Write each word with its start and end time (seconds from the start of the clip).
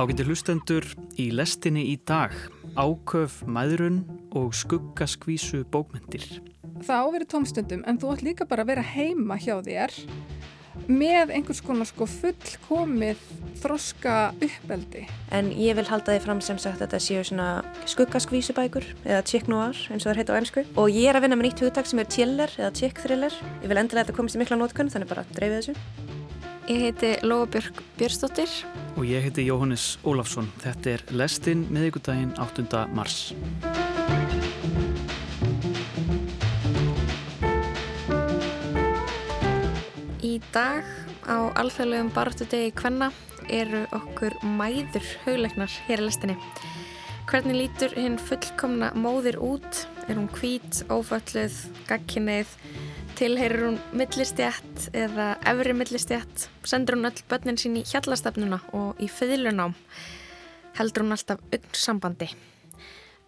Ágættir 0.00 0.30
hlustendur 0.30 0.86
í 1.20 1.26
lestinni 1.36 1.82
í 1.90 1.98
dag, 2.08 2.32
áköf, 2.72 3.42
maðurun 3.44 3.98
og 4.32 4.54
skuggaskvísu 4.56 5.60
bókmyndir. 5.68 6.24
Það 6.86 7.02
áveri 7.04 7.26
tómstundum 7.28 7.82
en 7.84 7.98
þú 8.00 8.14
ætti 8.14 8.28
líka 8.30 8.46
bara 8.48 8.64
að 8.64 8.70
vera 8.70 8.84
heima 8.94 9.36
hjá 9.36 9.58
þér 9.66 9.92
með 10.88 11.34
einhvers 11.36 11.60
konar 11.66 11.90
sko 11.90 12.08
fullkomið 12.08 13.20
þroska 13.60 14.14
uppeldi. 14.40 15.04
En 15.36 15.50
ég 15.52 15.76
vil 15.76 15.84
halda 15.90 16.14
því 16.14 16.22
fram 16.24 16.40
sem 16.48 16.56
sagt 16.62 16.80
að 16.80 16.86
þetta 16.86 17.02
séu 17.04 17.26
svona 17.28 17.50
skuggaskvísubækur 17.92 18.86
eða 19.04 19.26
chick 19.28 19.52
noir 19.52 19.76
eins 19.90 20.06
og 20.06 20.14
það 20.14 20.22
heit 20.22 20.32
á 20.32 20.38
ennsku 20.38 20.64
og 20.80 20.88
ég 20.94 21.10
er 21.10 21.20
að 21.20 21.26
vinna 21.26 21.36
með 21.36 21.50
nýtt 21.50 21.66
hugtak 21.66 21.90
sem 21.92 22.00
er 22.00 22.08
chiller 22.08 22.56
eða 22.56 22.72
chick 22.72 23.04
thriller. 23.04 23.36
Ég 23.60 23.68
vil 23.68 23.76
endilega 23.76 24.06
að 24.06 24.14
þetta 24.14 24.16
komist 24.22 24.40
í 24.40 24.42
mikla 24.46 24.62
nótkunn 24.62 24.94
þannig 24.96 25.12
bara 25.12 25.28
dreifið 25.34 25.60
þessu. 25.60 26.09
Ég 26.70 26.78
heiti 26.80 27.26
Lóabjörg 27.26 27.82
Björnsdóttir. 27.98 28.48
Og 28.94 29.02
ég 29.04 29.24
heiti 29.24 29.42
Jóhannes 29.42 29.98
Ólafsson. 30.06 30.46
Þetta 30.62 30.90
er 30.92 31.00
Lestin 31.18 31.64
miðugudaginn 31.66 32.30
8. 32.38 32.84
mars. 32.94 33.32
Í 40.22 40.36
dag 40.54 40.86
á 41.26 41.50
alþjóðlegum 41.58 42.12
baráttu 42.14 42.46
degi 42.46 42.70
Kvenna 42.78 43.10
eru 43.50 43.82
okkur 43.90 44.38
mæður 44.54 45.10
haugleiknar 45.24 45.74
hér 45.88 46.04
í 46.04 46.06
lestinni. 46.06 46.38
Hvernig 47.26 47.64
lítur 47.64 47.98
hinn 47.98 48.14
fullkomna 48.14 48.92
móðir 48.94 49.42
út? 49.42 49.88
Er 50.06 50.22
hún 50.22 50.30
hvít, 50.38 50.84
ófölluð, 50.86 51.64
gagkinnið? 51.90 52.54
Tilheyrir 53.20 53.66
hún 53.66 53.74
millistjætt 53.92 54.86
eða 54.96 55.34
efri 55.50 55.74
millistjætt? 55.76 56.46
Sendur 56.64 56.96
hún 56.96 57.04
öll 57.10 57.18
börnin 57.28 57.58
sín 57.60 57.74
í 57.76 57.82
hjallastafnuna 57.84 58.62
og 58.72 58.96
í 58.96 59.10
föðlunám? 59.12 59.74
Heldur 60.78 61.04
hún 61.04 61.12
alltaf 61.12 61.42
unn 61.52 61.66
sambandi? 61.76 62.30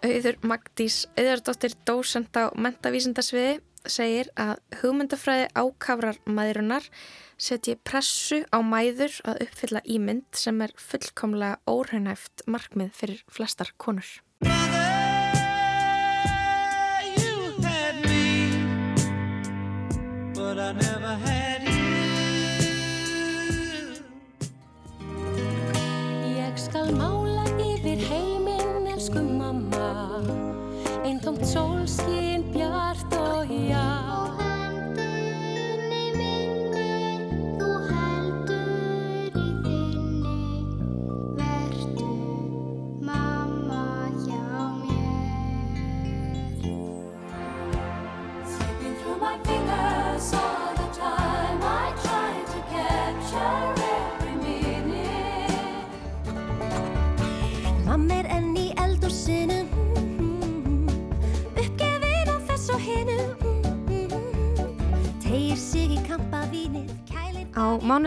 Auður 0.00 0.38
Magdís 0.48 1.02
Auðardóttir 1.12 1.76
dósend 1.84 2.32
á 2.40 2.48
mentavísindasviði 2.56 3.60
segir 3.84 4.32
að 4.40 4.56
hugmyndafræði 4.80 5.52
ákavrar 5.60 6.24
maðurinnar 6.24 6.88
setji 7.36 7.76
pressu 7.84 8.46
á 8.48 8.64
mæður 8.64 9.20
að 9.28 9.44
uppfylla 9.44 9.84
ímynd 9.84 10.40
sem 10.40 10.64
er 10.64 10.72
fullkomlega 10.80 11.60
óhreinæft 11.68 12.48
markmið 12.48 12.96
fyrir 12.96 13.24
flestar 13.28 13.76
konur. 13.76 14.08
Ég 20.52 20.60
skal 26.56 26.92
mála 26.92 27.44
yfir 27.56 27.96
heiminn, 28.10 28.86
elsku 28.86 29.22
mamma. 29.22 30.20
Eintómt 31.04 31.44
sólskinn, 31.48 32.12
bjart 32.12 32.31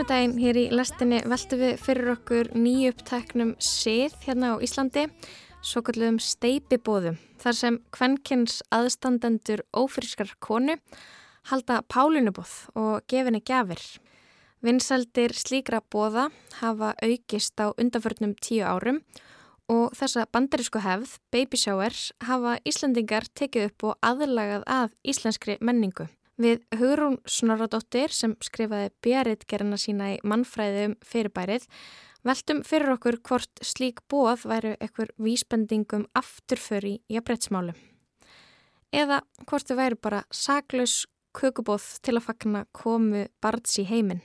Mánudaginn 0.06 0.38
hér 0.38 0.58
í 0.60 0.68
lestinni 0.70 1.16
veltum 1.26 1.58
við 1.58 1.80
fyrir 1.82 2.08
okkur 2.12 2.48
nýjuppteknum 2.54 3.48
sið 3.58 4.12
hérna 4.22 4.52
á 4.54 4.62
Íslandi, 4.62 5.02
svo 5.66 5.80
kallum 5.82 6.20
steipibóðum, 6.22 7.16
þar 7.42 7.56
sem 7.58 7.78
kvenkins 7.90 8.60
aðstandendur 8.70 9.64
ófrískar 9.74 10.30
konu 10.38 10.76
halda 11.50 11.80
pálunubóð 11.90 12.52
og 12.78 13.02
gefinni 13.10 13.40
gjafir. 13.42 13.82
Vinsaldir 14.62 15.34
slíkra 15.34 15.80
bóða 15.82 16.28
hafa 16.60 16.92
aukist 17.02 17.58
á 17.58 17.74
undanförnum 17.74 18.36
tíu 18.38 18.62
árum 18.62 19.00
og 19.66 19.90
þessa 19.98 20.28
bandarísku 20.30 20.84
hefð, 20.86 21.18
baby 21.34 21.58
showers, 21.58 22.12
hafa 22.22 22.60
Íslandingar 22.62 23.26
tekið 23.34 23.72
upp 23.72 23.90
og 23.90 23.98
aðlagað 24.06 24.70
að 24.70 24.94
íslenskri 25.02 25.58
menningu. 25.58 26.06
Við 26.36 26.66
Hugrún 26.76 27.16
Snorradóttir 27.24 28.12
sem 28.12 28.34
skrifaði 28.44 28.90
bjaritgerina 29.04 29.78
sína 29.80 30.10
í 30.12 30.16
mannfræði 30.20 30.82
um 30.90 30.94
fyrirbærið 31.00 31.64
veltum 32.28 32.60
fyrir 32.66 32.92
okkur 32.92 33.16
hvort 33.24 33.62
slík 33.64 34.02
bóð 34.10 34.44
væru 34.50 34.74
ekkur 34.84 35.14
vísbendingum 35.16 36.04
afturför 36.18 36.84
í 36.84 36.94
jafnbrettsmálum. 37.08 37.76
Eða 38.92 39.22
hvort 39.46 39.70
þau 39.70 39.78
væru 39.80 40.00
bara 40.02 40.24
saklaus 40.28 41.06
kökubóð 41.36 41.86
til 42.04 42.16
að 42.18 42.26
fagna 42.28 42.64
komu 42.76 43.24
barns 43.40 43.78
í 43.80 43.86
heiminn. 43.88 44.20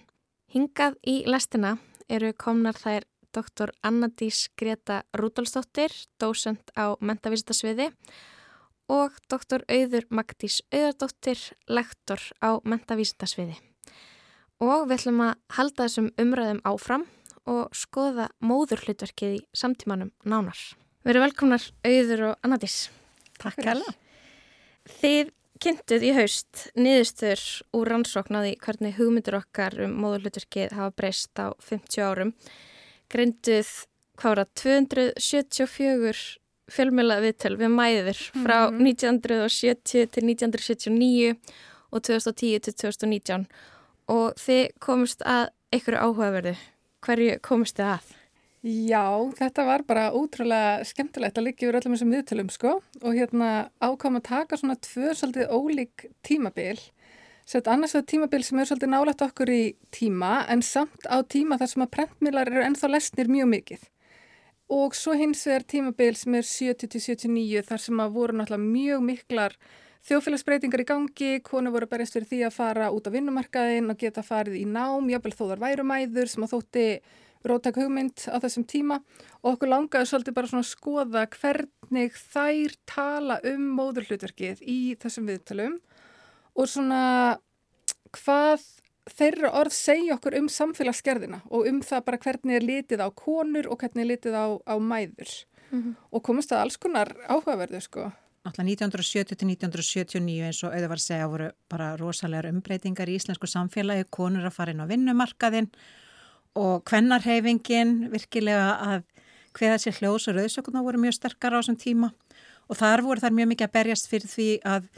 Hingað 0.52 0.98
í 1.08 1.22
lestina 1.32 1.78
eru 2.12 2.34
komnar 2.36 2.76
þær 2.76 3.08
Dr. 3.32 3.72
Annadís 3.88 4.50
Greta 4.60 5.06
Rúdolsdóttir, 5.16 5.94
dósend 6.20 6.76
á 6.76 7.00
mentavístasviði 7.00 7.88
og 7.88 7.96
Dr. 9.32 9.64
Auður 9.72 10.08
Magdís 10.12 10.62
Auðardóttir, 10.72 11.40
lektor 11.68 12.22
á 12.44 12.60
mentavísindasviði. 12.68 13.56
Og 14.62 14.88
við 14.90 14.98
ætlum 14.98 15.22
að 15.26 15.36
halda 15.58 15.88
þessum 15.88 16.10
umræðum 16.22 16.64
áfram 16.68 17.06
og 17.50 17.72
skoða 17.74 18.30
móðurhlutverkið 18.44 19.38
í 19.38 19.44
samtímanum 19.58 20.12
nánar. 20.24 20.60
Við 21.02 21.14
erum 21.16 21.26
velkomnar 21.26 21.68
Auður 21.88 22.26
og 22.30 22.46
Annadís. 22.46 22.76
Takk 23.42 23.64
hella. 23.66 23.96
Þið 25.00 25.32
kynntuð 25.62 26.06
í 26.06 26.12
haust 26.18 26.66
niðurstur 26.78 27.42
úr 27.78 27.90
rannsóknaði 27.94 28.56
hvernig 28.62 28.98
hugmyndur 28.98 29.40
okkar 29.42 29.78
um 29.86 29.96
móðurhlutverkið 30.02 30.76
hafa 30.78 30.94
breyst 30.98 31.42
á 31.42 31.54
50 31.62 32.06
árum. 32.06 32.36
Greinduð 33.12 33.72
hvað 34.18 34.36
var 34.36 34.44
það 34.44 34.54
274 34.62 36.41
fjölmjöla 36.72 37.20
viðtöl 37.24 37.58
við 37.60 37.74
mæðir 37.76 38.22
frá 38.44 38.58
1970 38.70 40.08
til 40.14 40.26
1979 40.30 41.36
og 41.92 42.04
2010 42.08 42.64
til 42.68 42.78
2019 42.86 43.46
og 44.12 44.40
þið 44.40 44.64
komist 44.84 45.24
að 45.28 45.52
einhverju 45.72 46.02
áhugaverðu. 46.08 46.56
Hverju 47.02 47.38
komist 47.46 47.80
þið 47.80 47.94
að? 47.96 48.10
Já, 48.62 49.06
þetta 49.40 49.64
var 49.66 49.84
bara 49.90 50.10
útrúlega 50.14 50.84
skemmtilegt 50.86 51.40
að 51.40 51.48
liggja 51.48 51.68
yfir 51.68 51.80
öllum 51.80 51.96
þessum 51.96 52.12
viðtölum 52.14 52.52
sko 52.54 52.74
og 53.02 53.16
hérna 53.18 53.72
ákvæm 53.82 54.20
að 54.20 54.28
taka 54.28 54.60
svona 54.60 54.78
tvö 54.86 55.16
svolítið 55.18 55.50
ólík 55.50 56.06
tímabil. 56.22 56.78
Sett 57.50 57.68
annars 57.68 57.96
vegar 57.98 58.06
tímabil 58.12 58.46
sem 58.46 58.62
er 58.62 58.70
svolítið 58.70 58.94
nálægt 58.94 59.24
okkur 59.26 59.50
í 59.50 59.64
tíma 59.90 60.44
en 60.54 60.62
samt 60.62 61.10
á 61.10 61.26
tíma 61.26 61.58
þar 61.58 61.74
sem 61.74 61.86
að 61.88 61.94
prentmiðlar 61.98 62.54
eru 62.54 62.68
ennþá 62.68 62.92
lesnir 62.94 63.34
mjög 63.34 63.50
mikið. 63.56 63.91
Og 64.72 64.96
svo 64.96 65.12
hins 65.20 65.42
vegar 65.48 65.66
tímabil 65.68 66.16
sem 66.16 66.36
er 66.40 66.46
70-79 66.48 67.64
þar 67.68 67.82
sem 67.84 68.00
að 68.00 68.14
voru 68.16 68.38
náttúrulega 68.40 68.64
mjög 68.64 69.02
miklar 69.04 69.56
þjóðfélagsbreytingar 70.08 70.82
í 70.82 70.86
gangi, 70.88 71.32
konu 71.44 71.74
voru 71.74 71.90
berjast 71.92 72.16
fyrir 72.16 72.30
því 72.30 72.40
að 72.48 72.56
fara 72.56 72.88
út 72.96 73.10
á 73.12 73.14
vinnumarkaðin 73.14 73.92
og 73.92 74.00
geta 74.00 74.24
farið 74.26 74.62
í 74.62 74.64
nám, 74.66 75.10
jábel 75.12 75.34
þó 75.36 75.44
þar 75.52 75.62
værumæður 75.66 76.32
sem 76.32 76.46
að 76.48 76.54
þótti 76.56 76.86
rótak 77.52 77.78
hugmynd 77.82 78.26
á 78.32 78.38
þessum 78.40 78.66
tíma. 78.70 79.02
Og 79.44 79.56
okkur 79.58 79.74
langaði 79.74 80.10
svolítið 80.10 80.38
bara 80.40 80.52
svona 80.54 80.64
að 80.64 80.72
skoða 80.72 81.26
hvernig 81.36 82.18
þær 82.32 82.78
tala 82.90 83.40
um 83.52 83.68
móðurhlutverkið 83.76 84.64
í 84.64 84.80
þessum 85.02 85.28
viðtalum 85.30 85.80
og 86.56 86.72
svona 86.72 87.04
hvað 88.16 88.64
þeirra 89.10 89.52
orð 89.58 89.74
segja 89.74 90.16
okkur 90.18 90.38
um 90.38 90.50
samfélagsgerðina 90.52 91.42
og 91.50 91.70
um 91.70 91.80
það 91.86 92.04
bara 92.08 92.20
hvernig 92.22 92.58
er 92.58 92.66
litið 92.66 93.02
á 93.02 93.10
konur 93.10 93.70
og 93.72 93.80
hvernig 93.82 94.04
er 94.04 94.12
litið 94.14 94.38
á, 94.38 94.46
á 94.62 94.76
mæður. 94.78 95.32
Og 96.12 96.22
komast 96.24 96.52
að 96.52 96.66
alls 96.66 96.78
konar 96.78 97.14
áhugaverðu 97.32 97.80
sko. 97.82 98.12
Náttúrulega 98.42 98.90
1970 98.90 99.38
til 99.38 99.48
1979 99.48 100.46
eins 100.48 100.60
og 100.66 100.72
auðvitað 100.74 100.92
var 100.92 101.00
að 101.00 101.06
segja 101.06 101.28
voru 101.30 101.50
bara 101.70 101.90
rosalegar 102.00 102.50
umbreytingar 102.50 103.10
í 103.10 103.18
íslensku 103.20 103.48
samfélagi, 103.48 104.08
konur 104.10 104.48
að 104.50 104.56
fara 104.56 104.74
inn 104.74 104.82
á 104.82 104.90
vinnumarkaðinn 104.90 105.70
og 106.58 106.82
kvennarheyfingin 106.90 108.10
virkilega 108.12 108.74
að 108.82 109.06
hveða 109.58 109.78
sér 109.84 110.00
hljós 110.00 110.28
og 110.28 110.40
rauðsökuna 110.40 110.84
voru 110.84 111.00
mjög 111.04 111.20
sterkar 111.20 111.54
á 111.54 111.60
þessum 111.62 111.78
tíma. 111.80 112.12
Og 112.68 112.80
þar 112.80 113.06
voru 113.06 113.22
þær 113.22 113.38
mjög 113.38 113.52
mikið 113.52 113.68
að 113.68 113.76
berjast 113.78 114.10
fyrir 114.10 114.32
því 114.32 114.50
að 114.66 114.90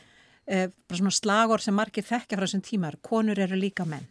e, 0.47 0.67
svona 0.91 1.13
slagor 1.13 1.63
sem 1.63 1.75
margir 1.75 2.05
þekkja 2.07 2.37
frá 2.37 2.45
þessum 2.47 2.63
tímar, 2.65 2.97
konur 3.01 3.39
eru 3.39 3.59
líka 3.59 3.85
menn, 3.85 4.07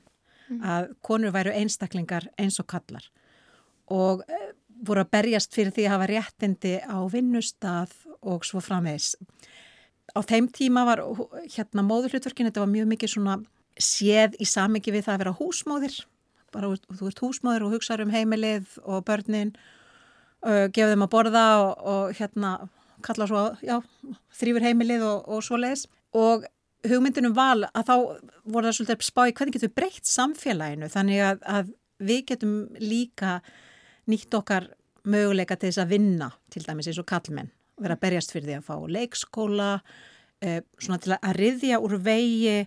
að 0.62 0.92
konur 1.04 1.32
væru 1.34 1.54
einstaklingar 1.56 2.28
eins 2.40 2.60
og 2.60 2.68
kallar 2.68 3.06
og 3.92 4.22
e, 4.28 4.52
voru 4.86 5.02
að 5.04 5.12
berjast 5.14 5.54
fyrir 5.54 5.74
því 5.74 5.86
að 5.86 5.94
hafa 5.94 6.08
réttindi 6.10 6.74
á 6.82 6.98
vinnustaf 7.10 7.92
og 8.22 8.46
svo 8.46 8.62
framvegs. 8.62 9.14
Á 10.12 10.20
þeim 10.26 10.48
tíma 10.52 10.84
var 10.88 11.02
hérna 11.54 11.84
móðurhlutverkin, 11.86 12.48
þetta 12.50 12.64
var 12.64 12.72
mjög 12.72 12.88
mikið 12.90 13.12
svona 13.14 13.36
séð 13.80 14.36
í 14.42 14.48
samingi 14.48 14.92
við 14.92 15.06
það 15.06 15.14
að 15.14 15.22
vera 15.22 15.36
húsmóðir. 15.38 16.00
Bara 16.52 16.72
þú 16.74 17.08
ert 17.08 17.22
húsmóðir 17.22 17.64
og 17.66 17.76
hugsaður 17.76 18.06
um 18.06 18.12
heimilið 18.12 18.76
og 18.82 19.06
börnin, 19.08 19.54
uh, 20.44 20.66
gefið 20.68 20.94
þeim 20.94 21.06
að 21.06 21.12
borða 21.14 21.46
og, 21.62 21.72
og 21.94 22.18
hérna 22.18 22.52
kalla 23.02 23.26
svo, 23.30 23.44
já, 23.64 23.78
þrýfur 24.38 24.66
heimilið 24.66 25.06
og, 25.06 25.30
og 25.32 25.46
svo 25.46 25.58
leiðis. 25.60 25.86
Og 26.18 26.44
hugmyndunum 26.88 27.34
val 27.36 27.66
að 27.70 27.88
þá 27.88 27.94
voru 28.44 28.66
það 28.66 28.76
svolítið 28.78 29.06
spáði 29.06 29.34
hvernig 29.38 29.56
getur 29.56 29.74
breytt 29.76 30.08
samfélaginu 30.08 30.88
þannig 30.92 31.24
að, 31.24 31.42
að 31.46 31.74
við 32.02 32.24
getum 32.32 32.54
líka 32.82 33.36
nýtt 34.10 34.34
okkar 34.34 34.70
möguleika 35.06 35.56
til 35.56 35.70
þess 35.70 35.82
að 35.84 35.92
vinna 35.94 36.30
til 36.50 36.64
dæmis 36.66 36.88
eins 36.90 37.00
og 37.02 37.08
kallmenn 37.10 37.52
vera 37.82 37.96
að 37.96 38.02
berjast 38.04 38.34
fyrir 38.34 38.48
því 38.48 38.56
að 38.58 38.66
fá 38.66 38.74
leikskóla 38.96 39.70
eh, 40.42 40.60
svona 40.78 41.00
til 41.02 41.14
að 41.16 41.38
riðja 41.38 41.80
úr 41.82 41.96
vegi 42.02 42.58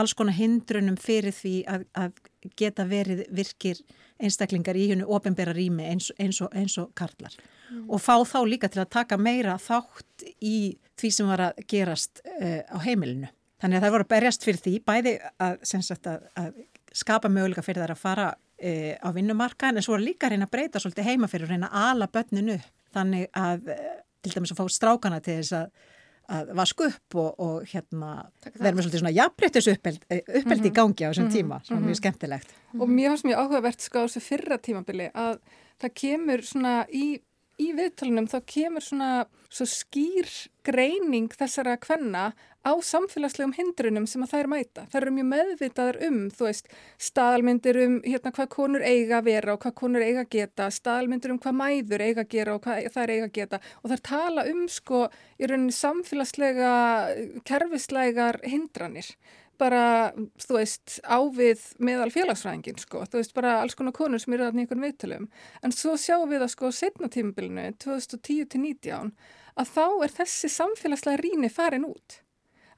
alls 0.00 0.14
konar 0.16 0.36
hindrunum 0.36 0.98
fyrir 1.00 1.34
því 1.36 1.56
að, 1.68 1.88
að 1.96 2.52
geta 2.60 2.86
verið 2.88 3.24
virkir 3.32 3.80
einstaklingar 4.22 4.78
í 4.78 4.88
hennu 4.92 5.08
ofinbera 5.10 5.54
rými 5.56 5.88
eins, 5.90 6.12
eins, 6.20 6.40
og, 6.44 6.52
eins 6.56 6.78
og 6.80 6.92
karlar 6.98 7.34
mm. 7.72 7.86
og 7.88 8.02
fá 8.02 8.14
þá 8.28 8.38
líka 8.46 8.68
til 8.68 8.84
að 8.84 8.92
taka 8.98 9.18
meira 9.18 9.56
þátt 9.58 10.26
í 10.40 10.78
því 11.00 11.10
sem 11.10 11.32
var 11.32 11.46
að 11.48 11.64
gerast 11.68 12.22
eh, 12.38 12.62
á 12.68 12.78
heimilinu. 12.84 13.32
Þannig 13.62 13.78
að 13.78 13.84
það 13.84 13.94
voru 13.94 14.04
að 14.06 14.12
berjast 14.12 14.44
fyrir 14.46 14.62
því 14.62 14.74
bæði 14.86 15.12
að, 15.38 15.58
sagt, 15.64 16.06
að, 16.10 16.24
að 16.34 16.52
skapa 16.92 17.30
möguleika 17.32 17.62
fyrir 17.64 17.84
þær 17.84 17.94
að 17.94 18.00
fara 18.00 18.28
e, 18.58 18.72
á 18.98 19.08
vinnumarka 19.14 19.70
en 19.70 19.82
svo 19.84 19.98
líka 20.00 20.28
að 20.28 20.36
reyna 20.36 20.48
að 20.48 20.54
breyta 20.56 20.82
svolítið 20.82 21.08
heima 21.08 21.30
fyrir 21.30 21.48
að 21.48 21.56
reyna 21.56 21.70
að 21.70 21.88
ala 21.92 22.08
börninu 22.12 22.58
þannig 22.94 23.28
að 23.38 23.72
e, 23.72 23.78
til 24.22 24.34
dæmis 24.36 24.54
að 24.54 24.60
fá 24.60 24.76
strákana 24.76 25.20
til 25.22 25.38
þess 25.40 25.56
að, 25.58 25.88
að 26.36 26.52
vasku 26.58 26.88
upp 26.90 27.18
og, 27.22 27.40
og 27.46 27.72
hérna 27.72 28.12
verður 28.44 28.78
með 28.78 28.84
svolítið 28.86 29.04
svona 29.04 29.16
jafnbryttis 29.16 29.70
uppeld, 29.72 30.06
uppeldi 30.10 30.42
mm 30.42 30.52
-hmm. 30.52 30.70
í 30.70 30.76
gangi 30.78 31.06
á 31.06 31.10
þessum 31.10 31.24
mm 31.24 31.30
-hmm. 31.30 31.36
tíma 31.38 31.60
sem 31.64 31.76
er 31.76 31.82
mjög 31.82 32.00
skemmtilegt. 32.00 32.54
Og 32.78 32.88
mér 32.88 33.08
finnst 33.10 33.24
mjög 33.24 33.38
áhugavert 33.42 33.80
sko 33.80 33.98
á 33.98 34.04
þessu 34.06 34.20
fyrra 34.20 34.58
tímabili 34.58 35.10
að 35.14 35.38
það 35.80 35.94
kemur 35.94 36.42
svona 36.42 36.86
í 36.90 37.20
í 37.62 37.70
viðtalunum 37.76 38.28
þá 38.30 38.38
kemur 38.54 38.84
svona 38.84 39.12
skýr 39.52 40.28
greining 40.64 41.28
þessara 41.36 41.74
kvenna 41.80 42.30
á 42.62 42.72
samfélagslegum 42.78 43.52
hindrunum 43.56 44.06
sem 44.06 44.22
að 44.22 44.32
þær 44.36 44.48
mæta. 44.52 44.84
Það 44.92 44.98
eru 45.00 45.12
mjög 45.16 45.28
meðvitaðar 45.32 45.98
um, 46.06 46.18
þú 46.30 46.46
veist, 46.46 46.70
staðalmyndir 47.02 47.78
um 47.82 47.96
hérna 48.06 48.32
hvað 48.36 48.48
konur 48.54 48.84
eiga 48.86 49.18
að 49.18 49.28
vera 49.28 49.56
og 49.56 49.62
hvað 49.64 49.76
konur 49.82 50.06
eiga 50.06 50.22
að 50.22 50.30
geta, 50.36 50.70
staðalmyndir 50.70 51.34
um 51.34 51.40
hvað 51.42 51.58
mæður 51.58 52.06
eiga 52.06 52.24
að 52.24 52.32
gera 52.36 52.56
og 52.56 52.64
hvað 52.64 52.88
þær 52.94 53.14
eiga 53.16 53.28
að 53.28 53.36
geta 53.40 53.62
og 53.82 53.92
þær 53.92 54.04
tala 54.08 54.46
um 54.52 54.64
sko 54.70 55.04
í 55.36 55.50
rauninni 55.50 55.76
samfélagslega 55.76 56.72
kerfislegar 57.48 58.40
hindranir 58.46 59.10
bara, 59.60 59.84
þú 60.40 60.56
veist, 60.56 60.96
ávið 61.04 61.62
meðal 61.82 62.08
félagsfræðingin, 62.14 62.80
sko, 62.82 63.04
þú 63.10 63.20
veist, 63.20 63.34
bara 63.36 63.58
alls 63.60 63.76
konar 63.78 63.94
konur 63.96 64.22
sem 64.22 64.34
eru 64.36 64.48
að 64.48 64.58
nýjum 64.58 64.82
viðtölum. 64.86 65.28
En 65.62 65.74
svo 65.76 65.94
sjáum 66.00 66.30
við 66.32 66.46
að, 66.46 66.52
sko, 66.54 66.72
setna 66.74 67.10
tímabilinu, 67.12 67.68
2010-19, 67.84 69.12
að 69.60 69.72
þá 69.76 69.86
er 70.06 70.16
þessi 70.16 70.50
samfélagslega 70.52 71.22
ríni 71.22 71.52
farin 71.52 71.86
út. 71.88 72.18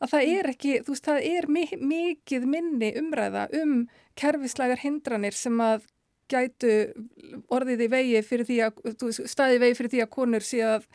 Að 0.03 0.15
það 0.17 0.31
er 0.35 0.50
ekki, 0.53 0.76
þú 0.85 0.94
veist, 0.94 1.09
það 1.09 1.26
er 1.31 1.49
mi 1.49 1.65
mikið 1.94 2.47
minni 2.50 2.93
umræða 3.00 3.49
um 3.62 3.75
kerfislegar 4.19 4.82
hindranir 4.82 5.37
sem 5.38 5.61
að 5.62 5.87
gætu 6.31 6.75
orðið 7.53 7.85
í 7.87 7.91
vegi 7.93 8.23
fyrir 8.26 8.49
því 8.49 8.61
að, 8.67 8.81
þú 8.99 9.11
veist, 9.11 9.26
staði 9.31 9.61
vegi 9.62 9.79
fyrir 9.79 9.94
því 9.94 10.03
að 10.05 10.15
konur 10.17 10.44
sé 10.44 10.62
að 10.67 10.88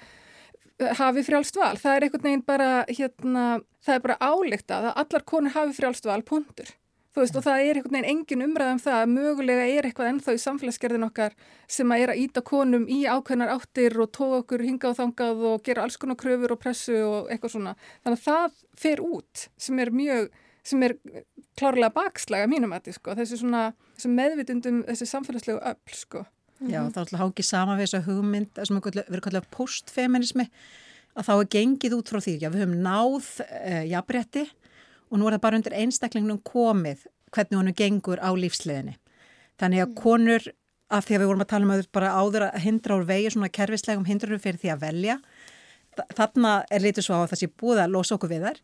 hafi 0.79 1.23
frjálst 1.27 1.57
val. 1.59 1.75
Það 1.79 1.95
er 1.95 2.05
einhvern 2.05 2.27
veginn 2.27 2.45
bara, 2.47 2.69
hérna, 2.87 3.45
það 3.85 3.95
er 3.95 4.05
bara 4.05 4.19
álíkt 4.19 4.75
að 4.75 4.91
allar 4.93 5.25
konur 5.27 5.55
hafi 5.55 5.75
frjálst 5.75 6.07
val, 6.07 6.21
puntur. 6.27 6.71
Þú 7.09 7.23
veist, 7.23 7.37
og 7.39 7.43
það 7.43 7.63
er 7.65 7.77
einhvern 7.79 7.95
veginn 7.95 8.11
engin 8.11 8.45
umræðum 8.45 8.81
það 8.83 8.97
að 8.99 9.11
mögulega 9.15 9.63
er 9.65 9.87
eitthvað 9.87 10.09
ennþá 10.11 10.35
í 10.35 10.41
samfélagsgerðin 10.43 11.07
okkar 11.07 11.33
sem 11.67 11.91
að 11.91 12.03
er 12.03 12.13
að 12.13 12.21
íta 12.21 12.43
konum 12.45 12.85
í 12.85 12.99
ákveðnar 13.09 13.53
áttir 13.55 13.97
og 13.99 14.11
tóa 14.13 14.43
okkur 14.43 14.63
hingað 14.67 14.93
og 14.93 14.99
þangað 14.99 15.41
og 15.49 15.63
gera 15.65 15.87
alls 15.87 15.97
konar 15.97 16.19
kröfur 16.21 16.53
og 16.53 16.61
pressu 16.61 16.99
og 17.01 17.31
eitthvað 17.33 17.55
svona. 17.55 17.73
Þannig 18.05 18.21
að 18.21 18.27
það 18.29 18.61
fer 18.83 19.01
út 19.03 19.47
sem 19.57 19.81
er 19.81 19.91
mjög, 19.99 20.29
sem 20.69 20.85
er 20.85 20.95
klárlega 21.57 21.91
bakslæga 21.97 22.51
mínum 22.51 22.77
að 22.77 22.87
því, 22.87 22.97
sko. 22.99 23.17
Þessi 23.17 23.41
svona, 23.41 23.63
þessi 23.97 24.13
meðvitundum, 24.13 24.83
þessi 24.91 25.09
samfélagslegu 25.09 25.59
öll, 25.59 25.97
sko. 25.97 26.23
Já, 26.67 26.81
þá 26.91 27.01
ætla 27.05 27.19
að 27.19 27.23
háki 27.23 27.45
sama 27.47 27.77
við 27.77 27.85
þessa 27.85 28.05
hugmynd 28.07 28.61
sem 28.67 28.79
verður 28.83 29.23
kallað 29.23 29.49
postfeminismi 29.55 30.47
að 31.15 31.27
þá 31.29 31.33
er 31.35 31.51
gengið 31.55 31.95
út 31.95 32.11
frá 32.11 32.19
því 32.23 32.33
já, 32.41 32.49
við 32.51 32.63
höfum 32.65 32.81
náð 32.83 33.29
uh, 33.45 33.83
jafnrétti 33.87 34.45
og 35.09 35.19
nú 35.19 35.29
er 35.29 35.37
það 35.37 35.45
bara 35.45 35.59
undir 35.59 35.77
einstaklingnum 35.79 36.41
komið 36.45 37.05
hvernig 37.33 37.59
honum 37.59 37.77
gengur 37.77 38.19
á 38.19 38.29
lífsliðinni. 38.35 38.97
Þannig 39.59 39.85
að 39.85 39.95
konur, 39.99 40.49
af 40.89 41.07
því 41.07 41.15
að 41.15 41.23
við 41.23 41.31
vorum 41.31 41.45
að 41.45 41.51
tala 41.53 41.67
um 41.67 41.73
að 41.75 41.87
bara 41.95 42.11
áður 42.17 42.47
að 42.49 42.61
hindra 42.65 42.99
úr 42.99 43.07
vegi 43.07 43.31
svona 43.33 43.51
kerfislegum 43.53 44.07
hindrurum 44.09 44.41
fyrir 44.43 44.61
því 44.61 44.73
að 44.73 44.83
velja 44.83 45.17
þarna 46.15 46.53
er 46.71 46.83
litið 46.83 47.05
svo 47.05 47.17
á 47.17 47.21
að 47.23 47.33
það 47.33 47.41
sé 47.41 47.49
búið 47.61 47.83
að 47.83 47.95
losa 47.95 48.15
okkur 48.15 48.31
við 48.31 48.45
þar 48.47 48.61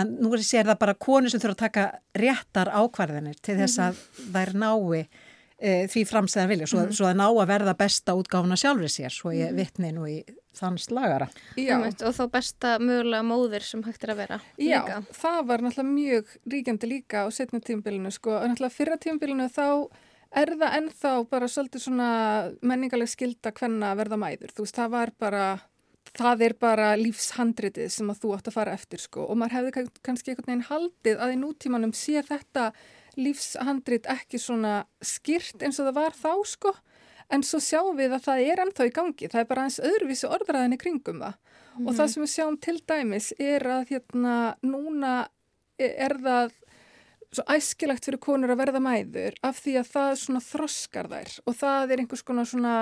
en 0.00 0.12
nú 0.22 0.30
er 0.36 0.44
það 0.44 0.78
bara 0.80 0.96
konur 1.06 1.32
sem 1.32 1.42
þurfa 1.42 1.56
að 1.56 1.62
taka 1.64 1.86
réttar 2.22 2.70
ákvarðinir 2.70 3.40
til 3.42 3.56
þess 3.58 3.80
að 3.82 4.02
þær 4.34 4.52
nái 4.62 5.02
e, 5.60 5.86
því 5.92 6.04
framstæðan 6.08 6.50
vilja, 6.50 6.68
svo, 6.70 6.82
mm. 6.84 6.94
svo 6.96 7.08
að 7.10 7.18
ná 7.20 7.26
að 7.28 7.48
verða 7.52 7.76
besta 7.78 8.16
útgáfuna 8.18 8.58
sjálfur 8.60 8.92
sér, 8.92 9.14
svo 9.14 9.34
ég 9.36 9.52
mhm. 9.52 9.60
vittni 9.60 9.92
nú 9.96 10.08
í 10.08 10.18
þann 10.56 10.76
slagara. 10.82 11.28
Já. 11.60 11.76
Og 11.78 12.14
þá 12.16 12.22
besta 12.32 12.74
mögulega 12.82 13.22
móðir 13.26 13.64
sem 13.64 13.82
hægt 13.86 14.04
er 14.04 14.14
að 14.14 14.22
vera 14.24 14.38
Já, 14.58 14.80
líka. 14.80 15.00
það 15.14 15.40
var 15.50 15.64
náttúrulega 15.64 15.94
mjög 15.94 16.36
ríkjandi 16.54 16.90
líka 16.90 17.24
á 17.24 17.26
setna 17.34 17.62
tímbilinu, 17.64 18.12
sko, 18.14 18.34
og 18.40 18.48
náttúrulega 18.50 18.76
fyrra 18.76 18.98
tímbilinu 19.00 19.48
þá 19.52 19.66
er 20.40 20.54
það 20.58 20.76
ennþá 20.78 21.12
bara 21.30 21.48
svolítið 21.50 21.84
svona 21.86 22.10
menningaleg 22.62 23.10
skilda 23.10 23.54
hvenna 23.54 23.94
verða 23.98 24.18
mæður, 24.20 24.54
þú 24.54 24.66
veist, 24.66 24.78
það 24.78 24.94
var 24.94 25.14
bara 25.18 25.44
það 26.16 26.44
er 26.46 26.54
bara 26.58 26.86
lífshandritið 26.98 27.90
sem 27.94 28.08
að 28.10 28.22
þú 28.22 28.32
átt 28.34 28.50
að 28.50 28.56
fara 28.56 28.74
eftir, 28.74 29.02
sko, 29.02 29.26
og 29.30 29.38
maður 29.38 29.58
hefði 29.58 29.84
kannski 30.06 30.32
einhvern 30.32 30.48
veginn 30.48 30.66
haldið 30.70 31.22
að 31.22 31.34
í 31.34 31.38
nútímanum 31.40 31.94
sé 31.94 32.22
þetta 32.26 32.70
lífshandrit 33.18 34.06
ekki 34.10 34.40
svona 34.40 34.84
skýrt 35.02 35.62
eins 35.64 35.80
og 35.80 35.90
það 35.90 35.98
var 35.98 36.16
þá 36.18 36.32
sko 36.46 36.74
en 37.30 37.44
svo 37.46 37.60
sjáum 37.62 37.98
við 37.98 38.16
að 38.16 38.24
það 38.26 38.44
er 38.52 38.62
ennþá 38.64 38.86
í 38.88 38.94
gangi 38.94 39.30
það 39.30 39.42
er 39.42 39.50
bara 39.50 39.66
eins 39.66 39.80
öðruvísi 39.82 40.30
orðræðinni 40.30 40.80
kringum 40.80 41.22
það 41.22 41.36
mm. 41.36 41.84
og 41.86 41.92
það 41.92 42.04
mhm. 42.04 42.12
sem 42.14 42.24
við 42.24 42.32
sjáum 42.34 42.58
til 42.66 42.78
dæmis 42.92 43.30
er 43.38 43.66
að 43.76 43.92
hérna 43.92 44.38
núna 44.62 45.14
er 45.80 46.16
það 46.20 46.56
svo 47.30 47.46
æskilagt 47.54 48.06
fyrir 48.06 48.22
konur 48.22 48.54
að 48.54 48.62
verða 48.64 48.82
mæður 48.82 49.36
af 49.46 49.60
því 49.62 49.76
að 49.80 49.90
það 49.94 50.14
svona 50.24 50.44
þroskar 50.44 51.10
þær 51.12 51.34
og 51.46 51.58
það 51.60 51.92
er 51.92 52.02
einhvers 52.02 52.24
konar 52.26 52.48
svona 52.50 52.74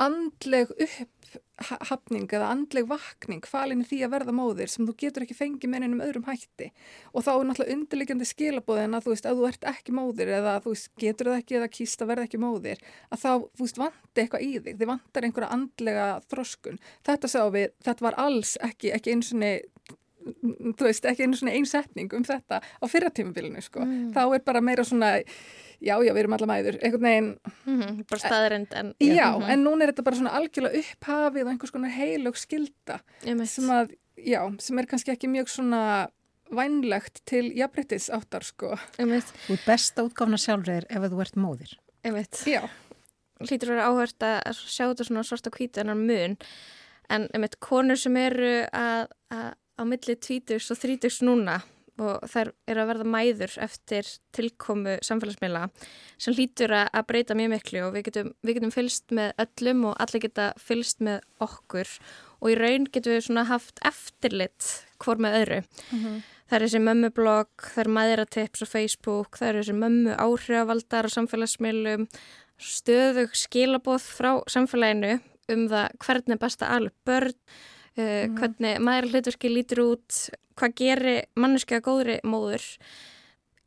andleg 0.00 0.70
upphafning 0.80 2.28
eða 2.30 2.52
andleg 2.54 2.86
vakning 2.88 3.42
falin 3.50 3.82
í 3.82 3.88
því 3.88 3.98
að 4.06 4.12
verða 4.14 4.34
móðir 4.36 4.70
sem 4.72 4.86
þú 4.88 4.94
getur 5.02 5.26
ekki 5.26 5.36
fengið 5.36 5.72
með 5.72 5.86
einum 5.86 6.04
öðrum 6.06 6.28
hætti. 6.28 6.70
Og 7.12 7.26
þá 7.26 7.30
er 7.32 7.44
náttúrulega 7.48 7.76
undirlegjandi 7.76 8.28
skilabóðin 8.30 8.96
að 8.96 9.04
þú 9.04 9.14
veist, 9.14 9.28
að 9.28 9.42
þú 9.42 9.48
ert 9.50 9.66
ekki 9.72 9.96
móðir 9.98 10.32
eða 10.38 10.54
þú 10.64 10.74
veist, 10.74 10.90
getur 11.02 11.30
það 11.32 11.42
ekki 11.42 11.58
eða 11.60 11.70
kýst 11.76 12.04
að 12.04 12.12
verða 12.12 12.28
ekki 12.30 12.42
móðir 12.46 12.82
að 13.10 13.22
þá, 13.24 13.30
þú 13.58 13.66
veist, 13.66 13.82
vanti 13.82 14.24
eitthvað 14.24 14.46
í 14.46 14.50
þig. 14.56 14.80
Þið 14.80 14.92
vantar 14.94 15.28
einhverja 15.28 15.52
andlega 15.58 16.08
þroskun. 16.30 16.80
Þetta 17.10 17.32
sá 17.34 17.40
við, 17.52 17.68
þetta 17.84 18.08
var 18.08 18.18
alls 18.24 18.56
ekki, 18.70 18.94
ekki 18.96 19.14
eins 19.16 19.34
og 19.34 19.42
þú 20.20 20.86
veist, 20.86 21.06
ekki 21.08 21.26
einu 21.26 21.38
svona 21.38 21.54
einsetning 21.56 22.12
um 22.16 22.24
þetta 22.26 22.60
á 22.60 22.84
fyrratímabilinu, 22.90 23.62
sko. 23.64 23.84
Mm. 23.84 24.12
Þá 24.16 24.22
er 24.36 24.44
bara 24.46 24.62
meira 24.64 24.84
svona, 24.86 25.12
já, 25.80 25.94
já, 25.94 26.10
við 26.12 26.20
erum 26.22 26.36
alla 26.36 26.48
mæður, 26.50 26.78
einhvern 26.84 27.06
veginn... 27.08 27.30
Mm 27.64 27.80
-hmm, 27.80 28.04
bara 28.10 28.22
staðarind, 28.24 28.74
en... 28.76 28.94
Já, 29.00 29.14
já 29.14 29.28
mm 29.30 29.42
-hmm. 29.42 29.52
en 29.52 29.64
núna 29.64 29.84
er 29.84 29.92
þetta 29.92 30.06
bara 30.08 30.16
svona 30.16 30.36
algjörlega 30.38 30.78
upphafið 30.78 31.44
og 31.44 31.50
einhvers 31.52 31.70
konar 31.72 31.90
heilög 31.90 32.36
skilda 32.36 33.00
sem 33.44 33.70
að, 33.70 33.96
já, 34.16 34.60
sem 34.60 34.78
er 34.78 34.86
kannski 34.86 35.12
ekki 35.12 35.28
mjög 35.28 35.48
svona 35.48 36.10
vænlegt 36.50 37.22
til 37.24 37.52
jafnbryttis 37.56 38.10
áttar, 38.10 38.42
sko. 38.42 38.76
Þú 38.98 39.54
er 39.54 39.64
besta 39.66 40.02
útgáfna 40.02 40.36
sjálfur 40.36 40.84
ef 40.88 41.10
þú 41.10 41.20
ert 41.20 41.36
móðir. 41.36 41.78
Já. 42.46 42.68
Hlýtur 43.40 43.70
að 43.70 43.74
vera 43.74 43.88
áhört 43.88 44.22
að 44.22 44.52
sjá 44.52 44.84
þetta 44.88 45.04
svona 45.04 45.22
svarta 45.22 45.50
á 45.50 45.94
mun, 45.94 46.36
en 47.08 47.28
einmitt 47.34 47.56
konur 47.60 47.96
sem 47.96 48.16
eru 48.16 48.66
að, 48.72 49.06
að 49.32 49.54
á 49.80 49.82
milli 49.88 50.16
tvítugs 50.16 50.70
og 50.72 50.80
þrítugs 50.80 51.22
núna 51.24 51.60
og 52.00 52.24
þær 52.30 52.52
eru 52.70 52.82
að 52.82 52.90
verða 52.90 53.06
mæður 53.12 53.54
eftir 53.64 54.08
tilkomu 54.36 54.96
samfélagsmiðla 55.04 55.66
sem 56.20 56.36
hlýtur 56.36 56.72
að 56.78 57.06
breyta 57.08 57.36
mjög 57.36 57.52
miklu 57.54 57.84
og 57.86 57.94
við 57.96 58.06
getum, 58.08 58.32
við 58.46 58.58
getum 58.58 58.74
fylst 58.74 59.14
með 59.16 59.32
öllum 59.44 59.86
og 59.90 59.96
allir 60.00 60.24
geta 60.24 60.50
fylst 60.60 61.02
með 61.04 61.20
okkur 61.44 61.92
og 62.40 62.52
í 62.52 62.58
raun 62.58 62.86
getum 62.88 63.16
við 63.16 63.26
svona 63.26 63.46
haft 63.50 63.80
eftirlit 63.86 64.68
hvort 65.00 65.20
með 65.20 65.40
öðru. 65.40 65.62
Mm 65.90 66.04
-hmm. 66.04 66.20
Það 66.50 66.56
er 66.56 66.64
þessi 66.66 66.78
mömmublogg, 66.82 67.50
það 67.62 67.82
er 67.84 67.90
maðuratips 67.94 68.62
á 68.64 68.66
Facebook, 68.66 69.36
það 69.38 69.48
er 69.48 69.58
þessi 69.60 69.74
mömmu 69.78 70.14
áhrifavaldar 70.18 71.06
á 71.06 71.14
samfélagsmiðlum, 71.14 72.08
stöðug 72.58 73.36
skilaboð 73.38 74.02
frá 74.02 74.42
samfélaginu 74.50 75.20
um 75.48 75.68
það 75.68 75.86
hvernig 76.02 76.34
er 76.34 76.42
best 76.42 76.62
að 76.62 76.72
alveg 76.74 76.96
börn, 77.06 77.38
uh, 78.00 78.26
hvernig 78.38 78.82
maður 78.84 79.10
hlutverki 79.12 79.52
lítur 79.52 79.82
út, 79.84 80.20
hvað 80.58 80.76
gerir 80.80 81.24
manneskja 81.40 81.82
góðri 81.84 82.18
móður. 82.26 82.64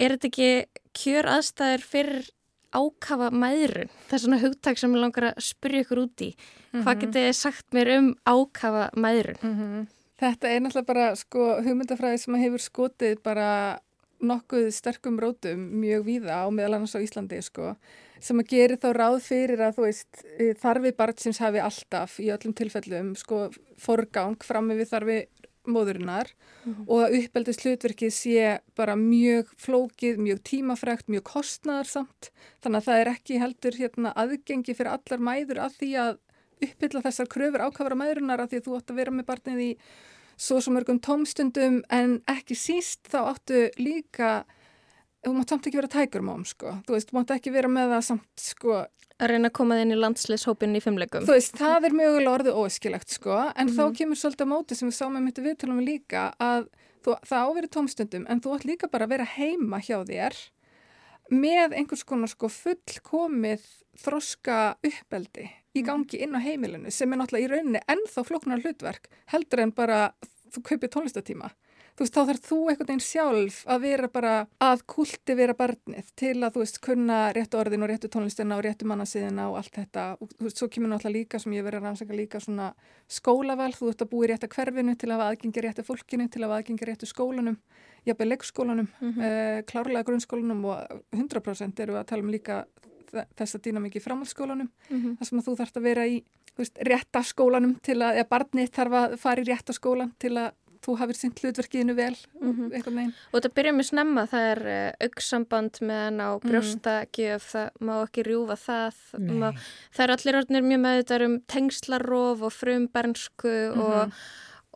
Er 0.01 0.15
þetta 0.15 0.29
ekki 0.31 0.49
kjör 0.97 1.29
aðstæður 1.37 1.85
fyrir 1.87 2.29
ákafa 2.73 3.29
mæðrun? 3.29 3.91
Það 4.09 4.17
er 4.17 4.23
svona 4.25 4.41
hugtak 4.41 4.81
sem 4.81 4.93
ég 4.95 5.03
langar 5.03 5.29
að 5.29 5.41
spyrja 5.45 5.85
ykkur 5.85 6.03
út 6.07 6.25
í. 6.25 6.29
Hvað 6.73 7.03
getið 7.05 7.27
þið 7.27 7.35
sagt 7.37 7.67
mér 7.77 7.91
um 7.99 8.13
ákafa 8.25 8.87
mæðrun? 8.97 9.87
Þetta 10.23 10.49
er 10.49 10.61
náttúrulega 10.63 10.89
bara 10.89 11.09
sko 11.19 11.49
hugmyndafræði 11.65 12.21
sem 12.21 12.39
hefur 12.41 12.63
skotið 12.63 13.21
bara 13.25 13.49
nokkuð 14.23 14.69
sterkum 14.73 15.19
rótum 15.19 15.67
mjög 15.81 16.05
víða 16.07 16.43
á 16.43 16.47
meðal 16.53 16.77
annars 16.77 16.95
á 16.95 17.03
Íslandi 17.03 17.41
sko 17.43 17.73
sem 18.23 18.39
að 18.39 18.51
gera 18.53 18.79
þá 18.79 18.89
ráð 18.95 19.19
fyrir 19.25 19.63
að 19.63 19.77
þú 19.77 19.85
veist 19.87 20.25
eh, 20.37 20.53
þarfi 20.59 20.93
barnsins 20.97 21.41
hafi 21.43 21.61
alltaf 21.63 22.17
í 22.23 22.29
öllum 22.33 22.55
tilfellum 22.57 23.13
sko 23.19 23.47
forgang 23.81 24.37
fram 24.45 24.69
með 24.71 24.85
þarfi 24.91 25.19
móðurinnar 25.63 26.27
og 26.91 27.05
að 27.05 27.13
uppeldis 27.21 27.61
hlutverkið 27.61 28.09
sé 28.11 28.47
bara 28.75 28.97
mjög 28.99 29.47
flókið, 29.63 30.17
mjög 30.19 30.41
tímafrækt, 30.49 31.07
mjög 31.07 31.23
kostnæðarsamt 31.29 32.31
þannig 32.63 32.81
að 32.81 32.87
það 32.89 32.99
er 33.03 33.11
ekki 33.13 33.39
heldur 33.39 33.77
hérna 33.79 34.11
aðgengi 34.19 34.75
fyrir 34.75 34.91
allar 34.91 35.23
mæður 35.23 35.61
að 35.63 35.77
því 35.79 35.91
að 36.03 36.17
uppfylla 36.67 37.03
þessar 37.05 37.31
kröfur 37.31 37.63
ákafara 37.63 37.99
mæðurinnar 37.99 38.43
að 38.43 38.51
því 38.51 38.59
að 38.59 38.67
þú 38.67 38.75
átt 38.79 38.91
að 38.91 38.99
vera 38.99 39.15
með 39.15 39.29
barnið 39.31 39.63
í 39.63 39.69
svo 40.37 40.59
svo 40.61 40.73
mörgum 40.73 40.99
tómstundum. 41.03 41.81
En 41.93 42.19
ekki 42.29 42.57
síst 42.57 43.07
þá 43.11 43.19
áttu 43.33 43.67
líka 43.79 44.43
þú 45.23 45.33
mátt 45.37 45.53
samt 45.53 45.69
ekki 45.69 45.79
vera 45.79 45.91
tækur 45.93 46.25
móm 46.25 46.43
sko. 46.47 46.77
Þú 46.87 46.95
veist, 46.97 47.09
þú 47.09 47.17
mátt 47.19 47.33
ekki 47.37 47.53
vera 47.53 47.71
með 47.71 47.95
það 47.95 48.05
samt 48.09 48.43
sko. 48.43 48.77
Að 49.21 49.29
reyna 49.29 49.51
að 49.51 49.55
koma 49.59 49.77
þinn 49.79 49.93
í 49.93 49.99
landsliðshópin 49.99 50.75
í 50.75 50.81
fimmlegum. 50.83 51.27
þú 51.27 51.35
veist, 51.37 51.57
það 51.59 51.85
er 51.87 51.97
mögulega 51.99 52.33
orðið 52.33 52.57
óeskilegt 52.59 53.13
sko. 53.13 53.37
En 53.55 53.69
þá 53.69 53.83
kemur 53.99 54.19
svolítið 54.19 54.49
á 54.49 54.53
móti 54.53 54.75
sem 54.75 54.89
við 54.89 54.97
sáum 54.97 55.13
með 55.15 55.27
mitt 55.27 55.43
viðtalum 55.45 55.83
líka 55.85 56.23
að 56.41 56.65
þú, 57.05 57.15
það 57.29 57.45
áveri 57.47 57.69
tómstundum 57.71 58.25
en 58.27 58.41
þú 58.43 58.55
átt 58.57 58.67
líka 58.67 58.89
bara 58.91 59.07
að 59.07 59.13
vera 59.15 59.29
heima 59.37 59.79
hjá 59.83 60.01
þér 60.07 60.37
með 61.33 61.75
einhvers 61.77 62.03
konar 62.07 62.31
sko 62.31 62.49
fullkomið 62.51 63.63
þroska 64.03 64.57
uppeldi 64.83 65.47
í 65.73 65.83
gangi 65.85 66.19
inn 66.25 66.35
á 66.35 66.41
heimilinu 66.43 66.91
sem 66.93 67.13
er 67.13 67.21
náttúrulega 67.21 67.47
í 67.47 67.51
rauninni 67.53 67.81
ennþá 67.89 68.25
flóknar 68.27 68.61
hlutverk 68.61 69.07
heldur 69.31 69.63
en 69.63 69.71
bara 69.73 69.99
þú 70.53 70.61
kaupir 70.67 70.91
tónlistatíma. 70.93 71.49
Þú 71.93 72.01
veist, 72.01 72.15
þá 72.15 72.21
þarf 72.25 72.39
þú 72.47 72.57
einhvern 72.71 72.87
veginn 72.89 73.03
sjálf 73.05 73.57
að 73.69 73.83
vera 73.85 74.07
bara 74.09 74.31
að 74.65 74.79
kulti 74.89 75.35
vera 75.37 75.53
barnið 75.53 76.07
til 76.17 76.31
að 76.41 76.55
þú 76.55 76.61
veist, 76.63 76.79
kunna 76.81 77.17
réttu 77.37 77.59
orðin 77.59 77.83
og 77.85 77.91
réttu 77.91 78.09
tónlistina 78.09 78.57
og 78.57 78.63
réttu 78.65 78.87
mannasiðina 78.89 79.45
og 79.51 79.59
allt 79.59 79.77
þetta. 79.77 80.05
Og 80.17 80.31
þú 80.33 80.47
veist, 80.47 80.57
svo 80.57 80.67
kemur 80.73 80.89
náttúrulega 80.89 81.17
líka 81.19 81.39
sem 81.43 81.53
ég 81.53 81.63
verið 81.67 81.83
að 81.83 81.85
rannsaka 81.85 82.17
líka 82.17 82.41
svona 82.41 82.71
skólaval, 83.07 83.71
þú 83.77 83.91
ert 83.93 84.01
að 84.01 84.11
búi 84.15 84.27
rétt 84.31 84.47
að 84.47 84.55
hverfinu 84.57 84.95
til 84.97 85.11
að 85.11 85.19
hafa 85.19 85.29
aðgengi 85.35 85.65
réttu 85.67 85.85
fólkinu, 85.85 86.29
til 86.33 86.41
að 86.47 86.55
aðgengi 86.57 86.89
réttu 86.89 87.09
skólanum, 87.11 87.59
jafnveg 88.09 88.31
leikskólanum, 88.33 88.89
mm 88.99 89.63
klárlega 89.69 90.03
grunnskólanum 90.09 90.65
og 90.65 91.03
100% 91.13 91.79
eru 91.85 91.99
að 92.01 92.07
tala 92.09 92.23
um 92.25 92.33
líka 92.33 92.63
þe- 93.13 93.27
þessa 93.37 93.61
dýnamiki 93.61 94.01
í 94.01 94.03
framhaldsskólanum. 94.03 94.69
Þar 95.19 95.29
sem 95.29 95.39
að 95.39 95.45
þú 95.45 95.55
þarfst 95.61 95.77
að 95.77 95.83
vera 95.91 96.07
í 96.09 96.23
veist, 96.57 96.77
rétta 96.89 97.21
skólanum 97.23 97.77
til 97.85 97.99
að, 98.01 98.17
eða 98.17 98.29
barnið 98.33 98.73
þarf 98.73 98.97
að 99.03 99.15
fara 99.21 99.41
í 99.41 99.47
rétta 99.47 99.73
skólan 99.77 100.11
til 100.19 100.33
að 100.41 100.51
þú 100.83 100.95
hafið 100.99 101.19
sint 101.19 101.41
hlutverkiðinu 101.43 101.95
vel 101.97 102.13
einhvern 102.41 102.97
veginn. 102.99 103.13
Og 103.31 103.37
þetta 103.37 103.51
byrjar 103.57 103.75
með 103.77 103.87
snemma, 103.89 104.25
það 104.31 104.47
er 104.51 104.61
uh, 104.73 105.07
auksamband 105.07 105.81
með 105.81 106.01
hann 106.03 106.21
á 106.21 106.29
brjóstakjöf, 106.43 107.49
það 107.53 107.83
má 107.87 107.93
ekki 108.01 108.25
rjúfa 108.27 108.59
það. 108.59 109.01
Má, 109.29 109.49
það 109.95 110.05
er 110.05 110.15
allir 110.17 110.39
orðinir 110.41 110.69
mjög 110.69 110.83
meðutar 110.85 111.27
um 111.27 111.35
tengslarof 111.53 112.45
og 112.47 112.55
frumbernsku 112.55 113.55
og, 113.73 114.17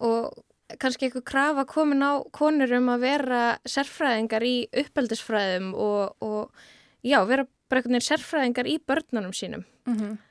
og 0.07 0.77
kannski 0.81 1.07
eitthvað 1.07 1.27
krafa 1.29 1.67
komin 1.69 2.03
á 2.03 2.19
konur 2.35 2.73
um 2.75 2.89
að 2.91 3.05
vera 3.05 3.43
sérfræðingar 3.67 4.43
í 4.43 4.55
uppeldisfræðum 4.83 5.71
og, 5.75 6.17
og 6.19 6.67
já, 7.07 7.21
vera 7.27 7.47
bara 7.67 7.81
einhvern 7.81 7.97
veginn 7.97 8.07
sérfræðingar 8.07 8.67
í 8.67 8.77
börnunum 8.83 9.35
sínum. 9.35 9.63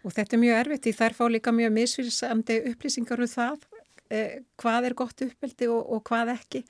Og 0.04 0.12
þetta 0.12 0.36
er 0.36 0.42
mjög 0.42 0.58
erfitt 0.60 0.86
í 0.90 0.92
þær 0.92 1.16
fá 1.16 1.24
líka 1.32 1.52
mjög 1.52 1.72
misfyrsandi 1.72 2.58
upplýsingar 2.72 3.22
um 3.24 3.30
það 3.30 3.64
eh, 4.10 4.42
hvað 4.60 4.90
er 4.90 4.94
gott 4.98 5.24
uppeldi 5.26 5.70
og, 5.72 5.80
og 5.96 6.04
hvað 6.06 6.36
ekki. 6.36 6.64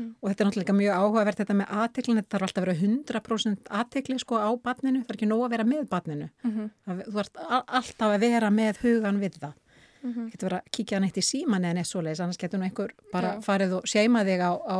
Og 0.00 0.30
þetta 0.30 0.42
er 0.42 0.48
náttúrulega 0.48 0.74
mjög 0.76 0.98
áhugavert 1.00 1.40
þetta 1.42 1.56
með 1.58 1.72
aðteklin, 1.82 2.18
þetta 2.20 2.32
þarf 2.32 2.46
alltaf 2.46 2.62
að 2.62 2.66
vera 2.66 2.76
100% 2.80 3.72
aðtekli 3.80 4.18
sko 4.22 4.38
á 4.40 4.50
barninu, 4.62 5.02
það 5.02 5.12
er 5.12 5.18
ekki 5.18 5.28
nóg 5.28 5.42
að 5.44 5.54
vera 5.54 5.66
með 5.68 5.82
barninu. 5.90 6.28
Það, 6.86 7.02
þú 7.06 7.20
ert 7.24 7.42
alltaf 7.58 8.06
að 8.06 8.24
vera 8.24 8.50
með 8.54 8.80
hugan 8.84 9.20
við 9.20 9.40
það. 9.42 9.58
Mm 10.00 10.12
-hmm. 10.14 10.30
Getur 10.30 10.48
verið 10.48 10.58
að 10.58 10.70
kíkja 10.72 11.00
neitt 11.00 11.18
í 11.20 11.22
síman 11.22 11.64
eða 11.64 11.74
neitt 11.74 11.90
svoleiðis, 11.90 12.20
annars 12.20 12.38
getur 12.38 12.58
nú 12.58 12.64
einhver 12.64 12.94
bara 13.12 13.34
Já. 13.34 13.40
farið 13.44 13.72
og 13.72 13.88
seima 13.88 14.24
þig 14.24 14.40
á, 14.40 14.52
á 14.56 14.78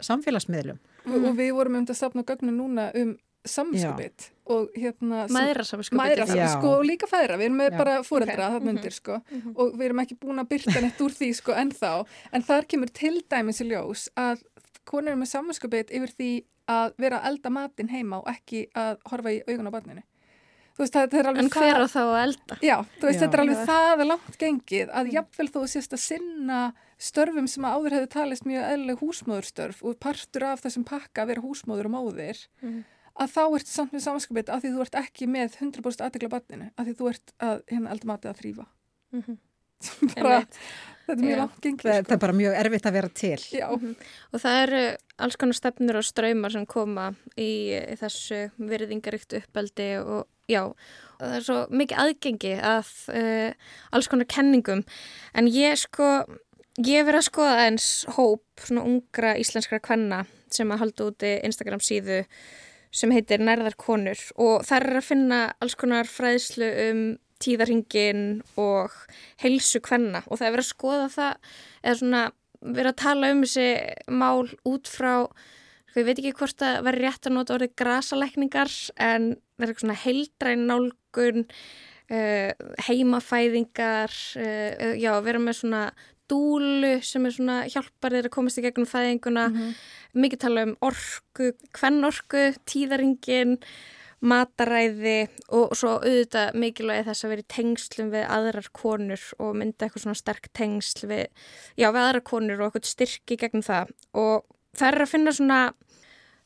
samfélagsmiðlum. 0.00 0.78
Og, 1.06 1.24
og 1.24 1.36
við 1.36 1.52
vorum 1.54 1.74
um 1.74 1.82
þetta 1.82 1.92
að 1.92 1.96
stafna 1.96 2.22
gögnu 2.22 2.52
núna 2.52 2.90
um 2.94 3.16
samskupið 3.48 4.26
og 4.50 4.74
hérna 4.76 5.24
Mæðra 5.32 5.64
samskupið. 5.64 6.24
sko 6.52 6.72
og 6.76 6.84
líka 6.84 7.08
fæðra, 7.08 7.38
við 7.40 7.48
erum 7.48 7.58
með 7.60 7.70
Já. 7.70 7.78
bara 7.78 7.96
fóreldra 8.04 8.34
okay. 8.36 8.54
þarna 8.56 8.74
undir 8.74 8.96
sko 8.96 9.18
og 9.54 9.72
við 9.78 9.86
erum 9.86 10.02
ekki 10.04 10.18
búin 10.20 10.42
að 10.42 10.50
byrta 10.52 10.82
neitt 10.84 11.00
úr 11.04 11.16
því 11.16 11.30
sko 11.38 11.56
ennþá 11.56 11.92
en 12.36 12.46
þar 12.50 12.68
kemur 12.68 12.92
til 13.00 13.16
dæmis 13.30 13.62
í 13.64 13.68
ljós 13.70 14.08
að 14.20 14.44
konur 14.88 15.14
eru 15.14 15.22
með 15.22 15.32
samskupið 15.32 15.94
yfir 15.96 16.14
því 16.18 16.30
að 16.70 16.94
vera 17.00 17.20
að 17.20 17.32
elda 17.32 17.54
matinn 17.54 17.90
heima 17.90 18.20
og 18.20 18.30
ekki 18.30 18.66
að 18.78 19.00
horfa 19.10 19.34
í 19.34 19.42
augun 19.48 19.70
á 19.70 19.74
barninu 19.74 20.04
þú 20.76 20.84
veist 20.84 20.96
er 20.96 21.30
En 21.40 21.50
hver 21.52 21.82
á 21.84 21.88
þá 21.90 22.00
að 22.02 22.20
elda? 22.24 22.56
Já, 22.64 22.76
þú 23.00 23.08
veist, 23.08 23.18
Já. 23.18 23.22
þetta 23.24 23.36
er 23.36 23.42
alveg 23.42 23.66
það 23.68 24.04
langt 24.06 24.38
gengið 24.40 24.94
að 24.96 25.10
jafnvel 25.16 25.48
þú 25.50 25.64
sést 25.68 25.96
að 25.96 26.02
sinna 26.04 26.60
störfum 27.00 27.48
sem 27.48 27.66
að 27.66 27.76
áður 27.76 27.96
hefur 27.96 28.10
talist 28.14 28.46
mjög 28.48 28.64
eðlileg 28.68 29.02
húsmóðurstörf 29.02 29.82
og 29.84 29.98
partur 30.00 30.46
af 30.50 30.64
þessum 30.64 30.86
pakka 30.88 31.24
að 31.24 31.32
vera 31.32 31.44
húsmóður 31.44 31.90
og 31.90 31.94
móðir 31.96 32.42
að 33.20 33.32
þá 33.34 33.40
ertu 33.58 33.72
samt 33.74 33.92
með 33.96 34.04
samanskapið 34.06 34.50
að 34.54 34.62
því 34.64 34.72
þú 34.76 34.84
ert 34.86 34.98
ekki 35.02 35.26
með 35.30 35.56
100% 35.60 36.04
aðtegla 36.06 36.32
barninu 36.36 36.70
að 36.76 36.86
því 36.90 36.96
þú 37.00 37.08
ert 37.14 37.34
að 37.50 37.62
hérna 37.72 37.94
elda 37.96 38.10
matið 38.12 38.30
að 38.32 38.40
þrýfa 38.42 38.66
bara, 40.20 40.34
Einmitt. 40.40 40.56
þetta 41.06 41.14
er 41.14 41.20
mjög 41.24 41.30
Já. 41.32 41.38
langt 41.40 41.60
gengið 41.64 41.86
Það, 41.86 41.94
það 41.94 42.04
sko. 42.04 42.14
er 42.14 42.20
bara 42.24 42.36
mjög 42.40 42.56
erfitt 42.60 42.86
að 42.90 42.96
vera 42.98 43.10
til. 43.20 43.38
Já, 43.56 43.66
Og 44.30 44.42
það 44.42 44.58
eru 44.64 44.82
alls 45.24 45.38
konar 45.40 45.56
stefnur 45.58 45.98
og 46.00 46.06
ströymar 46.06 46.52
sem 46.54 46.66
koma 46.70 47.06
í, 47.34 47.48
í 47.80 47.96
þessu 48.00 48.40
virðingaríkt 48.60 49.36
uppeldi 49.40 49.88
og 50.02 50.28
já, 50.50 50.62
og 50.68 51.24
það 51.24 51.34
er 51.38 51.46
svo 51.48 51.58
mikið 51.80 52.02
aðgengi 52.04 52.52
að 52.74 52.92
uh, 53.16 53.72
alls 53.96 54.10
konar 54.12 54.28
kenningum. 54.30 54.84
En 55.34 55.48
ég 55.50 55.80
sko, 55.80 56.10
ég 56.84 57.00
hef 57.00 57.08
verið 57.08 57.22
að 57.24 57.28
skoða 57.32 57.58
eins 57.66 57.88
hóp 58.18 58.44
svona 58.68 58.84
ungra 58.86 59.34
íslenskra 59.40 59.80
kvenna 59.82 60.22
sem 60.52 60.70
að 60.74 60.84
halda 60.84 61.08
úti 61.10 61.34
Instagram 61.48 61.80
síðu 61.82 62.20
sem 62.90 63.12
heitir 63.14 63.42
Nærðar 63.42 63.76
konur. 63.80 64.20
Og 64.40 64.64
það 64.66 64.80
er 64.80 65.00
að 65.00 65.08
finna 65.08 65.40
alls 65.62 65.76
konar 65.78 66.10
fræðslu 66.10 66.70
um 66.88 67.02
tíðarhingin 67.40 68.42
og 68.60 68.92
heilsu 69.40 69.80
kvenna. 69.84 70.24
Og 70.28 70.40
það 70.40 70.46
er 70.46 70.54
verið 70.56 70.66
að 70.66 70.74
skoða 70.74 71.08
það 71.14 71.54
eða 71.80 71.96
svona 72.02 72.24
verið 72.60 72.92
að 72.92 73.00
tala 73.00 73.32
um 73.32 73.42
þessi 73.46 73.68
mál 74.12 74.50
út 74.68 74.90
frá 74.90 75.14
sko, 75.90 76.00
ég 76.00 76.06
veit 76.06 76.18
ekki 76.18 76.34
hvort 76.38 76.58
það 76.60 76.82
verið 76.86 77.06
rétt 77.06 77.28
að 77.28 77.36
nota 77.36 77.56
orðið 77.56 77.76
grasalækningar 77.80 78.74
en 79.00 79.30
það 79.34 79.64
er 79.64 79.70
eitthvað 79.70 79.84
svona 79.84 80.00
heildræn 80.04 80.66
nálgun 80.68 81.46
uh, 81.46 82.50
heimafæðingar 82.86 84.16
uh, 84.44 84.92
já, 85.00 85.12
vera 85.24 85.42
með 85.42 85.60
svona 85.62 85.84
dúlu 86.30 86.96
sem 87.06 87.26
er 87.26 87.36
svona 87.36 87.60
hjálpar 87.70 88.16
þeir 88.16 88.28
að 88.30 88.34
komast 88.36 88.60
í 88.60 88.64
gegnum 88.66 88.88
fæðinguna. 88.88 89.46
Mikið 90.14 90.42
tala 90.44 90.66
um 90.68 90.76
orku, 90.86 91.52
kvennorku 91.76 92.50
tíðaringin 92.70 93.58
mataræði 94.20 95.30
og 95.56 95.72
svo 95.78 95.94
auðvitað 96.02 96.56
mikilvægi 96.60 97.06
þess 97.06 97.24
að 97.24 97.30
vera 97.32 97.44
í 97.44 97.50
tengslum 97.54 98.10
við 98.12 98.26
aðrar 98.28 98.68
konur 98.76 99.22
og 99.40 99.54
mynda 99.56 99.86
eitthvað 99.86 100.04
svona 100.04 100.20
sterk 100.20 100.50
tengsl 100.56 101.08
við, 101.08 101.22
já, 101.80 101.88
við 101.88 102.02
aðrar 102.02 102.26
konur 102.28 102.60
og 102.60 102.68
eitthvað 102.68 102.90
styrki 102.90 103.38
gegn 103.40 103.64
það. 103.64 103.94
Og 104.20 104.44
það 104.76 104.90
er 104.90 105.06
að 105.06 105.14
finna 105.14 105.36
svona 105.36 105.60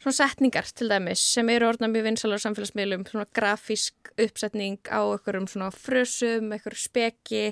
svona 0.05 0.19
setningar 0.19 0.69
til 0.77 0.91
dæmis 0.93 1.23
sem 1.35 1.49
eru 1.53 1.71
orðna 1.71 1.89
mjög 1.89 2.09
vinsalar 2.11 2.43
á 2.43 2.45
samfélagsmiðlum, 2.45 3.07
svona 3.09 3.29
grafísk 3.37 4.11
uppsetning 4.21 4.79
á 4.93 5.01
einhverjum 5.01 5.49
svona 5.49 5.71
frösum, 5.73 6.53
einhverjum 6.53 6.83
speki 6.83 7.45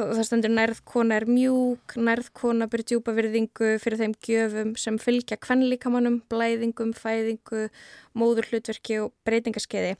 það 0.00 0.24
stendur 0.28 0.52
nærðkona 0.54 1.18
er 1.20 1.26
mjúk, 1.30 1.96
nærðkona 1.96 2.68
byrja 2.72 2.90
djúpa 2.92 3.14
virðingu 3.16 3.74
fyrir 3.82 4.00
þeim 4.00 4.14
gjöfum 4.26 4.74
sem 4.80 4.98
fylgja 5.02 5.38
kvennlíkamannum, 5.42 6.20
blæðingum, 6.32 6.94
fæðingu, 6.98 7.68
móðurhlutverki 8.18 9.00
og 9.04 9.12
breytingaskeiði. 9.26 9.96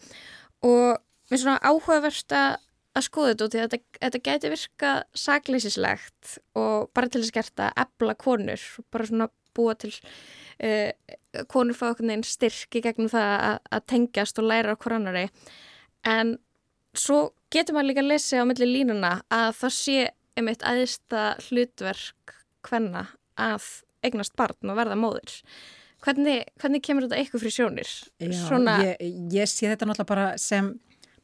Og 0.65 0.97
mér 1.31 1.39
er 1.39 1.43
svona 1.43 1.61
áhugaverst 1.65 2.35
að 2.35 3.07
skoða 3.09 3.33
þetta 3.33 3.47
út 3.47 3.55
því 3.55 3.63
að 3.63 3.75
þetta, 3.75 4.23
gæti 4.29 4.53
virka 4.53 4.93
sakleysislegt 5.19 6.37
og 6.59 6.91
bara 6.95 7.11
til 7.11 7.25
þess 7.25 7.55
að 7.59 7.81
ebla 7.85 8.15
konur 8.19 8.67
bara 8.95 9.09
svona 9.09 9.29
búa 9.55 9.75
til 9.79 9.91
uh, 9.95 10.91
konur 11.51 11.77
fá 11.79 11.89
okkur 11.91 12.09
neginn 12.09 12.27
styrki 12.27 12.83
gegnum 12.85 13.11
það 13.11 13.33
að, 13.51 13.87
tengjast 13.91 14.39
og 14.43 14.49
læra 14.51 14.75
á 14.75 14.81
hvorannari 14.81 15.27
en 16.07 16.37
svo 16.95 17.33
getur 17.55 17.77
maður 17.77 17.91
líka 17.91 18.05
að 18.05 18.11
lesa 18.13 18.43
á 18.43 18.49
milli 18.49 18.69
línuna 18.69 19.13
að 19.33 19.49
það 19.61 19.75
sé 19.79 19.97
einmitt 20.35 20.67
aðista 20.67 21.25
hlutverk 21.47 22.37
hvenna 22.67 23.07
að 23.41 23.67
eignast 24.05 24.35
barn 24.39 24.73
og 24.73 24.79
verða 24.79 24.99
móðir. 24.99 25.35
Hvernig, 26.05 26.51
hvernig 26.61 26.83
kemur 26.85 27.07
þetta 27.07 27.21
eitthvað 27.21 27.45
fyrir 27.45 27.55
sjónir? 27.55 27.93
Já, 28.21 28.29
ég, 28.85 29.05
ég 29.33 29.49
sé 29.49 29.71
þetta 29.71 29.89
náttúrulega 29.89 30.11
bara 30.11 30.27
sem 30.41 30.75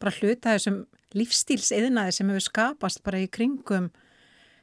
bara 0.00 0.14
hluta 0.16 0.54
þessum 0.54 0.78
lífstílsiðnaði 1.16 2.14
sem 2.16 2.30
hefur 2.30 2.46
skapast 2.46 3.02
bara 3.04 3.20
í 3.20 3.26
kringum, 3.28 3.90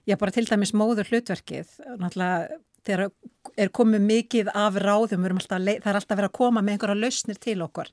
já 0.08 0.16
bara 0.18 0.34
til 0.34 0.48
dæmis 0.48 0.74
móður 0.74 1.12
hlutverkið, 1.12 1.76
náttúrulega 2.00 2.58
þegar 2.86 3.10
er 3.58 3.72
komið 3.74 4.04
mikið 4.06 4.50
af 4.54 4.78
ráðum, 4.84 5.26
alltaf, 5.28 5.60
það 5.60 5.92
er 5.92 6.00
alltaf 6.00 6.18
verið 6.18 6.30
að 6.30 6.38
koma 6.38 6.64
með 6.64 6.76
einhverja 6.76 7.02
lausnir 7.02 7.40
til 7.42 7.60
okkur. 7.66 7.92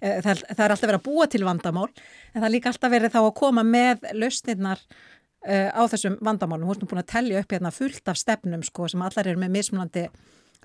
Það 0.00 0.32
er, 0.32 0.42
það 0.48 0.64
er 0.64 0.74
alltaf 0.74 0.88
verið 0.88 1.00
að 1.00 1.06
búa 1.08 1.28
til 1.30 1.44
vandamál, 1.48 1.88
en 2.32 2.40
það 2.40 2.48
er 2.48 2.54
líka 2.54 2.72
alltaf 2.72 2.94
verið 2.94 3.14
þá 3.16 3.20
að 3.22 3.38
koma 3.40 3.64
með 3.66 4.10
lausnirnar 4.16 4.82
uh, 4.84 5.70
á 5.74 5.82
þessum 5.92 6.18
vandamálum. 6.20 6.68
Hún 6.70 6.84
er 6.84 6.90
búin 6.92 7.02
að 7.02 7.12
tellja 7.14 7.40
upp 7.42 7.54
hérna 7.56 7.74
fullt 7.74 8.12
af 8.12 8.20
stefnum 8.20 8.66
sko, 8.66 8.88
sem 8.88 9.02
allar 9.06 9.32
eru 9.32 9.40
með 9.42 9.56
mismunandi 9.58 10.06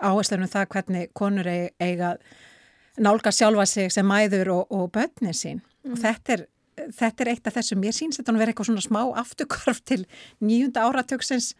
áherslunum 0.03 0.51
það 0.51 0.67
hvernig 0.74 1.13
konur 1.15 1.48
eiga 1.48 2.15
nálga 2.98 3.31
sjálfa 3.31 3.65
sig 3.67 3.91
sem 3.91 4.07
mæður 4.07 4.51
og, 4.55 4.67
og 4.72 4.91
börnir 4.95 5.36
sín. 5.36 5.62
Mm. 5.84 5.95
Og 5.95 6.01
þetta 6.01 6.36
er, 6.36 6.45
þetta 6.95 7.24
er 7.24 7.31
eitt 7.34 7.50
af 7.50 7.57
þessum, 7.57 7.84
ég 7.88 7.95
síns 7.95 8.19
þetta 8.19 8.34
að 8.34 8.41
vera 8.43 8.53
eitthvað 8.53 8.69
svona 8.72 8.86
smá 8.86 9.01
afturkvarf 9.22 9.81
til 9.88 10.01
nýjunda 10.43 10.86
áratöksins. 10.88 11.53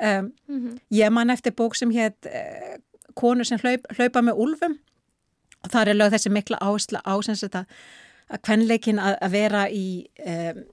Um, 0.00 0.32
mm 0.48 0.60
-hmm. 0.60 0.78
Ég 0.90 1.10
man 1.10 1.30
eftir 1.30 1.52
bók 1.52 1.74
sem 1.74 1.90
hétt 1.90 2.26
uh, 2.26 2.76
konur 3.14 3.44
sem 3.44 3.58
hlaup, 3.58 3.86
hlaupa 3.96 4.20
með 4.20 4.34
úlfum. 4.34 4.78
Og 5.64 5.70
það 5.70 5.88
er 5.88 5.94
lögð 5.94 6.14
þessi 6.14 6.30
mikla 6.30 6.58
áhersla 6.60 7.00
á 7.04 7.14
sem 7.22 7.34
þetta 7.34 7.64
að 8.30 8.40
kvenleikin 8.42 8.98
að, 8.98 9.16
að 9.20 9.30
vera 9.30 9.70
í... 9.70 10.06
Um, 10.26 10.64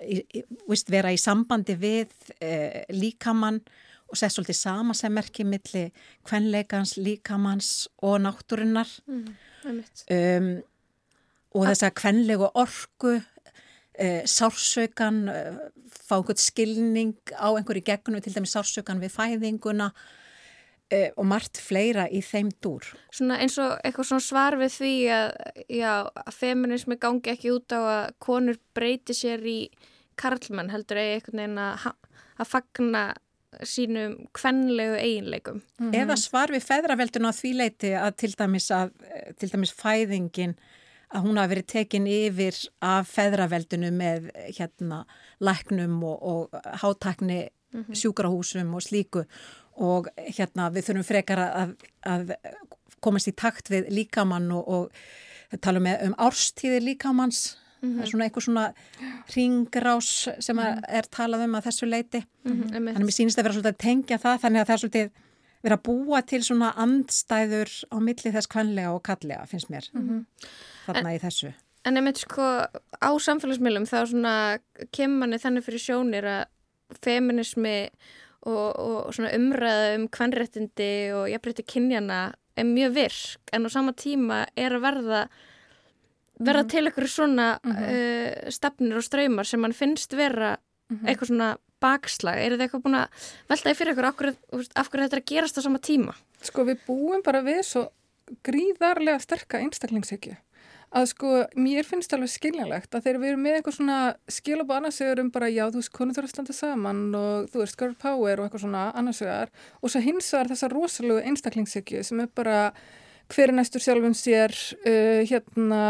Í, 0.00 0.22
í, 0.32 0.40
vist, 0.68 0.88
vera 0.88 1.10
í 1.12 1.18
sambandi 1.20 1.74
við 1.76 2.08
eh, 2.40 2.86
líkamann 2.88 3.60
og 4.08 4.16
sett 4.16 4.32
svolítið 4.32 4.56
sama 4.56 4.94
sem 4.96 5.12
merkir 5.12 5.44
milli 5.44 5.90
kvenleikans, 6.24 6.94
líkamanns 6.96 7.88
og 8.00 8.20
náttúrunnar. 8.24 8.88
Mm, 9.04 9.82
um, 10.16 10.48
og 11.52 11.66
þess 11.68 11.84
að 11.84 11.94
kvenlegu 12.00 12.48
orgu 12.54 13.12
eh, 13.18 13.26
sársökan 14.28 15.24
eh, 15.32 15.56
fá 15.88 16.18
einhvern 16.18 16.40
skilning 16.40 17.16
á 17.32 17.48
einhverju 17.54 17.84
gegnum, 17.86 18.20
til 18.20 18.34
dæmis 18.34 18.54
sársökan 18.56 19.00
við 19.02 19.14
fæðinguna 19.14 19.90
eh, 20.92 21.10
og 21.16 21.26
margt 21.26 21.60
fleira 21.62 22.06
í 22.08 22.22
þeim 22.24 22.52
dúr 22.62 22.86
Svona 23.10 23.40
eins 23.42 23.58
og 23.62 23.76
eitthvað 23.82 24.10
svona 24.10 24.26
svar 24.26 24.58
við 24.60 24.74
því 24.76 24.94
að, 25.16 25.28
já, 25.68 25.92
að 26.26 26.32
feminismi 26.40 26.98
gangi 27.00 27.32
ekki 27.32 27.54
út 27.56 27.76
á 27.76 27.80
að 27.80 28.08
konur 28.22 28.60
breyti 28.76 29.16
sér 29.16 29.44
í 29.46 29.60
karlmann 30.16 30.72
heldur 30.72 31.00
eða 31.00 31.18
einhvern 31.18 31.42
veginn 31.42 31.62
að, 31.62 31.88
að 32.36 32.52
fagna 32.52 33.06
sínum 33.64 34.16
kvenlegu 34.36 34.96
eiginleikum. 35.00 35.62
Mm 35.78 35.90
-hmm. 35.90 35.96
Eða 35.96 36.16
svar 36.16 36.52
við 36.52 36.64
feðravelduna 36.64 37.32
á 37.32 37.38
því 37.38 37.52
leiti 37.56 37.92
að 37.96 38.16
til 38.16 38.32
dæmis, 38.36 38.70
að, 38.70 38.90
til 39.38 39.48
dæmis 39.52 39.72
fæðingin 39.72 40.56
að 41.14 41.26
hún 41.26 41.38
hafi 41.38 41.54
verið 41.54 41.66
tekin 41.72 42.06
yfir 42.10 42.56
af 42.84 43.10
feðraveldinu 43.14 43.92
með 43.94 44.30
hérna 44.58 45.04
læknum 45.40 46.00
og, 46.04 46.22
og 46.22 46.72
hátakni 46.82 47.46
mm 47.46 47.84
-hmm. 47.84 47.94
sjúkrahúsum 47.94 48.74
og 48.74 48.82
slíku 48.82 49.24
og 49.76 50.08
hérna 50.16 50.70
við 50.70 50.88
þurfum 50.88 51.04
frekar 51.04 51.38
að, 51.38 51.76
að 52.06 52.34
komast 53.00 53.28
í 53.28 53.32
takt 53.32 53.70
við 53.70 53.90
líkamann 53.90 54.50
og, 54.52 54.68
og 54.68 54.90
tala 55.60 55.78
um 55.78 56.14
árstíðir 56.18 56.82
líkamanns 56.82 57.56
Mm 57.76 57.92
-hmm. 57.92 57.96
Það 57.96 58.02
er 58.02 58.10
svona 58.10 58.24
eitthvað 58.24 58.44
svona 58.44 58.72
ringrás 59.36 60.28
sem 60.40 60.58
-hmm. 60.58 60.80
er 60.88 61.04
talað 61.10 61.44
um 61.44 61.54
að 61.54 61.64
þessu 61.66 61.86
leiti. 61.86 62.24
Mm 62.44 62.52
-hmm. 62.52 62.70
Þannig 62.72 62.96
að 62.96 63.04
mér 63.04 63.10
sínist 63.10 63.38
að 63.38 63.42
vera 63.42 63.54
svolítið 63.54 63.74
að 63.74 63.84
tengja 63.88 64.18
það 64.18 64.40
þannig 64.40 64.60
að 64.60 64.66
það 64.66 64.74
er 64.74 64.78
svolítið 64.78 65.10
vera 65.62 65.76
að 65.76 65.82
búa 65.82 66.22
til 66.22 66.42
svona 66.44 66.72
andstæður 66.76 67.70
á 67.94 67.96
milli 67.98 68.32
þess 68.32 68.46
kvanlega 68.46 68.92
og 68.92 69.02
kallega 69.02 69.46
finnst 69.46 69.70
mér 69.70 69.84
þarna 70.86 71.10
en, 71.10 71.16
í 71.16 71.22
þessu. 71.22 71.52
En 71.86 72.00
ef 72.00 72.20
sko 72.22 72.44
á 72.98 73.10
samfélagsmiðlum 73.28 73.86
þá 73.86 73.98
svona 74.10 74.36
kemur 74.94 75.22
manni 75.22 75.38
þannig 75.42 75.66
fyrir 75.66 75.82
sjónir 75.82 76.26
að 76.26 76.44
feminismi 77.02 77.78
og, 78.46 78.68
og 78.78 79.14
svona 79.14 79.34
umræða 79.34 79.92
um 79.96 80.06
kvanréttindi 80.12 80.92
og 81.16 81.28
jafnrétti 81.30 81.66
kynjana 81.66 82.20
er 82.56 82.66
mjög 82.68 82.96
virk 82.96 83.52
en 83.52 83.66
á 83.66 83.70
sama 83.72 83.92
tíma 83.92 84.44
er 84.56 84.76
að 84.76 84.84
verða 84.86 85.20
verða 86.38 86.62
mm 86.62 86.66
-hmm. 86.66 86.70
til 86.70 86.86
eitthvað 86.86 87.08
svona 87.08 87.58
mm 87.62 87.72
-hmm. 87.72 88.46
uh, 88.46 88.50
stefnir 88.50 88.96
og 88.96 89.02
ströymar 89.04 89.44
sem 89.44 89.60
mann 89.60 89.72
finnst 89.72 90.12
vera 90.12 90.56
mm 90.88 90.96
-hmm. 90.96 91.08
eitthvað 91.08 91.26
svona 91.26 91.56
bakslag 91.80 92.38
er 92.38 92.50
þetta 92.50 92.64
eitthvað 92.64 92.82
búin 92.82 92.94
að 92.94 93.08
veltaði 93.48 93.74
fyrir 93.74 93.92
ykkur 93.92 94.04
af 94.04 94.16
hverju 94.90 95.04
þetta 95.04 95.16
er 95.16 95.22
að 95.22 95.30
gerast 95.30 95.58
á 95.58 95.60
sama 95.62 95.78
tíma? 95.78 96.14
Sko 96.42 96.64
við 96.64 96.78
búum 96.86 97.22
bara 97.24 97.42
við 97.42 97.62
svo 97.62 97.88
gríðarlega 98.44 99.18
sterka 99.18 99.58
einstaklingshyggju 99.58 100.36
að 100.94 101.08
sko 101.10 101.30
mér 101.58 101.86
finnst 101.86 102.12
alveg 102.14 102.30
skiljanlegt 102.30 102.94
að 102.94 103.06
þegar 103.06 103.20
við 103.22 103.30
erum 103.32 103.42
með 103.46 103.56
eitthvað 103.58 103.76
svona 103.78 103.98
skil 104.30 104.60
og 104.62 104.74
annarsegur 104.76 105.22
um 105.22 105.32
bara 105.34 105.48
já 105.50 105.64
þú 105.66 105.80
veist 105.80 105.92
konur 105.96 106.16
þurfa 106.16 106.30
að 106.30 106.34
standa 106.34 106.56
saman 106.56 107.02
og 107.18 107.48
þú 107.52 107.62
veist 107.62 107.78
girl 107.80 107.96
power 107.98 108.38
og 108.38 108.46
eitthvað 108.46 108.64
svona 108.66 108.84
annarsegar 108.94 109.52
og 109.80 109.92
svo 109.92 110.04
hins 110.04 110.30
vegar 110.32 110.52
þessa 110.52 110.70
rosalega 110.72 111.26
einstaklingshyggju 111.32 112.04
sem 112.06 112.22
er 112.22 112.30
bara 112.38 112.60
hver 113.32 113.50
er 113.50 113.56
næstur 113.56 113.82
sjálfum 113.82 114.14
sér, 114.16 114.54
uh, 114.86 115.22
hérna, 115.26 115.82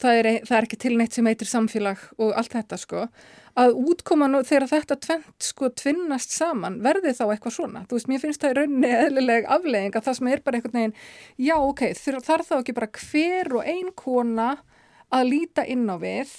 það 0.00 0.20
er, 0.20 0.28
það 0.46 0.56
er 0.58 0.68
ekki 0.68 0.78
tilneitt 0.82 1.16
sem 1.16 1.28
heitir 1.28 1.50
samfélag 1.50 2.02
og 2.18 2.32
allt 2.38 2.56
þetta 2.56 2.78
sko, 2.80 3.04
að 3.56 3.76
útkoma 3.80 4.28
nú 4.28 4.42
þegar 4.44 4.68
þetta 4.74 4.98
tvent 5.06 5.46
sko 5.48 5.70
tvinnast 5.78 6.34
saman, 6.34 6.80
verði 6.84 7.14
þá 7.16 7.24
eitthvað 7.28 7.56
svona, 7.56 7.84
þú 7.88 7.98
veist, 7.98 8.10
mér 8.10 8.24
finnst 8.24 8.42
það 8.42 8.52
í 8.52 8.58
rauninni 8.60 8.90
eðlileg 9.04 9.48
aflegging 9.56 9.96
að 9.96 10.08
það 10.08 10.18
sem 10.18 10.32
er 10.32 10.42
bara 10.44 10.60
einhvern 10.60 10.80
veginn, 10.80 10.98
já 11.46 11.56
ok, 11.56 11.86
þarf 12.26 12.50
þá 12.50 12.58
ekki 12.58 12.76
bara 12.76 12.92
hver 13.00 13.54
og 13.56 13.72
ein 13.76 13.94
kona 13.96 14.50
að 15.14 15.32
líta 15.32 15.64
inn 15.70 15.86
á 15.88 15.96
við 16.02 16.34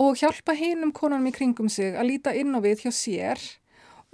og 0.00 0.18
hjálpa 0.18 0.54
heinum 0.58 0.92
konanum 0.94 1.30
í 1.30 1.34
kringum 1.34 1.70
sig 1.70 1.94
að 1.94 2.10
líta 2.10 2.34
inn 2.34 2.54
á 2.54 2.60
við 2.62 2.86
hjá 2.86 2.92
sér 2.94 3.42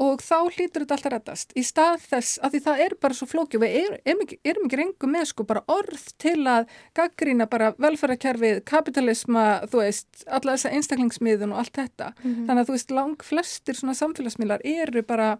og 0.00 0.22
þá 0.24 0.36
hlýtur 0.54 0.84
þetta 0.84 0.96
alltaf 0.96 1.12
rettast 1.12 1.54
í 1.58 1.64
stað 1.66 2.04
þess 2.08 2.40
að 2.40 2.54
því 2.54 2.60
það 2.66 2.82
er 2.86 2.96
bara 3.04 3.16
svo 3.18 3.28
flóki 3.28 3.60
við 3.60 3.76
erum, 3.82 3.98
erum 4.08 4.24
ekki, 4.24 4.38
erum 4.48 4.66
ekki 4.66 4.80
reyngum 4.80 5.14
með 5.14 5.26
sko 5.30 5.46
bara 5.48 5.64
orð 5.70 6.06
til 6.22 6.38
að 6.48 6.72
gaggrína 6.96 7.46
bara 7.50 7.72
velferðarkerfið, 7.82 8.62
kapitalisma 8.68 9.46
þú 9.70 9.82
veist, 9.82 10.24
alla 10.26 10.56
þessa 10.56 10.74
einstaklingsmiðun 10.78 11.54
og 11.54 11.62
allt 11.62 11.80
þetta, 11.82 12.12
mm 12.16 12.30
-hmm. 12.30 12.46
þannig 12.48 12.62
að 12.62 12.68
þú 12.68 12.76
veist 12.78 12.96
lang 12.96 13.24
flestir 13.30 13.76
svona 13.76 13.98
samfélagsmiðlar 14.00 14.64
eru 14.64 15.02
bara 15.02 15.30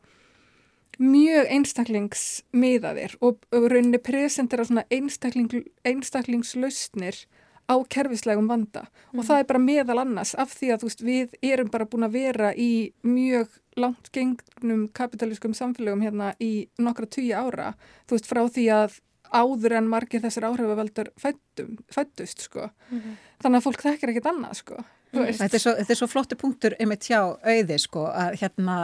mjög 1.01 1.47
einstaklingsmiðaðir 1.57 3.17
og, 3.25 3.41
og 3.53 3.71
rauninni 3.73 3.99
presentera 3.99 4.65
svona 4.65 4.85
einstakling, 4.93 5.65
einstaklingslausnir 5.85 7.25
á 7.71 7.75
kerfislegum 7.95 8.49
vanda 8.51 8.87
mm. 8.87 9.21
og 9.21 9.27
það 9.29 9.43
er 9.43 9.49
bara 9.53 9.63
meðal 9.63 9.99
annars 10.03 10.35
af 10.35 10.55
því 10.59 10.73
að 10.75 10.87
veist, 10.89 11.05
við 11.07 11.37
erum 11.47 11.71
bara 11.71 11.87
búin 11.87 12.09
að 12.09 12.17
vera 12.19 12.51
í 12.55 12.91
mjög 13.07 13.55
langt 13.79 14.11
gengnum 14.13 14.89
kapitalískum 14.97 15.55
samfélögum 15.55 16.03
hérna 16.05 16.35
í 16.43 16.69
nokkra 16.83 17.07
tíu 17.07 17.37
ára, 17.39 17.75
þú 18.09 18.19
veist, 18.19 18.29
frá 18.29 18.43
því 18.51 18.67
að 18.75 18.99
áður 19.31 19.77
en 19.79 19.91
margir 19.91 20.23
þessir 20.25 20.47
áhrifaveldur 20.49 21.13
fættust, 21.21 22.47
sko. 22.47 22.71
Mm 22.91 22.99
-hmm. 22.99 23.19
Þannig 23.43 23.59
að 23.61 23.67
fólk 23.67 23.83
þekkir 23.83 24.11
ekkert 24.11 24.27
annað, 24.27 24.55
sko. 24.59 24.85
Þetta 25.11 25.57
er, 25.57 25.63
svo, 25.63 25.73
þetta 25.75 25.93
er 25.95 25.99
svo 25.99 26.07
flottu 26.07 26.37
punktur 26.39 26.75
um 26.79 26.93
eitt 26.95 27.09
hjá 27.11 27.19
auði 27.19 27.79
sko 27.83 28.05
að 28.07 28.37
hérna 28.45 28.77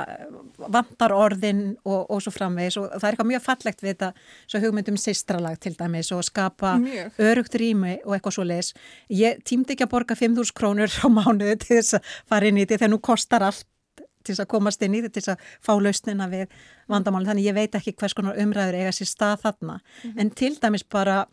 vantar 0.58 1.14
orðin 1.14 1.60
og, 1.84 2.08
og 2.10 2.22
svo 2.24 2.32
framvegis 2.34 2.78
og 2.80 2.88
það 2.96 3.06
er 3.06 3.14
eitthvað 3.14 3.30
mjög 3.30 3.44
fallegt 3.44 3.84
við 3.84 3.92
þetta 3.92 4.08
svo 4.46 4.62
hugmyndum 4.64 4.98
sýstralag 4.98 5.60
til 5.62 5.76
dæmis 5.78 6.10
og 6.16 6.24
skapa 6.26 6.74
mjög. 6.82 7.20
örugt 7.28 7.54
rými 7.62 7.94
og 8.02 8.16
eitthvað 8.16 8.36
svo 8.38 8.46
leis. 8.48 8.72
Ég 9.12 9.38
tímdi 9.46 9.76
ekki 9.76 9.86
að 9.86 9.94
borga 9.94 10.18
5.000 10.18 10.56
krónur 10.58 10.90
á 10.90 11.06
mánuðu 11.06 11.56
til 11.62 11.78
þess 11.78 12.00
að 12.00 12.12
fara 12.26 12.50
inn 12.50 12.58
í 12.58 12.66
þetta 12.66 12.82
þegar 12.82 12.94
nú 12.96 13.00
kostar 13.06 13.46
allt 13.46 13.66
til 14.26 14.34
þess 14.34 14.42
að 14.42 14.52
komast 14.56 14.82
inn 14.82 14.98
í 14.98 15.04
þetta 15.04 15.14
til 15.14 15.22
þess 15.22 15.34
að 15.36 15.56
fá 15.62 15.72
lausnina 15.78 16.28
við 16.32 16.60
vandamálinn 16.90 17.30
þannig 17.30 17.48
ég 17.48 17.56
veit 17.56 17.78
ekki 17.78 17.94
hvers 18.00 18.16
konar 18.18 18.38
umræður 18.42 18.80
eiga 18.80 18.94
sér 18.94 19.10
stað 19.10 19.42
þarna 19.44 19.78
mm 19.78 20.10
-hmm. 20.10 20.20
en 20.20 20.30
til 20.30 20.54
dæmis 20.58 20.82
bara 20.82 21.26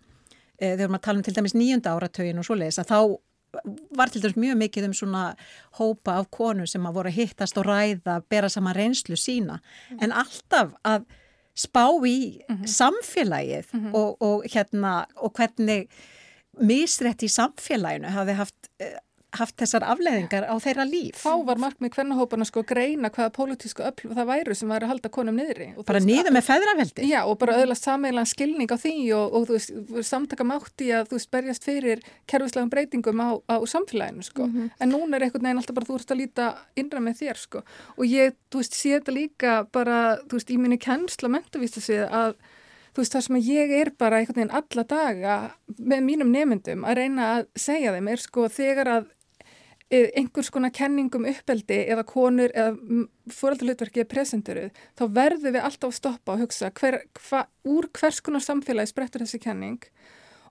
e, 0.60 0.76
þegar 0.78 0.90
maður 0.90 1.06
tala 1.08 1.18
um 1.18 1.24
til 1.24 1.36
dæmis 1.36 1.56
nýjunda 1.58 1.94
áratögin 1.96 2.40
og 2.40 2.46
svo 2.46 2.56
leis 2.56 2.78
að 2.78 2.92
þá 2.94 3.00
var 3.98 4.12
til 4.12 4.24
dæmis 4.24 4.38
mjög 4.40 4.58
mikið 4.62 4.88
um 4.90 4.96
svona 4.98 5.24
hópa 5.80 6.18
af 6.22 6.30
konu 6.34 6.66
sem 6.70 6.86
að 6.86 6.96
voru 6.98 7.12
að 7.12 7.20
hittast 7.20 7.58
og 7.62 7.68
ræða, 7.68 8.22
bera 8.30 8.50
saman 8.50 8.76
reynslu 8.76 9.18
sína 9.20 9.60
mm. 9.60 10.00
en 10.02 10.16
alltaf 10.24 10.74
að 10.84 11.06
spá 11.54 11.86
í 12.06 12.42
mm 12.50 12.56
-hmm. 12.56 12.68
samfélagið 12.68 13.66
mm 13.74 13.80
-hmm. 13.80 13.94
og, 13.94 14.22
og 14.22 14.44
hérna 14.54 15.06
og 15.16 15.34
hvernig 15.34 15.88
misrætt 16.62 17.24
í 17.24 17.30
samfélaginu 17.30 18.10
hafi 18.10 18.32
haft 18.32 18.70
uh, 18.82 18.98
haft 19.38 19.56
þessar 19.62 19.86
afleðingar 19.94 20.46
á 20.46 20.56
þeirra 20.62 20.86
líf. 20.88 21.20
Þá 21.24 21.44
var 21.48 21.62
markmið 21.62 21.94
hvernahópana 21.98 22.46
sko 22.48 22.64
greina 22.68 23.10
hvaða 23.14 23.32
pólitísku 23.36 23.86
öll 23.88 24.14
það 24.14 24.30
væru 24.30 24.58
sem 24.58 24.72
væri 24.72 24.88
að 24.88 24.94
halda 24.94 25.12
konum 25.14 25.40
niðri. 25.40 25.70
Og 25.78 25.88
Bara 25.90 26.02
niður 26.04 26.36
með 26.36 26.48
feðraveldi. 26.50 27.08
Já, 27.10 27.20
og 27.26 27.38
bara 27.42 27.58
öðlast 27.64 27.88
sameilan 27.90 28.30
skilning 28.30 28.72
á 28.72 28.78
því 28.78 28.96
og, 29.18 29.38
og 29.38 29.48
þú 29.50 29.58
veist, 29.58 30.08
samtaka 30.10 30.48
mátti 30.48 30.90
að 30.94 31.12
þú 31.12 31.20
veist, 31.20 31.32
berjast 31.34 31.68
fyrir 31.68 32.04
kerfislegum 32.30 32.72
breytingum 32.74 33.24
á, 33.26 33.30
á 33.50 33.58
samfélaginu, 33.70 34.26
sko. 34.30 34.50
En 34.80 34.94
núna 34.94 35.18
er 35.18 35.28
einhvern 35.28 35.50
veginn 35.50 35.62
alltaf 35.64 35.78
bara 35.78 35.90
þú 35.90 36.00
ert 36.00 36.16
að 36.16 36.22
líta 36.24 36.50
innra 36.80 37.04
með 37.04 37.22
þér, 37.24 37.44
sko. 37.48 37.64
Og 37.98 38.10
ég, 38.10 38.36
þú 38.54 38.64
veist, 38.64 38.78
sé 38.78 38.98
þetta 38.98 39.18
líka 39.18 39.56
bara, 39.74 40.02
þú 40.28 40.40
veist, 40.40 40.54
í 40.54 40.60
minni 40.62 40.82
kennsla 40.82 41.32
mentavísta 41.34 41.82
sig 41.84 42.06
að 42.06 42.38
þú 42.94 43.02
veist, 43.02 43.16
það 43.16 43.26
sem 43.26 43.38
að 43.40 43.48
ég 43.50 43.72
er 43.80 43.92
bara 43.98 44.20
einhvern 44.22 44.40
veginn 44.40 44.56
alla 44.60 44.84
daga 44.90 45.36
með 45.80 46.04
mínum 46.06 46.34
nemyndum 46.34 46.84
að 46.86 47.00
reyna 47.02 47.30
að 47.40 47.48
segja 47.58 47.94
þeim 47.96 48.10
er 48.14 48.22
sko 48.22 48.46
þegar 48.54 48.92
að 48.98 49.08
einhvers 49.94 50.50
konar 50.54 50.74
kenningum 50.74 51.28
uppeldi 51.30 51.80
eða 51.94 52.06
konur 52.08 52.54
eða 52.54 53.06
fóröldalutverki 53.34 54.04
er 54.04 54.10
presenturuð, 54.10 54.82
þá 54.98 55.04
verðum 55.20 55.56
við 55.56 55.68
alltaf 55.68 55.92
að 55.92 56.00
stoppa 56.00 56.36
og 56.36 56.44
hugsa 56.44 56.72
hver, 56.80 57.00
hva, 57.28 57.46
úr 57.68 57.90
hvers 57.94 58.22
konar 58.26 58.44
samfélagi 58.44 58.94
sprettur 58.94 59.26
þessi 59.26 59.42
kenning 59.44 59.80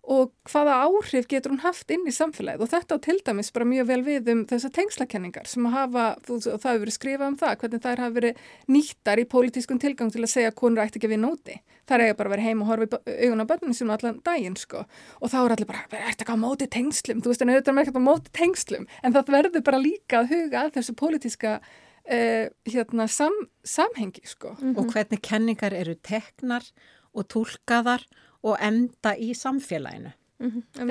og 0.02 0.32
hvaða 0.50 0.80
áhrif 0.82 1.28
getur 1.30 1.52
hún 1.52 1.62
haft 1.62 1.90
inn 1.94 2.02
í 2.10 2.14
samfélagið? 2.14 2.64
Og 2.64 2.70
þetta 2.72 2.96
á 2.98 3.04
til 3.04 3.18
dæmis 3.22 3.52
bara 3.54 3.66
mjög 3.70 3.86
vel 3.86 4.00
við 4.02 4.30
um 4.32 4.40
þessar 4.50 4.72
tengslakenningar 4.74 5.46
sem 5.46 5.68
að 5.68 5.76
hafa, 5.76 6.06
þú, 6.26 6.38
og 6.40 6.62
það 6.62 6.72
hefur 6.72 6.82
verið 6.82 6.96
skrifað 6.96 7.28
um 7.28 7.36
það, 7.38 7.54
hvernig 7.60 7.84
þær 7.84 8.02
hafa 8.02 8.16
verið 8.16 8.40
nýttar 8.74 9.22
í 9.22 9.26
pólitískun 9.30 9.82
tilgang 9.82 10.10
til 10.10 10.24
að 10.24 10.32
segja 10.32 10.50
að 10.50 10.58
konur 10.58 10.82
ætti 10.82 10.98
ekki 10.98 11.10
að 11.10 11.14
vinna 11.14 11.30
úti. 11.30 11.58
Það 11.86 12.04
er 12.06 12.16
bara 12.18 12.30
að 12.30 12.34
vera 12.34 12.46
heim 12.48 12.64
og 12.64 12.70
horfa 12.72 12.98
í 12.98 13.28
augun 13.28 13.44
á 13.46 13.50
börnunum 13.52 13.76
sínum 13.78 13.94
allan 13.94 14.18
daginn 14.26 14.58
sko. 14.58 14.82
Og 15.22 15.30
þá 15.30 15.38
er 15.42 15.54
allir 15.54 15.70
bara, 15.70 15.84
verður 15.92 16.10
ætti 16.10 16.26
ekki 16.26 16.34
á 16.34 16.44
móti 16.46 16.68
tengslum, 16.72 17.22
þú 17.22 17.30
veist 17.32 17.44
en 17.46 17.52
auðvitað 17.52 17.78
er 17.78 17.82
ekki 17.86 18.02
á 18.02 18.08
móti 18.10 18.34
tengslum. 18.38 18.88
En 19.02 19.14
það 19.14 19.32
verður 19.36 19.64
bara 19.70 19.82
líka 19.82 20.22
að 20.22 20.34
huga 20.34 20.64
að 20.64 20.74
þessu 20.78 20.96
pólitíska 20.98 21.54
uh, 21.62 22.46
hérna, 22.70 23.06
sam, 23.06 23.38
samhengi 23.62 24.26
sko. 24.26 24.56
Og 24.74 24.90
hvernig 24.90 25.22
kenningar 25.22 25.74
eru 25.78 25.94
teknar 26.02 26.66
og 27.12 27.28
tólkaðar 27.30 28.06
og 28.06 28.31
enda 28.58 29.14
í 29.16 29.32
samfélaginu. 29.38 30.12
um 30.80 30.90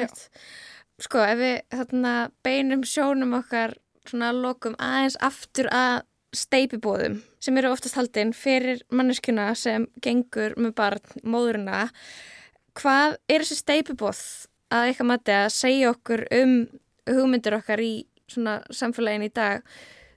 Sko, 1.01 1.17
ef 1.25 1.37
við 1.39 1.55
þarna, 1.73 2.13
beinum 2.45 2.83
sjónum 2.85 3.33
okkar 3.33 3.73
svona 4.05 4.31
lokum 4.35 4.75
aðeins 4.77 5.17
aftur 5.21 5.69
að 5.73 6.03
steipibóðum 6.35 7.17
sem 7.43 7.57
eru 7.59 7.71
oftast 7.73 7.97
haldinn 7.97 8.31
fyrir 8.37 8.83
manneskjuna 8.93 9.49
sem 9.57 9.87
gengur 10.03 10.55
með 10.61 10.75
barn, 10.77 11.01
móðurina 11.23 11.87
hvað 12.79 13.17
er 13.27 13.43
þessi 13.43 13.59
steipibóð 13.59 14.21
að 14.71 14.87
eitthvað 14.87 15.09
mati 15.09 15.35
að 15.35 15.49
segja 15.57 15.91
okkur 15.91 16.23
um 16.37 16.53
hugmyndir 17.09 17.57
okkar 17.57 17.83
í 17.83 17.93
svona 18.31 18.61
samfélagin 18.71 19.27
í 19.27 19.33
dag 19.35 19.65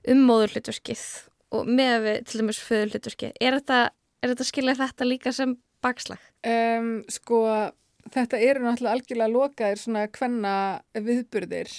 um 0.07 0.23
móðurhlutverkið 0.29 1.03
og 1.55 1.67
með 1.67 1.95
við 2.05 2.21
til 2.29 2.41
dæmis 2.41 2.61
föðurhlutverkið? 2.63 3.35
Er 3.41 3.59
þetta, 3.59 3.81
er 4.21 4.31
þetta 4.31 4.47
skilja 4.47 4.77
þetta 4.79 5.09
líka 5.09 5.33
sem 5.35 5.57
bakslag? 5.85 6.29
Um, 6.45 6.95
sko, 7.11 7.41
þetta 8.13 8.41
eru 8.41 8.65
náttúrulega 8.65 8.97
algjörlega 8.97 9.35
lokaðir 9.35 9.81
svona 9.81 10.07
hvenna 10.13 10.55
viðburðir 10.97 11.73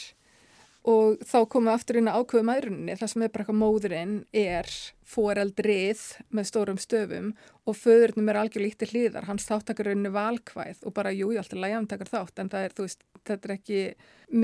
og 0.86 1.22
þá 1.26 1.38
komum 1.50 1.66
við 1.66 1.74
aftur 1.74 1.98
inn 1.98 2.08
að 2.10 2.20
ákveðu 2.20 2.46
maðurinni 2.46 2.94
það 2.98 3.10
sem 3.10 3.24
er 3.26 3.30
bara 3.34 3.42
eitthvað 3.42 3.58
móðurinn 3.58 4.14
er 4.38 4.68
foreldrið 5.06 6.02
með 6.34 6.48
stórum 6.50 6.78
stöfum 6.78 7.32
og 7.66 7.78
föðurnum 7.78 8.30
er 8.30 8.38
algjörlega 8.38 8.74
ítti 8.74 8.88
hlýðar 8.92 9.26
hans 9.26 9.48
þáttakarunni 9.48 10.12
valkvæð 10.14 10.86
og 10.86 10.94
bara 10.94 11.14
jú, 11.14 11.32
ég 11.34 11.42
alltaf 11.42 11.58
lægja 11.58 11.80
hann 11.80 11.90
takar 11.90 12.12
þátt 12.12 12.42
en 12.42 12.52
það 12.52 12.68
er, 12.68 12.76
þú 12.76 12.86
veist, 12.86 13.02
þetta 13.26 13.50
er 13.50 13.56
ekki 13.56 13.80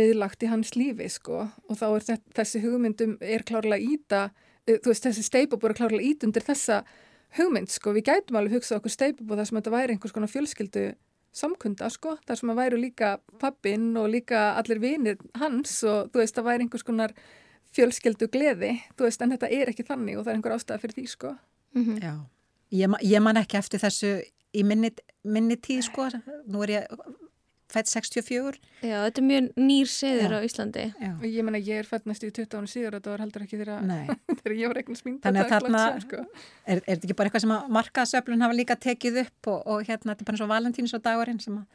miðlagt 0.01 0.43
í 0.43 0.51
hans 0.51 0.75
lífi, 0.75 1.09
sko 1.15 1.45
og 1.47 1.79
þá 1.79 1.87
er 1.93 2.09
þetta, 2.11 2.35
þessi 2.41 2.65
hugmyndum 2.67 3.15
er 3.23 3.47
klárlega 3.47 3.95
íta, 3.95 4.25
þú 4.67 4.91
veist, 4.91 5.07
þessi 5.07 5.27
steipabúr 5.29 5.75
er 5.75 5.79
klárlega 5.79 6.11
ít 6.11 6.27
undir 6.27 6.47
þessa 6.47 6.83
hugmynd, 7.39 7.69
sko, 7.73 7.93
við 7.97 8.05
gætum 8.11 8.37
alveg 8.41 8.59
hugsað 8.59 8.81
okkur 8.81 8.93
steipabúr 8.97 9.39
þar 9.41 9.49
sem 9.49 9.59
þetta 9.61 9.73
væri 9.77 9.95
einhvers 9.97 10.13
konar 10.17 10.29
fjölskyldu 10.33 10.83
samkunda 11.33 11.89
sko, 11.91 12.17
þar 12.29 12.37
sem 12.43 12.51
að 12.53 12.59
væru 12.61 12.81
líka 12.83 13.13
pappin 13.41 13.87
og 13.97 14.11
líka 14.13 14.43
allir 14.61 14.81
vinir 14.83 15.17
hans 15.41 15.79
og 15.89 16.11
þú 16.13 16.21
veist, 16.21 16.37
það 16.37 16.49
væri 16.51 16.67
einhvers 16.67 16.85
konar 16.85 17.15
fjölskyldu 17.73 18.29
gleði, 18.35 18.75
þú 18.99 19.07
veist, 19.09 19.23
en 19.25 19.33
þetta 19.33 19.49
er 19.49 19.71
ekki 19.73 19.87
þannig 19.89 20.19
og 20.19 20.27
það 20.27 20.33
er 20.35 20.37
einhver 20.41 20.57
ástæða 20.59 20.83
fyrir 20.83 20.99
því 20.99 21.07
sko. 21.09 21.31
Já, 22.05 22.13
ég, 22.83 22.89
ma- 22.93 23.01
ég 23.01 23.23
man 23.25 23.41
ekki 23.41 23.57
eftir 23.57 23.81
þessu 23.81 24.11
í 24.53 24.63
minni, 24.69 24.91
minni 25.25 25.57
tíð 25.57 25.87
sko, 25.89 26.11
nú 26.53 26.61
er 26.67 26.75
ég 26.75 26.99
fætt 27.73 27.91
64. 27.91 28.61
Já, 28.83 28.97
þetta 29.07 29.23
er 29.23 29.27
mjög 29.29 29.49
nýr 29.59 29.91
siður 29.93 30.37
á 30.37 30.39
Íslandi. 30.47 30.87
Já. 31.01 31.11
Og 31.17 31.27
ég 31.29 31.47
menna, 31.47 31.61
ég 31.63 31.83
er 31.83 31.89
fætt 31.89 32.09
næstu 32.09 32.29
í 32.29 32.35
20 32.39 32.59
ára 32.61 32.71
síður 32.71 32.97
og 32.97 33.01
þetta 33.01 33.15
var 33.15 33.25
heldur 33.25 33.47
ekki 33.47 33.61
þegar, 33.61 34.57
ég 34.63 34.73
var 34.73 34.83
eignast 34.83 35.07
mín 35.09 35.21
Þannig 35.25 35.45
að 35.45 35.55
þarna- 35.57 35.85
sko. 36.05 36.25
er, 36.67 36.83
er 36.83 36.83
þetta 36.97 37.09
ekki 37.09 37.19
bara 37.21 37.31
eitthvað 37.31 37.47
sem 37.47 37.55
að 37.57 37.71
markaðsöflun 37.79 38.45
hafa 38.47 38.59
líka 38.59 38.79
tekið 38.89 39.23
upp 39.27 39.53
og, 39.55 39.63
og 39.67 39.87
hérna, 39.89 40.13
þetta 40.13 40.23
er 40.23 40.31
bara 40.31 40.39
eins 40.39 40.47
og 40.47 40.53
valentíns 40.53 40.97
og 40.99 41.05
dagurinn 41.07 41.41
sem 41.43 41.57
að 41.61 41.71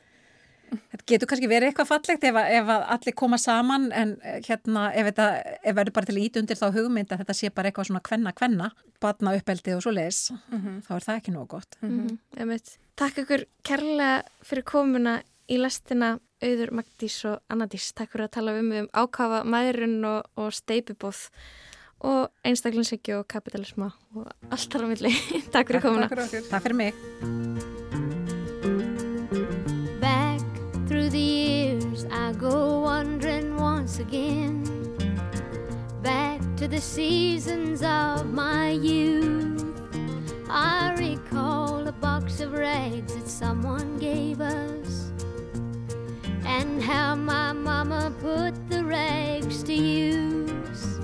Þetta 0.68 1.06
getur 1.08 1.30
kannski 1.32 1.48
verið 1.48 1.70
eitthvað 1.72 1.88
fallegt 1.88 2.26
ef, 2.28 2.38
að, 2.42 2.50
ef 2.58 2.72
að 2.74 2.82
allir 2.96 3.16
koma 3.22 3.38
saman 3.40 3.86
en 3.96 4.10
eh, 4.20 4.40
hérna 4.44 4.90
ef 4.92 5.08
þetta 5.12 5.28
ef 5.62 5.78
verður 5.78 5.96
bara 5.96 6.10
til 6.10 6.16
að 6.18 6.26
ít 6.26 6.40
undir 6.42 6.60
þá 6.60 6.66
hugmynd 6.76 7.14
að 7.14 7.24
þetta 7.24 7.36
sé 7.40 7.52
bara 7.56 7.72
eitthvað 7.72 7.88
svona 7.88 8.04
kvenna 8.04 8.34
kvenna, 8.36 8.70
batna 9.04 9.36
uppeldi 9.38 9.78
og 9.78 9.86
svo 9.86 9.94
leis, 9.96 10.20
þá 10.52 10.92
er 10.98 11.08
það 11.08 11.22
ekki 11.22 11.36
nógu 11.36 11.48
gott. 11.56 11.80
Mm 11.80 12.18
-hmm. 12.36 12.60
Takk 12.98 13.22
ykkur 13.24 13.46
kærlega 13.64 14.24
fyrir 14.44 14.66
komuna 14.68 15.22
í 15.48 15.58
lestina 15.60 16.18
Auður 16.44 16.74
Magdís 16.78 17.18
og 17.26 17.40
Annadís. 17.50 17.94
Takk 17.98 18.12
fyrir 18.14 18.28
að 18.28 18.36
tala 18.38 18.54
um 18.60 18.70
um 18.84 18.90
ákafa 18.94 19.44
maðurinn 19.48 20.04
og, 20.06 20.28
og 20.38 20.54
steipibóð 20.54 21.30
og 22.06 22.30
einstaklingsegju 22.46 23.24
og 23.24 23.28
kapitalisma 23.32 23.90
og 24.16 24.28
allt 24.54 24.70
þar 24.74 24.86
á 24.86 24.88
milli. 24.92 25.14
Takk 25.54 25.72
fyrir 25.72 25.82
komuna. 25.82 26.08
Takk 26.12 26.20
fyrir 26.20 26.28
okkur. 26.28 26.50
Takk 26.52 26.64
fyrir 26.68 26.78
mig. 26.78 26.94
Back 30.04 30.46
through 30.88 31.10
the 31.10 31.20
years, 31.20 32.06
I 32.12 32.34
go 32.38 32.84
wandering 32.84 33.58
once 33.58 34.00
again. 34.00 34.64
Back 36.04 36.42
to 36.58 36.68
the 36.68 36.82
seasons 36.82 37.82
of 37.82 38.28
my 38.32 38.72
youth. 38.72 39.66
I 40.50 40.94
recall 40.98 41.88
a 41.88 41.92
box 41.92 42.40
of 42.42 42.54
rags 42.54 43.16
that 43.16 43.28
someone 43.28 43.98
gave 43.98 44.40
us. 44.40 45.12
And 46.50 46.82
how 46.82 47.14
my 47.14 47.52
mama 47.52 48.12
put 48.22 48.54
the 48.70 48.84
rags 48.84 49.64
to 49.64 49.74
use. 49.74 51.00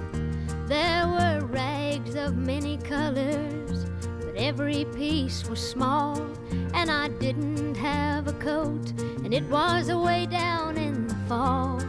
There 0.68 1.06
were 1.06 1.46
rags 1.48 2.16
of 2.16 2.38
many 2.38 2.78
colors, 2.78 3.86
but 4.22 4.36
every 4.38 4.86
piece 4.96 5.46
was 5.48 5.60
small. 5.60 6.26
And 6.74 6.90
I 6.90 7.10
didn't 7.10 7.76
have 7.76 8.28
a 8.28 8.34
coat, 8.34 8.94
and 9.24 9.34
it 9.34 9.44
was 9.50 9.90
away 9.90 10.28
down 10.28 10.78
in 10.78 11.08
the 11.08 11.16
fall. 11.28 11.82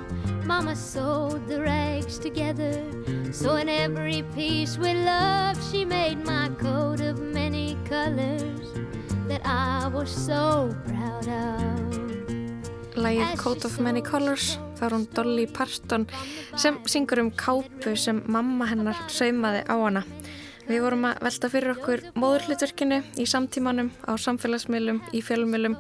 Mama 0.44 0.74
sewed 0.74 1.46
the 1.46 1.62
rags 1.62 2.18
together, 2.18 2.84
so 3.32 3.54
in 3.56 3.68
every 3.68 4.24
piece 4.34 4.76
with 4.76 4.96
love, 4.96 5.56
she 5.70 5.84
made 5.84 6.26
my 6.26 6.48
coat 6.58 7.00
of 7.00 7.20
many 7.20 7.78
colors 7.84 8.68
that 9.28 9.40
I 9.46 9.86
was 9.88 10.10
so 10.10 10.76
proud 10.86 11.28
of. 11.28 12.03
Lægið 12.94 13.32
Coat 13.40 13.64
of 13.66 13.80
Many 13.82 13.98
Colors, 14.06 14.52
þá 14.78 14.82
er 14.86 14.94
hún 14.94 15.04
Dolly 15.16 15.44
Parton 15.50 16.04
sem 16.54 16.76
syngur 16.86 17.18
um 17.24 17.30
kápu 17.34 17.96
sem 17.98 18.20
mamma 18.30 18.68
hennar 18.70 18.98
saumaði 19.10 19.64
á 19.66 19.74
hana. 19.74 20.02
Við 20.68 20.84
vorum 20.84 21.08
að 21.08 21.24
velta 21.26 21.50
fyrir 21.50 21.72
okkur 21.74 22.04
móðurhlutverkinu 22.14 23.00
í 23.18 23.26
samtímanum, 23.26 23.90
á 24.06 24.14
samfélagsmiðlum, 24.14 25.00
í 25.10 25.22
fjölumilum 25.26 25.74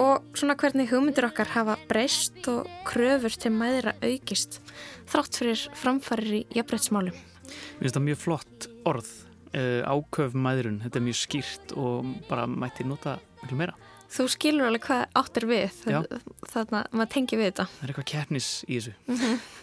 og 0.00 0.28
svona 0.36 0.56
hvernig 0.60 0.90
hugmyndir 0.92 1.26
okkar 1.30 1.48
hafa 1.54 1.78
breyst 1.88 2.44
og 2.52 2.68
kröfur 2.88 3.32
til 3.32 3.54
mæðra 3.56 3.96
aukist 4.04 4.60
þrátt 5.08 5.40
fyrir 5.40 5.64
framfarir 5.78 6.36
í 6.36 6.42
jafnbrettsmálum. 6.52 7.16
Mér 7.16 7.86
finnst 7.86 7.96
það 7.96 8.06
mjög 8.10 8.20
flott 8.26 8.68
orð, 8.92 9.08
uh, 9.56 9.80
áköf 9.88 10.36
maðurinn, 10.36 10.82
þetta 10.84 11.00
er 11.00 11.08
mjög 11.08 11.18
skýrt 11.24 11.74
og 11.80 12.12
bara 12.28 12.44
mætti 12.44 12.84
nota 12.84 13.16
miklu 13.40 13.62
meira. 13.64 13.81
Þú 14.12 14.26
skilur 14.28 14.68
alveg 14.68 14.82
hvað 14.84 15.02
áttir 15.16 15.46
við, 15.48 15.76
þannig 15.86 16.74
að 16.76 16.90
maður 16.92 17.10
tengi 17.14 17.36
við 17.40 17.46
þetta. 17.48 17.64
Það 17.72 17.84
er 17.84 17.92
eitthvað 17.92 18.08
keppnis 18.10 18.48
í 18.68 18.76
þessu. 18.76 18.92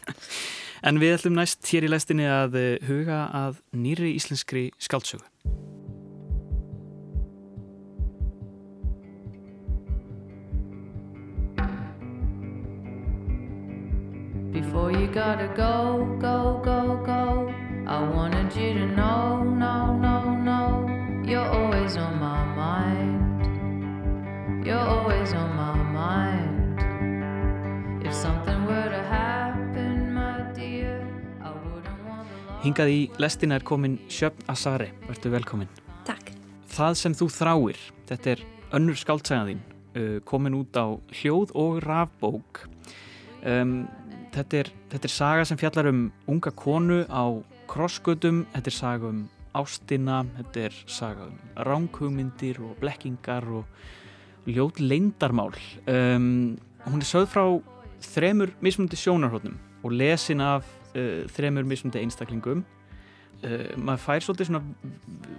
en 0.89 1.01
við 1.03 1.17
ætlum 1.19 1.35
næst 1.37 1.69
hér 1.69 1.85
í 1.85 1.91
lestinni 1.91 2.25
að 2.25 2.57
eh, 2.57 2.87
huga 2.89 3.27
að 3.37 3.59
nýri 3.77 4.15
íslenskri 4.17 4.71
skáldsögu. 4.81 5.21
Before 14.49 14.91
you 14.91 15.05
gotta 15.13 15.53
go, 15.53 16.17
go, 16.17 16.59
go, 16.65 16.97
go. 17.05 17.53
I 17.85 18.01
wanted 18.01 18.49
you 18.55 18.73
to 18.73 18.87
know, 18.97 19.43
no, 19.43 19.93
no, 19.93 20.33
no. 20.41 21.23
You're 21.23 21.45
always 21.45 21.97
on 21.97 22.19
my 22.19 22.43
mind. 22.55 23.08
You're 24.69 24.77
always 24.77 25.33
on 25.33 25.55
my 25.55 25.73
mind. 25.73 26.77
If 28.05 28.13
something 28.13 28.65
were 28.69 28.89
to 28.89 29.01
happen, 29.01 30.13
my 30.13 30.45
dear. 30.53 31.01
Hingað 32.61 32.91
í 32.93 32.99
lestina 33.17 33.57
er 33.57 33.63
komin 33.65 33.95
Sjöfn 34.13 34.45
Asari, 34.53 34.91
verður 35.07 35.33
velkomin. 35.39 35.71
Takk. 36.05 36.29
Það 36.69 36.97
sem 37.01 37.15
þú 37.17 37.27
þráir, 37.33 37.79
þetta 38.11 38.29
er 38.35 38.43
önnur 38.77 38.99
skáldsæðin, 39.01 39.63
uh, 39.97 40.19
komin 40.29 40.59
út 40.59 40.77
á 40.77 41.01
hljóð 41.17 41.55
og 41.57 41.79
rafbók. 41.87 42.67
Um, 43.41 43.87
þetta, 44.35 44.59
er, 44.61 44.69
þetta 44.93 45.09
er 45.09 45.15
saga 45.15 45.47
sem 45.49 45.57
fjallar 45.57 45.89
um 45.89 46.03
unga 46.29 46.53
konu 46.53 47.07
á 47.09 47.41
krossgötum, 47.73 48.45
þetta 48.53 48.69
er 48.69 48.77
saga 48.77 49.09
um 49.15 49.25
ástina, 49.57 50.21
þetta 50.37 50.69
er 50.69 50.77
saga 50.85 51.25
um 51.31 51.41
ránkugmyndir 51.57 52.61
og 52.61 52.77
blekkingar 52.85 53.49
og 53.49 53.65
ljóð 54.47 54.79
leindarmál. 54.79 55.53
Um, 55.87 56.57
hún 56.85 57.03
er 57.03 57.07
sögð 57.07 57.31
frá 57.33 57.43
þremur 58.03 58.53
mismundi 58.63 58.97
sjónarhóttnum 58.99 59.57
og 59.83 59.95
lesin 59.95 60.43
af 60.43 60.67
uh, 60.95 61.25
þremur 61.33 61.67
mismundi 61.67 62.01
einstaklingum 62.01 62.63
uh, 63.43 63.71
maður 63.77 64.03
fær 64.05 64.25
svolítið 64.25 64.51
svona, 64.51 64.61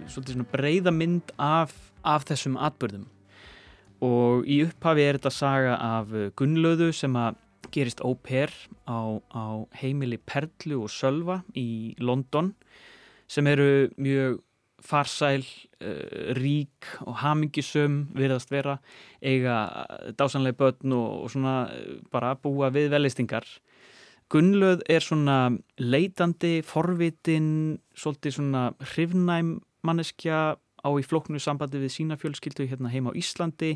svolítið 0.07 0.35
svona 0.37 0.51
breyða 0.53 0.93
mynd 0.95 1.33
af, 1.41 1.73
af 2.05 2.27
þessum 2.29 2.59
atbyrðum 2.61 3.07
og 4.05 4.47
í 4.49 4.61
upphafi 4.65 5.05
er 5.05 5.19
þetta 5.19 5.33
saga 5.33 5.77
af 5.77 6.13
uh, 6.13 6.29
Gunnlauðu 6.37 6.91
sem 6.95 7.17
að 7.17 7.39
gerist 7.71 8.01
pair 8.23 8.51
á, 8.89 9.21
á 9.31 9.63
heimili 9.79 10.17
Perlu 10.17 10.83
og 10.83 10.91
Sölva 10.91 11.41
í 11.55 11.95
London 11.99 12.53
sem 13.31 13.47
eru 13.47 13.89
mjög 13.97 14.41
farsæl, 14.85 15.45
uh, 15.81 16.31
rík 16.37 16.89
og 17.05 17.19
hamingisum 17.21 18.07
virðast 18.17 18.51
vera 18.51 18.79
eiga 19.21 19.85
dásanlega 20.17 20.57
börn 20.57 20.95
og, 20.97 21.25
og 21.25 21.33
svona 21.35 21.55
uh, 21.69 21.99
bara 22.11 22.35
búa 22.35 22.71
við 22.73 22.91
velistingar 22.95 23.45
Gunnlauð 24.31 24.85
er 24.87 25.03
svona 25.03 25.51
leitandi, 25.75 26.61
forvitin, 26.63 27.79
svolítið 27.99 28.37
svona 28.37 28.61
hrifnæm 28.93 29.57
manneskja 29.83 30.37
á 30.55 30.89
í 30.95 31.03
flóknu 31.03 31.41
sambandi 31.41 31.81
við 31.81 31.91
sína 31.97 32.17
fjölskyldu 32.19 32.63
hérna 32.69 32.93
heima 32.93 33.11
á 33.11 33.19
Íslandi 33.19 33.73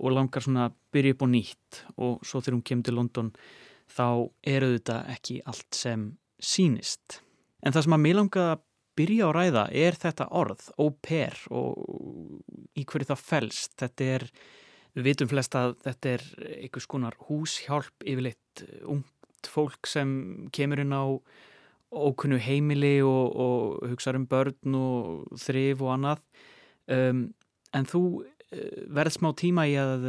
og 0.00 0.14
langar 0.16 0.40
svona 0.40 0.70
að 0.70 0.78
byrja 0.94 1.14
upp 1.14 1.24
á 1.24 1.28
nýtt 1.34 1.82
og 2.00 2.24
svo 2.24 2.40
þegar 2.40 2.56
hún 2.56 2.64
kemur 2.70 2.88
til 2.88 2.96
London 2.96 3.30
þá 3.92 4.06
eru 4.54 4.72
þetta 4.72 4.96
ekki 5.12 5.36
allt 5.44 5.76
sem 5.76 6.06
sínist. 6.40 7.20
En 7.60 7.76
það 7.76 7.84
sem 7.84 7.96
að 7.98 8.04
mér 8.06 8.18
langar 8.22 8.54
að 8.54 8.64
byrja 8.98 9.30
á 9.30 9.30
ræða 9.34 9.64
er 9.74 9.96
þetta 10.00 10.28
orð, 10.34 10.68
pair 11.02 11.38
og 11.50 12.42
í 12.78 12.84
hverju 12.84 13.10
það 13.10 13.24
fælst. 13.24 13.74
Þetta 13.80 14.10
er, 14.16 14.28
við 14.94 15.08
vitum 15.10 15.30
flest 15.30 15.56
að 15.58 15.74
þetta 15.86 16.14
er 16.16 16.28
einhvers 16.60 16.88
konar 16.90 17.18
húshjálp 17.28 18.06
yfirleitt 18.06 18.64
ung 18.86 19.04
fólk 19.44 19.88
sem 19.90 20.48
kemur 20.54 20.80
inn 20.80 20.94
á 20.94 21.04
ókunnu 21.94 22.38
heimili 22.42 22.98
og, 23.06 23.36
og 23.36 23.88
hugsa 23.92 24.14
um 24.16 24.26
börn 24.26 24.76
og 24.78 25.38
þrif 25.38 25.82
og 25.84 25.92
annað 25.94 26.22
um, 26.90 27.26
en 27.74 27.88
þú 27.90 28.02
uh, 28.24 28.78
verð 28.96 29.18
smá 29.18 29.30
tíma 29.38 29.66
í 29.70 29.76
að, 29.78 30.08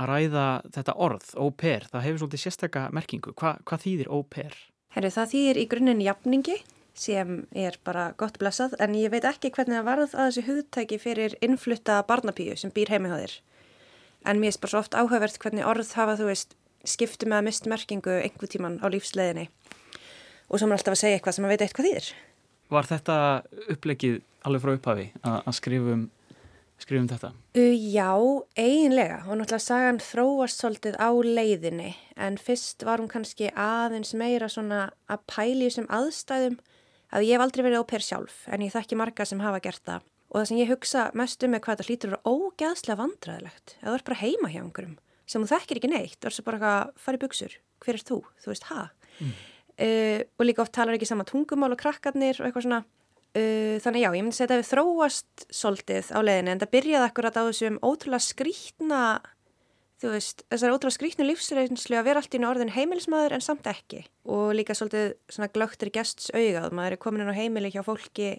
að 0.00 0.12
ræða 0.12 0.46
þetta 0.76 0.96
orð, 0.96 1.32
pair 1.60 1.88
það 1.90 2.06
hefur 2.06 2.22
svolítið 2.22 2.44
sérstakka 2.46 2.86
merkingu 2.96 3.34
Hva, 3.34 3.56
hvað 3.68 3.86
þýðir 3.86 4.12
pair? 4.32 4.56
Herru, 4.94 5.12
það 5.14 5.32
þýðir 5.34 5.60
í 5.60 5.66
grunninn 5.70 6.04
jafningi 6.06 6.60
sem 6.94 7.44
er 7.56 7.78
bara 7.84 8.10
gott 8.20 8.38
blessað 8.40 8.76
en 8.82 8.96
ég 8.98 9.12
veit 9.12 9.26
ekki 9.28 9.52
hvernig 9.54 9.78
það 9.78 9.88
varð 9.88 10.14
að 10.14 10.30
þessi 10.30 10.46
hugtæki 10.48 10.98
fyrir 11.00 11.36
innflutta 11.44 12.00
barnapíu 12.08 12.56
sem 12.56 12.72
býr 12.74 12.92
heimi 12.94 13.12
á 13.12 13.16
þér. 13.20 13.36
En 14.28 14.40
mér 14.40 14.54
er 14.54 14.60
bara 14.60 14.74
svo 14.74 14.82
oft 14.82 14.96
áhugavert 14.96 15.38
hvernig 15.40 15.66
orð 15.66 15.94
hafa 15.96 16.18
þú 16.20 16.30
veist 16.30 16.56
skiptu 16.84 17.28
með 17.28 17.40
að 17.40 17.46
mist 17.48 17.68
merkingu 17.68 18.16
einhver 18.20 18.50
tíman 18.50 18.80
á 18.80 18.86
lífsleðinni 18.92 19.48
og 20.50 20.58
svo 20.58 20.66
maður 20.66 20.80
alltaf 20.80 20.96
að 20.96 21.02
segja 21.02 21.18
eitthvað 21.18 21.36
sem 21.36 21.44
maður 21.44 21.54
veit 21.54 21.64
eitthvað 21.66 21.88
þýðir. 21.88 22.08
Var 22.70 22.88
þetta 22.90 23.18
upplegið 23.74 24.16
alveg 24.46 24.62
frá 24.64 24.72
upphafi 24.74 25.06
að 25.26 25.54
skrifum, 25.58 26.02
skrifum 26.80 27.08
þetta? 27.10 27.30
Uh, 27.58 27.74
já, 27.74 28.10
eiginlega. 28.58 29.20
Og 29.26 29.38
náttúrulega 29.38 29.64
sagan 29.64 30.00
þróast 30.02 30.62
svolítið 30.62 30.98
á 30.98 31.10
leiðinni. 31.10 31.92
En 32.16 32.38
fyrst 32.40 32.84
var 32.86 33.02
hún 33.02 33.10
kannski 33.10 33.50
aðeins 33.54 34.14
meira 34.18 34.50
svona 34.50 34.88
að 35.10 35.24
pæli 35.30 35.68
þessum 35.68 35.90
aðstæðum 35.92 36.58
að 37.10 37.26
ég 37.26 37.36
hef 37.36 37.44
aldrei 37.44 37.66
verið 37.66 37.82
óper 37.82 38.04
sjálf 38.04 38.42
en 38.50 38.64
ég 38.64 38.74
þekki 38.74 38.98
marga 38.98 39.26
sem 39.26 39.42
hafa 39.42 39.60
gert 39.64 39.84
það. 39.86 40.08
Og 40.30 40.38
það 40.38 40.48
sem 40.50 40.60
ég 40.60 40.70
hugsa 40.70 41.04
mest 41.18 41.42
um 41.42 41.54
er 41.56 41.62
hvað 41.64 41.80
þetta 41.80 41.88
hlýtur 41.88 42.10
að 42.10 42.16
vera 42.16 42.34
ógeðslega 42.34 43.00
vandræðilegt 43.00 43.76
eða 43.80 43.88
það 43.88 43.96
er 43.98 44.04
bara 44.06 44.20
heima 44.20 44.50
hjá 44.52 44.60
einhverjum 44.62 44.98
sem 45.30 45.44
þú 45.44 45.50
þekkir 45.52 45.80
ekki 45.80 45.90
neitt, 45.90 46.18
þú 46.18 46.30
ert 46.30 46.36
svo 46.36 46.46
bara 46.46 46.60
að 46.70 46.94
fara 46.98 47.18
í 47.18 47.22
buksur, 47.22 47.56
hver 47.84 47.98
er 47.98 48.06
þú, 48.06 48.20
þú 48.42 48.50
veist, 48.50 48.66
ha? 48.70 48.86
Mm. 49.20 49.34
Uh, 49.80 50.22
og 50.36 50.46
líka 50.46 50.64
oft 50.64 50.74
talar 50.76 50.96
ekki 50.96 51.08
sama 51.08 51.26
tungumál 51.28 51.70
og 51.72 51.80
krakkarnir 51.80 52.40
og 52.40 52.48
eitthvað 52.48 52.66
svona, 52.66 52.80
uh, 53.38 53.76
þannig 53.84 54.04
já, 54.04 54.08
ég 54.10 54.24
myndi 54.24 54.36
segja 54.36 54.48
að 54.48 54.52
það 54.52 54.60
hefur 54.60 54.72
þróast 54.74 55.46
soldið 55.60 56.10
á 56.10 56.18
leðinu 56.26 56.52
en 56.52 56.62
það 56.62 56.72
byrjaði 56.74 57.06
akkurat 57.06 57.38
á 57.38 57.42
þessum 57.46 57.78
ótrúlega 57.86 58.26
skrítna, 58.26 59.02
þú 60.00 60.14
veist, 60.14 60.44
þessar 60.48 60.74
ótrúlega 60.74 60.96
skrítnu 60.96 61.26
lífsreynslu 61.28 61.98
að 61.98 62.06
vera 62.08 62.22
allt 62.22 62.36
í 62.36 62.40
orðin 62.48 62.72
heimilismæður 62.74 63.36
en 63.36 63.44
samt 63.44 63.68
ekki. 63.70 64.04
Og 64.32 64.54
líka 64.56 64.76
svolítið 64.76 65.12
svona 65.28 65.50
glögtir 65.52 65.92
gests 65.94 66.30
augað, 66.32 66.70
maður 66.76 66.96
er 66.96 67.02
komin 67.02 67.24
inn 67.24 67.32
á 67.32 67.36
heimili 67.36 67.72
hjá 67.74 67.82
fólki 67.86 68.30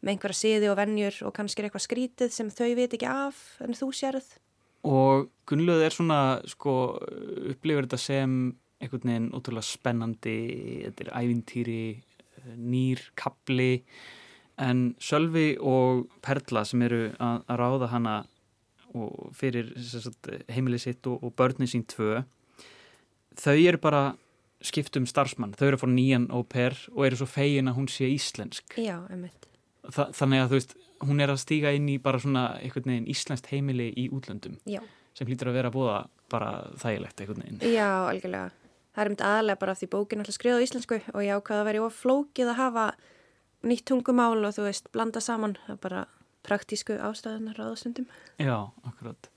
með 0.00 0.14
einhverja 0.14 0.38
siði 0.38 0.70
og 0.72 0.78
vennjur 0.80 1.18
og 1.28 1.34
kannski 1.36 1.60
er 1.60 1.68
eitthvað 1.68 1.86
skrítið 1.86 2.32
sem 2.32 2.52
þau 2.52 2.70
veit 2.78 2.94
ekki 2.96 3.10
af 3.10 3.42
en 3.64 3.76
þú 3.76 3.90
sérð. 3.96 4.30
Og 4.88 5.28
Gunnlauð 5.48 5.84
er 5.84 5.92
svona 5.92 6.20
sko 6.48 6.74
upplifur 7.52 7.84
þetta 7.84 8.00
sem 8.00 8.36
einhvern 8.80 9.10
veginn 9.12 9.32
ótrúlega 9.36 9.68
spennandi 9.68 10.38
þetta 10.86 11.04
er 11.04 11.12
ævintýri 11.20 11.82
nýr 12.56 13.02
kapli 13.20 13.84
en 14.60 14.94
Sölvi 15.00 15.52
og 15.60 16.06
Perla 16.24 16.64
sem 16.68 16.80
eru 16.84 17.10
að 17.20 17.60
ráða 17.60 17.90
hana 17.92 18.14
fyrir 19.36 19.72
heimilið 20.50 20.84
sitt 20.86 21.06
og, 21.06 21.22
og 21.22 21.34
börnin 21.38 21.70
sín 21.70 21.86
tvö 21.88 22.24
þau 23.38 23.56
eru 23.56 23.80
bara 23.80 24.02
skiptum 24.60 25.06
starfsmann, 25.08 25.54
þau 25.56 25.70
eru 25.70 25.78
að 25.78 25.84
fóra 25.84 25.94
nýjan 25.94 26.26
au 26.34 26.42
pair 26.44 26.76
og 26.92 27.06
eru 27.06 27.20
svo 27.20 27.28
fegin 27.30 27.70
að 27.70 27.78
hún 27.78 27.88
sé 27.88 28.10
íslensk 28.12 28.76
Já, 28.76 28.98
einmitt 29.08 29.46
Þa, 29.90 30.10
Þannig 30.12 30.42
að 30.42 30.50
þú 30.50 30.58
veist 30.58 30.74
hún 31.06 31.22
er 31.24 31.32
að 31.32 31.40
stíga 31.40 31.72
inn 31.74 31.88
í 31.88 31.98
bara 32.02 32.20
svona 32.20 32.46
einhvern 32.60 32.90
veginn 32.92 33.08
íslenskt 33.10 33.48
heimili 33.52 33.88
í 33.96 34.08
útlöndum 34.12 34.58
Já. 34.68 34.82
sem 35.16 35.28
hlýtur 35.28 35.50
að 35.50 35.60
vera 35.60 35.70
að 35.70 35.76
búa 35.78 36.00
bara 36.30 36.50
þægilegt 36.80 37.22
einhvern 37.22 37.44
veginn. 37.44 37.62
Já, 37.72 37.88
algjörlega. 38.10 38.50
Það 38.90 39.02
er 39.02 39.10
um 39.10 39.16
þetta 39.16 39.30
aðlega 39.38 39.60
bara 39.62 39.76
því 39.78 39.88
bókin 39.94 40.22
alltaf 40.22 40.36
skriða 40.36 40.60
á 40.60 40.64
íslensku 40.66 40.98
og 41.00 41.24
ég 41.24 41.38
ákvaða 41.38 41.62
að 41.62 41.68
vera 41.70 41.84
oflókið 41.86 42.52
að 42.52 42.60
hafa 42.60 42.86
nýtt 43.70 43.86
tungumál 43.88 44.40
og 44.44 44.56
þú 44.56 44.66
veist 44.66 44.90
blanda 44.92 45.22
saman, 45.24 45.56
það 45.66 45.80
bara 45.84 46.04
praktísku 46.46 46.96
ástæðunar 46.98 47.58
ráðastundum. 47.58 48.08
Já, 48.40 48.70
akkurát. 48.86 49.30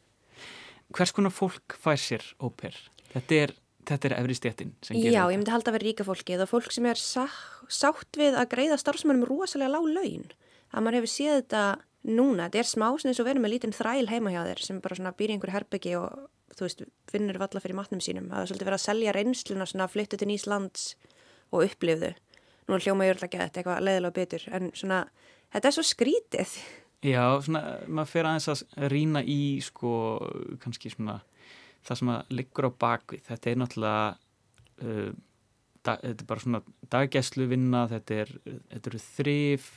Hvers 0.93 1.13
konar 1.15 1.33
fólk 1.33 1.77
fær 1.81 1.99
sér 1.99 2.25
óper? 2.43 2.75
Þetta 3.13 3.39
er, 3.39 3.55
þetta 3.89 4.09
er 4.09 4.15
efri 4.19 4.37
stéttin 4.37 4.75
sem 4.81 4.97
gerir 4.97 5.11
Já, 5.11 5.23
þetta. 5.23 5.31
ég 5.33 5.41
myndi 5.41 5.53
halda 5.53 5.71
að 5.71 5.77
vera 5.77 5.87
ríka 5.89 6.07
fólkið 6.07 6.45
og 6.45 6.51
fólk 6.51 6.75
sem 6.75 6.89
er 6.89 7.01
sá, 7.01 7.25
sátt 7.71 8.19
við 8.19 8.37
að 8.37 8.51
greiða 8.53 8.79
starfsmannum 8.81 9.27
rosalega 9.29 9.73
lág 9.73 9.89
laun 9.89 10.29
að 10.73 10.85
maður 10.85 10.99
hefur 10.99 11.13
séð 11.13 11.39
þetta 11.41 11.63
núna, 12.03 12.47
þetta 12.47 12.61
er 12.61 12.69
smá 12.69 12.87
sem 12.99 13.09
þess 13.09 13.23
að 13.23 13.29
vera 13.29 13.43
með 13.43 13.53
lítinn 13.53 13.75
þræl 13.75 14.07
heima 14.11 14.33
hjá 14.33 14.41
þér 14.49 14.63
sem 14.65 14.79
bara 14.83 15.13
býr 15.15 15.31
í 15.31 15.35
einhverju 15.37 15.55
herbyggi 15.55 15.95
og 15.99 16.25
þú 16.53 16.67
veist, 16.67 16.83
finnur 17.09 17.39
valla 17.41 17.61
fyrir 17.63 17.77
matnum 17.77 18.01
sínum 18.03 18.27
að 18.29 18.35
það 18.35 18.43
er 18.43 18.51
svolítið 18.51 18.69
verið 18.69 18.79
að 18.79 18.85
selja 18.85 19.15
reynsluna 19.15 19.67
svona 19.69 19.87
að 19.87 19.93
flyttu 19.95 20.19
til 20.19 20.33
Íslands 20.33 20.85
og 21.53 21.65
upplifðu 21.67 22.11
nú 22.67 22.79
hljóma 22.79 23.07
jörglega 23.07 23.39
gett 23.39 23.59
eitthvað 23.59 23.85
leðilega 23.87 24.17
betur 24.17 24.45
en 24.53 24.69
svona, 24.77 24.99
þetta 25.53 25.69
er 25.69 25.75
svo 25.77 25.85
skrítið 25.87 26.57
Já, 27.03 27.23
svona, 27.43 27.61
maður 27.87 28.11
fer 28.13 28.29
aðeins 28.29 28.49
að 28.63 28.89
rýna 28.93 29.23
í 29.27 29.41
sko, 29.63 29.93
kannski 30.63 30.93
svona 30.93 31.19
það 31.83 31.99
sem 31.99 32.11
að 32.13 32.33
liggur 32.37 32.69
á 32.69 32.71
bakvið 32.79 33.25
þetta 33.27 33.51
er 33.51 33.59
náttúrulega 33.59 34.05
uh, 34.87 35.09
da, 35.83 35.97
þetta 35.97 36.13
er 36.13 36.29
bara 36.29 36.43
svona 36.45 36.61
daggæslu 36.95 37.47
vinna, 37.51 37.83
þetta 37.91 38.19
er, 38.23 38.33
eru 38.79 39.01
þrif 39.03 39.69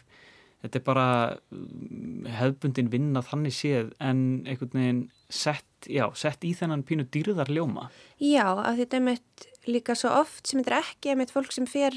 þetta 0.62 0.81
er 0.81 0.85
bara 0.87 1.09
mm, 1.51 2.27
hefbundin 2.39 2.91
vinna 2.93 3.23
þannig 3.25 3.55
séð 3.55 3.93
en 4.03 4.21
einhvern 4.47 4.79
veginn 4.79 5.03
sett, 5.27 5.89
já, 5.91 6.07
sett 6.19 6.45
í 6.47 6.53
þennan 6.57 6.85
pínu 6.87 7.07
dýrðar 7.12 7.51
ljóma. 7.53 7.89
Já, 8.23 8.47
að 8.55 8.83
þetta 8.83 8.99
er 8.99 9.07
meitt 9.11 9.49
líka 9.67 9.97
svo 9.99 10.12
oft 10.23 10.47
sem 10.47 10.62
þetta 10.62 10.77
er 10.77 10.85
ekki 10.85 11.17
meitt 11.19 11.35
fólk 11.35 11.55
sem 11.55 11.67
fer, 11.71 11.97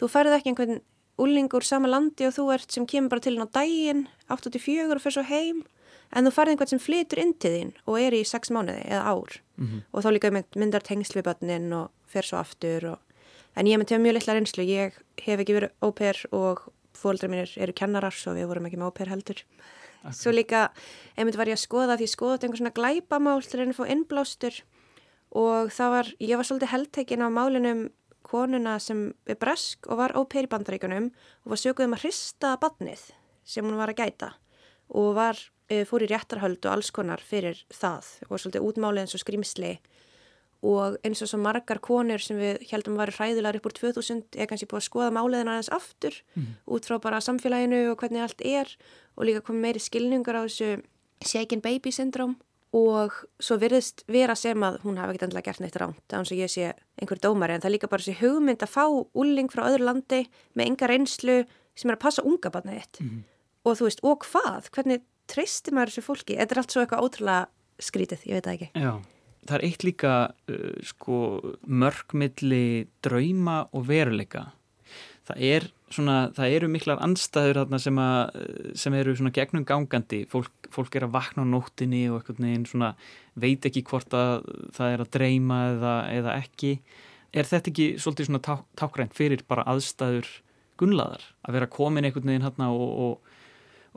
þú 0.00 0.08
ferð 0.10 0.38
ekki 0.38 0.52
einhvern 0.54 0.80
úlingur 1.20 1.64
sama 1.66 1.90
landi 1.90 2.26
og 2.28 2.34
þú 2.36 2.46
ert 2.54 2.72
sem 2.72 2.86
kemur 2.88 3.12
bara 3.12 3.24
til 3.24 3.36
henn 3.36 3.44
á 3.44 3.52
daginn 3.52 4.06
84 4.30 4.96
og 4.96 5.02
fer 5.02 5.16
svo 5.16 5.24
heim 5.28 5.62
en 6.16 6.26
þú 6.26 6.32
ferð 6.34 6.54
einhvern 6.54 6.72
sem 6.72 6.82
flytur 6.82 7.20
inn 7.22 7.34
til 7.38 7.52
þín 7.54 7.70
og 7.86 8.00
er 8.00 8.16
í 8.16 8.24
6 8.26 8.52
mánuði 8.54 8.82
eða 8.86 9.14
ár. 9.14 9.40
Mm 9.56 9.66
-hmm. 9.66 9.82
og 9.92 10.04
þá 10.04 10.10
líka 10.10 10.44
myndar 10.56 10.82
tengsl 10.82 11.18
við 11.18 11.28
börnin 11.28 11.72
og 11.72 11.90
fer 12.06 12.22
svo 12.22 12.38
aftur 12.38 12.84
og... 12.92 12.98
en 13.56 13.66
ég 13.66 13.78
myndi 13.78 13.94
að 13.94 14.00
mjög 14.00 14.14
litla 14.14 14.34
reynslu, 14.34 14.64
ég 14.64 14.92
hef 15.22 15.40
ekki 15.40 15.54
verið 15.54 15.70
óper 15.82 16.16
og 16.32 16.72
fóldra 16.94 17.28
mínir 17.28 17.50
eru 17.58 17.72
kennarar 17.72 18.12
svo 18.12 18.34
við 18.34 18.46
vorum 18.46 18.66
ekki 18.66 18.76
með 18.76 18.90
óper 18.90 19.08
heldur. 19.08 19.44
Okay. 20.00 20.12
svo 20.12 20.30
líka, 20.32 20.70
einmitt 21.16 21.36
var 21.36 21.46
ég 21.46 21.58
að 21.58 21.66
skoða 21.66 21.96
því 21.96 22.06
ég 22.08 22.16
skoðaði 22.16 22.44
einhvern 22.44 22.58
svona 22.58 22.78
glæpamál 22.78 23.42
til 23.42 23.60
að 23.60 23.76
fá 23.76 23.84
innblástur. 23.86 24.62
Og 25.30 25.70
það 25.70 25.90
var, 25.90 26.06
ég 26.18 26.36
var 26.36 26.44
svolítið 26.44 26.72
heldtekinn 26.72 27.22
á 27.22 27.28
málinum 27.28 27.90
konuna 28.22 28.78
sem 28.78 29.12
er 29.26 29.36
bresk 29.40 29.86
og 29.90 29.98
var 30.00 30.16
óper 30.16 30.46
í 30.46 30.50
bandaríkunum 30.50 31.10
og 31.44 31.52
var 31.52 31.60
sökuð 31.60 31.84
um 31.84 31.96
að 31.96 32.04
hrista 32.04 32.56
badnið 32.56 33.12
sem 33.44 33.64
hún 33.64 33.76
var 33.80 33.88
að 33.92 34.00
gæta 34.04 34.32
og 34.90 35.14
var, 35.14 35.38
uh, 35.70 35.84
fór 35.86 36.02
í 36.02 36.10
réttarhöld 36.10 36.64
og 36.66 36.72
alls 36.72 36.90
konar 36.90 37.20
fyrir 37.22 37.64
það 37.70 38.04
og 38.28 38.38
svolítið 38.38 38.66
útmálið 38.66 39.04
eins 39.06 39.14
og 39.14 39.22
skrýmsli 39.24 39.78
og 40.62 40.98
eins 41.06 41.22
og 41.24 41.28
svo 41.30 41.38
margar 41.40 41.78
konur 41.80 42.20
sem 42.20 42.36
við 42.36 42.66
heldum 42.68 42.98
að 42.98 43.00
varu 43.06 43.14
hræðilegar 43.16 43.56
upp 43.56 43.68
úr 43.70 43.76
2000 43.78 44.36
er 44.36 44.46
kannski 44.50 44.66
búið 44.68 44.82
að 44.82 44.88
skoða 44.90 45.14
máliðina 45.16 45.54
aðeins 45.56 45.72
aftur 45.72 46.14
Mhm. 46.36 46.52
út 46.68 46.84
frá 46.84 46.98
bara 47.00 47.20
samfélaginu 47.24 47.90
og 47.92 47.96
hvernig 47.98 48.20
allt 48.22 48.42
er 48.44 48.68
og 49.16 49.24
líka 49.24 49.40
komið 49.40 49.60
meiri 49.64 49.80
skilningar 49.80 50.36
á 50.36 50.44
þessu 50.44 50.82
shaken 51.24 51.60
baby 51.62 51.90
syndrome 51.90 52.36
og 52.72 53.10
svo 53.40 53.56
virðist 53.58 54.04
vera 54.06 54.34
sem 54.36 54.60
að 54.60 54.80
hún 54.82 54.98
hafi 54.98 55.14
ekkert 55.16 55.22
endilega 55.30 55.44
gert 55.48 55.60
neitt 55.60 55.76
ránt 55.80 56.12
án 56.12 56.24
svo 56.28 56.36
ég 56.36 56.50
sé 56.52 56.74
einhver 57.00 57.18
dómari 57.18 57.54
en 57.54 57.60
það 57.60 57.70
er 57.70 57.78
líka 57.78 57.88
bara 57.90 58.02
þessi 58.02 58.20
hugmynd 58.20 58.60
að 58.62 58.74
fá 58.76 58.84
úling 59.14 59.48
frá 59.50 59.64
öðru 59.64 59.84
landi 59.88 60.28
með 60.54 60.66
enga 60.66 60.86
reynslu 60.86 61.46
sem 61.80 61.90
er 61.92 61.96
að 61.96 62.02
passa 62.04 62.24
unga 62.26 62.52
barnið 62.52 62.82
þitt 62.82 63.00
Mhm. 63.06 63.22
og 63.64 63.78
þú 63.80 63.88
veist, 63.88 64.04
og 64.04 64.26
hvað? 64.28 64.68
Hvernig 64.76 65.02
treystir 65.30 65.72
maður 65.76 65.92
þessu 65.94 66.06
fólki? 66.06 66.36
Þetta 66.36 66.52
er 66.56 66.60
allt 66.62 66.74
svo 66.76 66.84
eitthvað 66.84 67.04
ótrúlega 67.06 67.46
skrítið, 67.80 68.24
ég 68.28 68.36
veit 68.36 68.44
það 68.48 68.56
ekki. 68.58 68.70
Já, 68.76 68.92
það 69.48 69.56
er 69.58 69.64
eitt 69.70 69.84
líka 69.88 70.14
uh, 70.50 70.72
sko 70.84 71.18
mörgmilli 71.80 72.64
drauma 73.04 73.62
og 73.72 73.86
veruleika. 73.88 74.50
Það, 75.30 75.42
er 75.46 75.66
svona, 75.94 76.16
það 76.34 76.54
eru 76.56 76.68
miklar 76.72 76.98
anstæður 77.04 77.60
þarna 77.60 77.78
sem, 77.84 77.98
að, 78.02 78.38
sem 78.82 78.96
eru 78.98 79.12
svona 79.18 79.32
gegnum 79.36 79.66
gangandi. 79.68 80.24
Fólk, 80.30 80.50
fólk 80.74 80.96
er 80.98 81.06
að 81.06 81.12
vakna 81.14 81.44
á 81.46 81.52
nóttinni 81.52 82.02
og 82.10 82.18
eitthvað 82.20 82.40
neginn 82.42 82.66
svona 82.66 82.88
veit 83.38 83.68
ekki 83.68 83.84
hvort 83.86 84.16
að 84.16 84.48
það 84.76 84.94
er 84.96 85.04
að 85.04 85.12
dreyma 85.14 85.60
eða, 85.76 85.94
eða 86.18 86.34
ekki. 86.42 86.72
Er 87.30 87.46
þetta 87.46 87.70
ekki 87.70 87.86
svolítið 88.02 88.26
svona 88.32 88.42
tá, 88.42 88.56
tákrænt 88.80 89.14
fyrir 89.14 89.44
bara 89.46 89.62
aðstæður 89.70 90.26
gunnlaðar? 90.80 91.24
Að 91.46 91.58
vera 91.58 91.70
komin 91.70 92.08
einhvern 92.08 92.32
veginn 92.32 92.46
hérna 92.46 92.70
og, 92.74 92.90
og, 93.04 93.34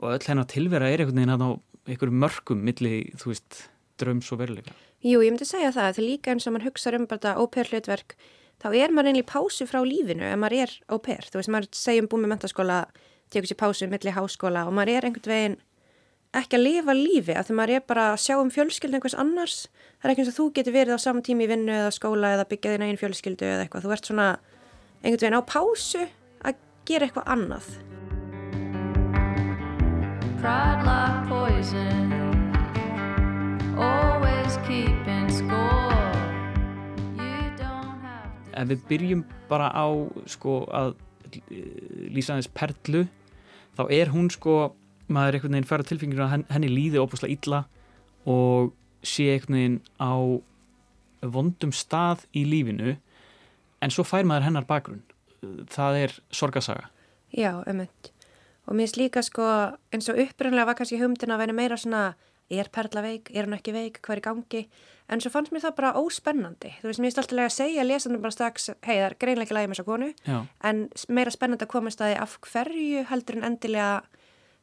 og 0.00 0.14
öll 0.14 0.28
hennar 0.28 0.48
tilvera 0.50 0.90
er 0.90 1.02
einhvern 1.02 1.20
veginn 1.20 1.34
hérna 1.34 1.50
á 1.50 1.52
einhverjum 1.84 2.20
mörgum 2.22 2.64
milli, 2.64 2.94
þú 3.20 3.32
veist, 3.32 3.64
draums 4.00 4.30
og 4.32 4.40
veruleika. 4.40 4.74
Jú, 5.04 5.20
ég 5.20 5.34
myndi 5.34 5.46
segja 5.48 5.72
það, 5.74 5.90
þetta 5.90 6.00
er 6.00 6.08
líka 6.08 6.32
eins 6.32 6.48
og 6.48 6.54
mann 6.54 6.64
hugsa 6.64 6.94
um 6.96 7.04
bara 7.10 7.20
þetta 7.20 7.44
óper 7.44 7.70
hlutverk, 7.70 8.16
þá 8.62 8.68
er 8.72 8.94
maður 8.94 9.10
einnig 9.12 9.26
pásu 9.28 9.66
frá 9.68 9.82
lífinu 9.84 10.24
ef 10.24 10.40
maður 10.40 10.64
er 10.64 10.72
óper. 10.88 11.28
Þú 11.28 11.40
veist, 11.40 11.52
maður 11.52 11.68
segjum 11.76 12.08
búið 12.08 12.24
með 12.24 12.32
mentaskóla, 12.32 12.78
tekur 13.34 13.50
sér 13.50 13.60
pásu 13.60 13.88
milli 13.90 14.14
háskóla 14.16 14.64
og 14.64 14.76
maður 14.76 14.94
er 14.94 15.08
einhvern 15.10 15.34
veginn 15.34 15.60
ekki 16.34 16.58
að 16.58 16.64
lifa 16.64 16.96
lífi, 16.96 17.36
af 17.36 17.46
því 17.46 17.58
maður 17.60 17.76
er 17.76 17.84
bara 17.86 18.08
að 18.14 18.22
sjá 18.24 18.34
um 18.40 18.50
fjölskyldu 18.50 18.98
einhvers 18.98 19.18
annars. 19.20 19.58
Það 20.00 20.08
er 20.08 20.14
ekki 20.14 20.24
eins 20.24 20.32
og 20.32 20.38
þú 20.38 20.46
getur 20.56 20.74
verið 20.74 20.98
á 20.98 21.04
saman 21.04 21.26
tími 21.26 21.46
í 21.46 21.50
vinnu 21.52 21.76
eða 21.76 21.92
skóla 21.94 22.32
eða 22.34 22.48
byggja 22.50 22.72
þín 22.74 22.86
einn 22.88 22.98
fjölskyldu 22.98 23.46
eða 23.46 23.66
eitthvað. 23.66 23.84
Þú 23.84 23.94
ert 23.94 24.08
svona 24.08 24.28
einhvern 25.04 25.20
veginn 25.20 25.38
á 25.38 25.42
pásu 25.46 26.02
að 26.02 26.23
gera 26.88 27.08
eitthvað 27.08 27.28
annað. 27.32 27.68
Pride 30.40 30.84
like 30.84 31.28
poison, 31.30 32.12
always 33.80 34.58
keeping 34.68 35.30
score. 35.32 36.12
You 37.16 37.48
don't 37.56 38.04
have 38.04 38.28
ef 38.52 38.68
við 38.68 38.86
byrjum 38.90 39.24
bara 39.48 39.70
á 39.72 39.88
sko 40.28 40.64
að 40.68 40.94
eh, 41.32 42.10
lýsa 42.12 42.34
aðeins 42.34 42.52
perlu 42.52 43.06
þá 43.78 43.84
er 43.88 44.12
hún 44.12 44.28
sko 44.32 44.74
maður 45.08 45.38
einhvern 45.38 45.56
veginn 45.56 45.68
færa 45.68 45.88
tilfengir 45.88 46.20
að 46.24 46.32
henni, 46.34 46.50
henni 46.52 46.70
líði 46.72 47.00
óbúslega 47.00 47.32
illa 47.34 47.64
og 48.28 48.74
sé 49.04 49.32
einhvern 49.32 49.56
veginn 49.58 49.80
á 50.00 50.12
vondum 51.32 51.72
stað 51.72 52.28
í 52.36 52.44
lífinu 52.48 52.98
en 53.80 53.92
svo 53.92 54.04
fær 54.04 54.28
maður 54.28 54.50
hennar 54.50 54.68
bakgrunn 54.68 55.02
það 55.72 56.00
er 56.02 56.18
sorgasaga 56.34 56.90
Já, 57.34 57.50
umhund. 57.66 58.10
Og 58.64 58.76
mér 58.76 58.86
finnst 58.86 59.00
líka 59.00 59.22
sko 59.26 59.44
eins 59.92 60.06
og 60.08 60.20
upprunlega 60.22 60.68
var 60.68 60.76
kannski 60.78 61.00
humdina 61.00 61.34
að 61.36 61.44
vera 61.44 61.56
meira 61.56 61.78
svona 61.80 62.04
er 62.52 62.68
Perla 62.72 63.02
veik, 63.02 63.30
er 63.34 63.48
hún 63.48 63.56
ekki 63.56 63.72
veik, 63.74 64.00
hvað 64.04 64.14
er 64.14 64.20
í 64.20 64.24
gangi? 64.24 64.62
En 65.10 65.20
svo 65.20 65.32
fannst 65.32 65.52
mér 65.52 65.64
það 65.64 65.76
bara 65.78 65.92
óspennandi. 66.00 66.70
Þú 66.80 66.88
veist, 66.88 67.00
mér 67.00 67.10
finnst 67.10 67.20
alltaf 67.22 67.36
lega 67.36 67.50
að 67.50 67.56
segja 67.56 67.84
lesandum 67.84 68.22
bara 68.24 68.36
strax 68.36 68.70
hei, 68.86 68.94
það 68.94 69.06
er 69.08 69.16
greinlega 69.20 69.48
ekki 69.48 69.56
lægi 69.58 69.70
með 69.70 69.76
þessa 69.76 69.88
konu. 69.88 70.10
Já. 70.28 70.38
en 70.70 70.84
meira 71.08 71.34
spennandi 71.34 71.66
að 71.66 71.72
komast 71.74 72.04
að 72.04 72.12
því 72.12 72.20
af 72.24 72.38
hverju 72.48 73.04
heldur 73.10 73.40
en 73.40 73.48
endilega 73.50 73.90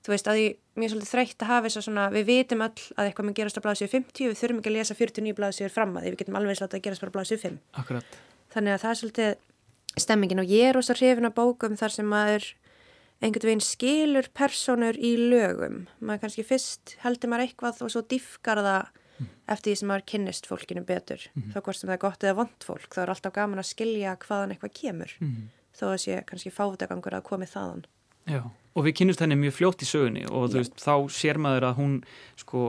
þú 0.02 0.14
veist, 0.16 0.30
að 0.32 0.40
því 0.40 0.48
mér 0.80 0.88
er 0.88 0.94
svolítið 0.94 1.12
þreytt 1.12 1.44
að 1.44 1.52
hafa 1.52 1.68
þess 1.68 1.82
að 1.82 1.88
svona, 1.88 2.08
við 2.16 2.28
vitum 2.32 2.66
öll 2.66 2.86
að 2.96 3.08
eitthvað 3.08 3.28
mun 3.28 3.38
gerast 3.38 3.60
á 3.62 3.66
blaðsíðu 3.66 3.92
50, 3.92 4.30
við 4.32 4.40
þurfum 4.40 4.62
ekki 4.62 4.72
að 4.72 4.78
lesa 4.80 4.98
49 4.98 5.38
blaðsíður 5.38 5.76
fram 5.76 5.94
að 5.94 6.06
því, 6.06 6.14
við 6.14 6.22
getum 6.24 6.40
alveg 6.40 6.62
látað 6.62 6.80
að 6.80 6.86
gerast 6.88 7.06
bara 7.06 7.16
blaðsíðu 7.18 7.42
5 7.44 7.60
akkurat. 7.84 8.18
Þannig 8.56 8.74
að 8.74 8.82
það 8.82 8.92
er 8.94 9.00
svolítið 9.02 9.36
stemmingin 10.00 10.42
og 10.44 10.50
ég 10.52 10.70
er 10.70 10.78
rosa 10.78 10.96
hrifin 10.98 11.28
af 11.28 11.36
bókum 11.38 11.78
þar 11.80 11.96
sem 11.96 12.08
maður 12.08 12.48
einhvern 13.22 13.52
veginn 13.52 13.64
skilur 13.66 14.30
personur 14.34 14.98
í 14.98 15.14
lögum. 15.20 15.86
Maður 16.00 16.26
kannski 16.26 16.46
fyrst 16.48 16.96
heldur 17.04 17.30
maður 17.30 17.48
eitthvað 17.48 17.84
og 17.86 17.94
svo 17.94 18.02
diffkar 18.02 18.64
það 18.66 18.90
eftir 19.52 19.70
því 19.70 19.78
sem 19.78 19.92
maður 19.92 20.06
kynnist 20.10 20.48
fólkinu 20.50 20.82
betur. 20.86 21.28
Þá 21.54 21.58
hvort 21.62 21.78
sem 21.78 21.88
það 21.90 21.98
er 21.98 22.04
gott 22.06 22.24
eða 22.24 22.38
vond 22.40 22.66
fólk 22.66 22.96
þá 22.96 23.02
er 23.04 23.12
alltaf 23.14 23.34
gaman 23.36 23.62
að 23.62 23.70
skilja 23.70 24.16
hvaðan 24.24 24.56
eitthvað 24.56 24.78
kemur. 24.82 25.18
Mhm. 25.20 25.50
þó 25.72 25.86
að 25.88 26.02
sé 26.04 26.16
kannski 26.28 26.52
fátagangur 26.52 27.14
að 27.16 27.24
komið 27.24 27.54
þaðan. 27.56 27.86
Já. 28.30 28.42
og 28.76 28.86
við 28.86 28.96
kynnumst 29.00 29.22
henni 29.24 29.36
mjög 29.36 29.56
fljótt 29.58 29.84
í 29.84 29.88
sögunni 29.90 30.24
og 30.30 30.54
veist, 30.54 30.76
þá 30.80 31.10
sér 31.10 31.40
maður 31.42 31.66
að 31.72 31.78
hún 31.80 31.96
sko 32.40 32.62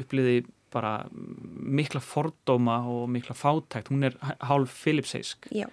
uppliði 0.00 0.44
bara 0.70 1.08
mikla 1.10 2.00
fordóma 2.00 2.78
og 2.88 3.08
mikla 3.10 3.34
fátækt, 3.34 3.90
hún 3.90 4.06
er 4.06 4.16
hálf 4.46 4.72
Philipseisk 4.84 5.50
Já, 5.50 5.66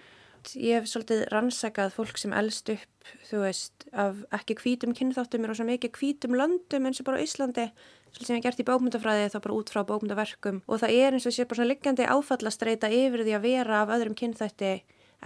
ég 0.54 0.78
hef 0.78 0.88
svolítið 0.90 1.24
rannsakað 1.32 1.94
fólk 1.94 2.18
sem 2.20 2.34
elst 2.36 2.70
upp, 2.72 3.12
þú 3.28 3.42
veist, 3.44 3.86
af 3.92 4.20
ekki 4.38 4.56
hvítum 4.62 4.94
kynþáttum 4.96 5.46
er 5.46 5.54
svo 5.56 5.66
mikið 5.68 5.94
hvítum 5.98 6.36
löndum 6.38 6.88
eins 6.88 7.00
og 7.02 7.08
bara 7.08 7.22
Íslandi, 7.24 7.68
svolítið 8.12 8.30
sem 8.30 8.38
ég 8.38 8.44
gert 8.46 8.62
í 8.62 8.66
bókmyndafræði 8.68 9.30
þá 9.32 9.38
bara 9.44 9.56
út 9.56 9.72
frá 9.72 9.82
bókmyndaverkum 9.88 10.62
og 10.66 10.82
það 10.82 10.94
er 10.98 11.16
eins 11.16 11.28
og 11.28 11.36
sé 11.36 11.46
bara 11.48 11.60
svona 11.60 11.72
liggjandi 11.72 12.08
áfallastreita 12.08 12.92
yfir 12.92 13.24
því 13.24 13.36
að 13.38 13.46
vera 13.48 13.82
af 13.82 13.94
öðrum 13.96 14.18
kynþætti 14.18 14.74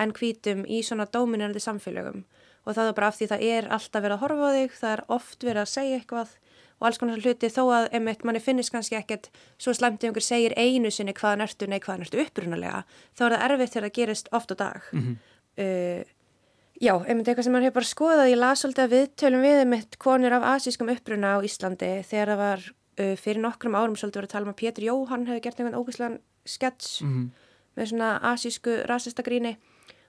en 0.03 0.15
hvítum 0.17 0.65
í 0.65 0.81
svona 0.87 1.09
dóminandi 1.13 1.61
samfélögum. 1.63 2.25
Og 2.63 2.77
það 2.77 2.89
er 2.89 2.97
bara 2.97 3.11
af 3.11 3.19
því 3.19 3.29
það 3.33 3.45
er 3.51 3.69
alltaf 3.75 4.05
verið 4.05 4.17
að 4.17 4.23
horfa 4.23 4.49
á 4.49 4.57
þig, 4.57 4.77
það 4.79 4.93
er 4.95 5.05
oft 5.17 5.47
verið 5.47 5.63
að 5.63 5.73
segja 5.73 5.99
eitthvað 5.99 6.37
og 6.83 6.89
alls 6.91 6.99
konar 6.99 7.23
hluti 7.23 7.47
þó 7.55 7.63
að 7.79 7.85
einmitt 7.95 8.25
manni 8.27 8.43
finnist 8.43 8.73
kannski 8.75 8.99
ekkert 8.99 9.31
svo 9.63 9.71
slæmt 9.79 10.03
ef 10.03 10.11
einhver 10.11 10.27
segir 10.27 10.57
einu 10.59 10.91
sinni 10.91 11.15
hvaðan 11.15 11.47
ertu, 11.47 11.69
nei 11.71 11.79
hvaðan 11.79 12.03
ertu 12.09 12.19
upprunalega 12.27 12.83
þá 13.15 13.23
er 13.29 13.37
það 13.37 13.47
erfitt 13.47 13.73
þegar 13.77 13.87
það 13.89 13.97
gerist 14.01 14.29
oft 14.33 14.51
á 14.53 14.57
dag 14.67 14.83
Mhm. 14.93 15.17
uh, 15.63 16.03
Já, 16.83 16.97
einmitt 17.07 17.29
eitthvað 17.31 17.45
sem 17.47 17.53
maður 17.55 17.69
hefur 17.69 17.75
bara 17.79 17.87
skoðað 17.93 18.31
ég 18.33 18.39
las 18.41 18.65
að 18.67 18.89
viðtölum 18.91 19.43
við 19.47 19.59
einmitt 19.63 19.99
konur 20.03 20.33
af 20.35 20.43
asískum 20.57 20.89
uppruna 20.91 21.37
á 21.37 21.45
Íslandi 21.47 21.91
þegar 22.09 22.33
það 22.33 22.41
var 22.43 22.65
uh, 22.99 23.17
fyrir 23.23 23.41
nokkrum 23.45 23.77
árum 23.79 23.95
svolítið 23.95 24.19
verið 24.19 24.29
að 24.31 24.33
tala 24.33 24.49
um 24.49 24.55
að 24.55 24.61
Pétur 24.65 24.87
Jóhann 24.89 25.27
hefði 25.29 25.43
gert 25.45 25.61
einhvern 25.61 25.79
ógæslegan 25.79 26.19
skets 26.45 26.89
Mhm. 27.05 27.29
með 27.79 27.87
svona 27.93 28.09
asísku 28.33 28.75
rasista 28.91 29.23
gríni 29.23 29.57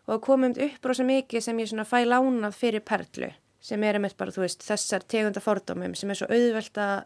og 0.07 0.21
komum 0.25 0.51
upp 0.57 0.85
rosa 0.89 1.03
mikið 1.03 1.41
sem 1.45 1.57
ég 1.61 1.69
svona 1.69 1.85
fæ 1.85 2.01
lánað 2.09 2.57
fyrir 2.57 2.81
perlu 2.81 3.29
sem 3.63 3.83
er 3.87 3.95
einmitt 3.97 4.17
bara, 4.19 4.33
þú 4.35 4.43
veist, 4.43 4.63
þessar 4.67 5.05
tegunda 5.07 5.39
fordómum 5.43 5.93
sem 5.95 6.11
er 6.11 6.19
svo 6.19 6.27
auðvelt 6.27 6.79
að 6.83 7.05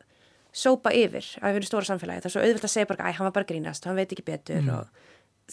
sópa 0.58 0.90
yfir 0.96 1.26
að 1.38 1.52
við 1.54 1.60
erum 1.60 1.68
stóra 1.70 1.86
samfélagi. 1.92 2.24
Það 2.24 2.30
er 2.32 2.34
svo 2.34 2.46
auðvelt 2.48 2.66
að 2.66 2.74
segja 2.74 2.90
bara, 2.90 3.06
æ, 3.06 3.10
hann 3.20 3.28
var 3.28 3.36
bara 3.36 3.50
grínast, 3.52 3.86
hann 3.86 4.00
veit 4.00 4.16
ekki 4.16 4.26
betur 4.26 4.64
Mm. 4.64 4.72
og 4.74 4.88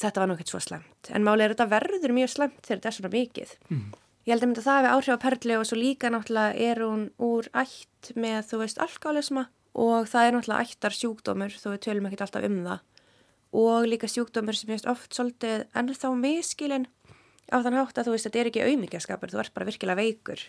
þetta 0.00 0.22
var 0.22 0.32
ekkert 0.34 0.52
svo 0.54 0.60
slemt. 0.64 1.10
En 1.12 1.26
máli 1.26 1.44
er 1.44 1.52
þetta 1.54 1.68
verður 1.68 2.14
mjög 2.16 2.30
slemt 2.32 2.62
þegar 2.64 2.80
þetta 2.80 2.88
er 2.88 2.96
svona 2.96 3.12
mikið. 3.12 3.52
Mm. 3.70 3.92
Ég 4.24 4.32
held 4.32 4.56
að 4.56 4.64
það 4.64 4.78
hefði 4.80 4.92
áhrif 4.94 5.12
á 5.20 5.24
perlu 5.26 5.58
og 5.60 5.66
svo 5.68 5.76
líka 5.76 6.08
náttúrulega 6.08 6.56
er 6.70 6.80
hún 6.80 7.02
úr 7.20 7.48
ætt 7.52 8.14
með, 8.16 8.40
þú 8.48 8.62
veist, 8.64 8.80
alkoholisma 8.80 9.44
og 9.74 10.08
það 10.08 10.24
er 10.24 10.32
náttúrulega 10.38 10.64
ættar 10.64 10.96
sjúkdómur 10.96 11.52
þó 11.60 11.68
við 11.74 11.80
tölum 11.84 12.06
ekkert 12.08 12.24
alltaf 12.24 12.46
um 12.48 12.58
það 12.64 12.80
og 13.54 13.86
líka 13.86 14.08
sjúkdómur 14.10 14.56
sem 14.56 14.72
ég 14.72 14.86
oft 14.90 15.12
svolítið 15.14 15.66
ennþá 15.76 16.10
miskilinn 16.18 16.86
á 17.52 17.60
þann 17.60 17.76
hátt 17.76 17.98
að 18.00 18.08
þú 18.08 18.14
veist, 18.14 18.26
þetta 18.26 18.40
er 18.40 18.48
ekki 18.50 18.64
auðmyggjaskapur, 18.64 19.30
þú 19.30 19.42
ert 19.44 19.54
bara 19.54 19.68
virkilega 19.68 20.00
veikur 20.00 20.40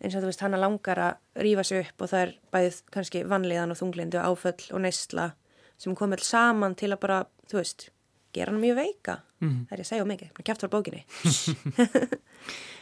eins 0.00 0.14
og 0.16 0.22
þú 0.22 0.30
veist, 0.30 0.40
hana 0.40 0.56
langar 0.60 0.96
að 0.98 1.16
rífa 1.44 1.64
sig 1.64 1.84
upp 1.86 2.02
og 2.02 2.08
það 2.12 2.22
er 2.26 2.34
bæðið 2.52 2.82
kannski 2.90 3.24
vanliðan 3.28 3.70
og 3.74 3.76
þunglindu 3.80 4.18
og 4.20 4.38
áföll 4.38 4.72
og 4.72 4.80
neysla 4.80 5.32
sem 5.78 5.94
komið 5.96 6.20
saman 6.24 6.74
til 6.76 6.90
að 6.92 7.00
bara, 7.00 7.18
þú 7.50 7.56
veist, 7.60 7.88
gera 8.32 8.52
hann 8.52 8.60
mjög 8.62 8.76
veika. 8.76 9.18
Mhm. 9.40 9.66
Það 9.68 9.72
er 9.72 9.78
ég 9.78 9.84
að 9.86 9.90
segja 9.90 10.02
of 10.02 10.08
mikið, 10.08 10.32
kæft 10.44 10.60
frá 10.60 10.68
bókinni. 10.68 11.04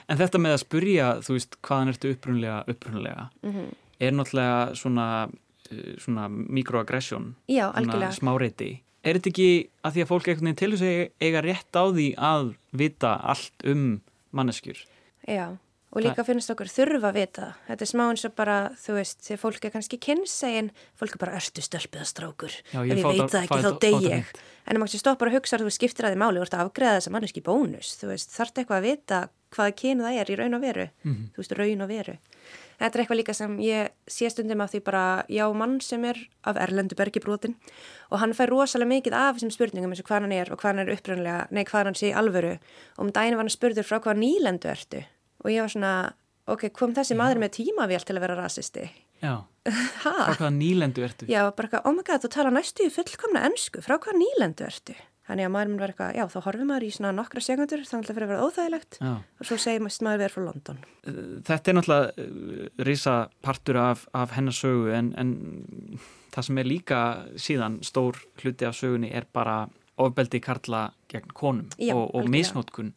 En 0.09 0.17
þetta 0.17 0.39
með 0.41 0.55
að 0.57 0.63
spurja, 0.63 1.07
þú 1.21 1.35
veist, 1.37 1.57
hvaðan 1.67 1.91
ertu 1.93 2.11
upprunlega, 2.15 2.63
upprunlega, 2.73 3.27
Mhm. 3.45 3.65
er 4.01 4.13
náttúrulega 4.13 4.75
svona, 4.75 5.07
uh, 5.71 5.97
svona 5.99 6.29
algjörlega. 7.75 8.13
smáreiti. 8.17 8.81
Er 9.05 9.15
þetta 9.19 9.31
ekki 9.31 9.69
að 9.85 9.93
því 9.93 10.03
að 10.03 10.09
fólk 10.09 10.25
veginn 10.41 10.57
til 10.57 10.71
þess 10.73 10.83
að 10.83 11.11
eiga 11.21 11.43
rétt 11.43 11.73
á 11.77 11.85
því 11.93 12.07
að 12.17 12.55
vita 12.73 13.21
allt 13.23 13.65
um 13.67 14.01
manneskjur? 14.33 14.81
Já, 15.29 15.59
og 15.89 16.05
líka 16.05 16.25
finnst 16.27 16.53
okkur 16.53 16.69
þurfa 16.73 17.11
að 17.11 17.17
vita 17.17 17.47
þetta 17.69 17.87
er 17.87 17.91
smá 17.91 18.05
eins 18.09 18.27
og 18.29 18.35
bara, 18.37 18.59
þú 18.77 18.99
veist 18.99 19.25
þegar 19.25 19.43
fólk 19.45 19.65
er 19.65 19.75
kannski 19.75 20.01
kynnsegin 20.05 20.71
fólk 21.01 21.17
er 21.17 21.23
bara 21.25 21.39
ertu 21.41 21.65
stölpið 21.65 22.05
að 22.05 22.11
strákur? 22.13 22.59
Já, 22.75 22.83
ef 22.85 22.93
ég 22.93 23.09
veit 23.09 23.25
það 23.25 23.43
ekki 23.43 23.63
þá 23.65 23.71
þetta 23.71 24.05
ég. 24.05 24.37
en 24.69 24.83
maður 24.83 25.03
stoppar 25.03 25.33
að 25.33 25.39
hugsa 25.39 25.63
þú 25.63 25.73
skiptir 25.73 26.09
að 26.09 26.15
því 26.15 26.23
máli, 26.25 26.41
þú 26.41 26.47
ert 26.47 26.59
að 26.59 26.65
afgreða 26.67 27.01
þessa 27.01 27.15
manneski 27.17 27.45
bónus 27.45 27.97
þú 28.01 28.13
veist, 28.13 28.37
þarf 28.37 28.63
eitthvað 28.63 28.81
að 28.83 28.89
vita 28.91 29.25
hvaða 29.55 29.75
kyn 29.81 30.03
það 30.05 30.19
er 30.21 30.31
í 30.31 30.37
raun 30.39 30.57
og 30.59 30.65
veru. 30.65 30.89
Mhm. 31.05 31.29
þú 31.33 31.43
veist, 31.43 31.55
raun 31.57 31.85
og 31.85 31.89
veru. 31.89 32.17
Þetta 32.79 32.95
er 32.95 33.03
eitthvað 33.03 33.19
líka 33.19 33.35
sem 33.35 33.59
ég 33.59 33.89
sé 34.07 34.31
stundum 34.31 34.61
að 34.63 34.71
því 34.75 34.81
bara 34.85 35.25
já, 35.29 35.45
mann 35.53 35.81
sem 35.81 36.05
er 36.05 36.19
af 36.45 36.57
erlendu 36.57 36.95
bergibrótin 36.95 37.57
og 38.13 38.21
hann 38.21 38.35
fær 38.35 38.53
rosalega 38.53 38.93
mikið 38.93 39.17
af 39.19 39.37
þessum 39.37 39.51
spurningum 39.51 39.91
eins 39.91 40.01
og 40.01 40.07
hvað 40.07 40.23
hann 40.23 40.33
er 40.33 40.53
og 40.53 40.61
hvað 40.61 40.71
hann 40.71 40.85
er 40.85 40.95
upprunlega 40.95 41.49
nei, 41.51 41.65
hvað 41.65 41.85
hann 41.85 41.99
sé 41.99 42.13
í 42.13 42.15
alvöru. 42.15 42.59
Og 42.99 43.05
um 43.05 43.11
daginn 43.11 43.35
var 43.35 43.45
hann 43.45 43.51
spurður 43.51 43.89
frá 43.89 43.99
hvað 43.99 44.23
nýlendu 44.23 44.71
ertu 44.71 45.03
og 45.45 45.53
ég 45.53 45.65
var 45.65 45.75
svona, 45.75 45.93
ok, 46.51 46.69
kom 46.77 46.97
þessi 46.97 47.19
maður 47.19 47.43
með 47.45 47.55
tímavél 47.61 48.03
til 48.07 48.17
að 48.17 48.25
vera 48.27 48.41
rasisti 48.41 48.89
Já, 49.23 49.35
ha? 50.05 50.17
frá 50.31 50.35
hvaða 50.39 50.55
nýlendu 50.55 51.05
ertu? 51.07 51.29
Já, 51.31 51.43
bara 51.51 51.69
eitthvað, 51.69 51.87
oh 51.89 51.95
my 51.97 52.07
god, 52.07 52.25
þú 52.25 52.33
tala 52.35 52.55
næstu 52.55 52.87
í 52.87 52.93
fullkomna 52.95 53.47
ennsku, 53.49 53.83
frá 53.85 53.99
hvað 53.99 54.21
nýlendu 54.23 54.67
ertu? 54.69 54.99
Þannig 55.29 55.45
að 55.45 55.51
maður 55.53 55.69
minn 55.69 55.81
var 55.83 55.91
eitthvað, 55.93 56.15
já, 56.17 56.25
þá 56.33 56.39
horfum 56.47 56.71
maður 56.71 56.85
í 56.87 56.93
svona 56.95 57.11
nokkra 57.13 57.41
segundur, 57.45 57.83
þannig 57.85 58.07
að 58.07 58.09
það 58.09 58.17
fyrir 58.17 58.25
að 58.25 58.31
vera 58.33 58.45
óþægilegt 58.47 58.97
Já. 59.03 59.11
og 59.21 59.49
svo 59.49 59.59
segir 59.61 59.83
maður 59.85 60.07
maður 60.07 60.23
verið 60.23 60.37
frá 60.37 60.45
London. 60.47 60.79
Þetta 61.49 61.73
er 61.73 61.77
náttúrulega 61.77 62.87
risa 62.89 63.17
partur 63.45 63.81
af, 63.83 64.07
af 64.17 64.33
hennar 64.39 64.57
sögu 64.57 64.95
en, 64.97 65.11
en 65.21 65.35
það 66.33 66.49
sem 66.49 66.63
er 66.63 66.71
líka 66.71 67.03
síðan 67.45 67.77
stór 67.85 68.23
hluti 68.41 68.71
af 68.71 68.79
sögunni 68.79 69.13
er 69.13 69.29
bara 69.37 69.59
ofbeldi 70.01 70.41
karla 70.41 70.87
gegn 71.13 71.37
konum 71.37 71.69
Já, 71.77 71.93
og, 71.93 72.09
og 72.17 72.33
misnótkun 72.33 72.95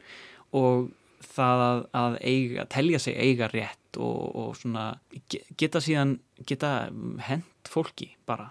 og 0.56 0.88
það 1.26 1.64
að, 1.68 1.82
að 2.02 2.18
eiga, 2.22 2.66
telja 2.72 3.00
sig 3.00 3.16
eiga 3.18 3.48
rétt 3.52 3.98
og, 4.00 4.36
og 4.36 4.56
svona 4.60 4.86
ge- 5.32 5.44
geta 5.60 5.82
síðan, 5.84 6.16
geta 6.48 6.72
hent 7.28 7.70
fólki 7.72 8.12
bara, 8.30 8.50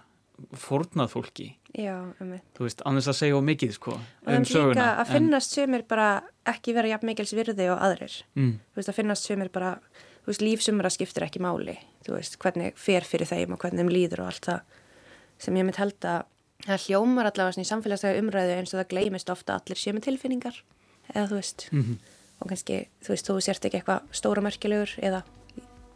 fórnað 0.57 1.11
fólki 1.13 1.49
Já, 1.77 1.93
um 2.19 2.27
mig. 2.33 2.41
þú 2.57 2.65
veist, 2.65 2.81
annars 2.89 3.07
að 3.07 3.15
segja 3.21 3.37
of 3.37 3.43
mikið 3.47 3.73
sko 3.77 3.93
Og 3.95 4.27
þeim 4.27 4.45
líka 4.49 4.87
að 4.99 5.11
finnast 5.13 5.53
sumir 5.55 5.83
bara 5.87 6.07
ekki 6.51 6.73
vera 6.75 6.89
jafn 6.91 7.07
mikils 7.11 7.31
virði 7.37 7.69
og 7.71 7.79
aðrir. 7.85 8.15
mm, 8.35 8.53
Þú 8.73 8.81
veist, 8.81 8.89
að 8.91 8.97
finnast 8.97 9.29
sumir 9.29 9.51
bara, 9.53 9.69
þú 10.25 10.31
veist, 10.33 10.43
lífsumra 10.43 10.91
skiptir 10.91 11.23
ekki 11.27 11.39
máli. 11.43 11.77
Þú 12.05 12.17
veist, 12.17 12.35
hvernig 12.41 12.75
fer 12.75 13.07
fyrir 13.07 13.29
þeim 13.29 13.53
og 13.55 13.61
hvernig 13.63 13.79
þeim 13.85 13.93
líður 13.93 14.23
og 14.25 14.31
allt 14.33 14.49
það 14.49 14.61
sem 15.41 15.55
ég 15.57 15.65
mynd 15.69 15.79
held 15.79 16.05
að 16.11 16.25
það 16.67 16.83
hljómar 16.89 17.29
allavega 17.31 17.63
í 17.63 17.69
samfélagslega 17.71 18.19
umræðu 18.21 18.57
eins 18.59 18.73
og 18.75 18.81
það 18.83 18.89
gleymist 18.91 19.31
ofta 19.33 19.55
að 19.55 19.61
allir 19.71 19.95
með 19.95 20.03
tilfinningar 20.09 20.59
eða 21.15 21.27
þú 21.31 21.39
veist, 21.39 21.69
mm 21.71 21.95
og 22.41 22.49
kannski, 22.49 22.87
þú 23.05 23.13
veist, 23.13 23.29
þú 23.29 23.37
sért 23.45 23.65
ekki 23.69 23.79
eitthvað 23.79 24.09
stóra 24.17 24.41
merkilegur 24.43 24.97
eða 25.01 25.21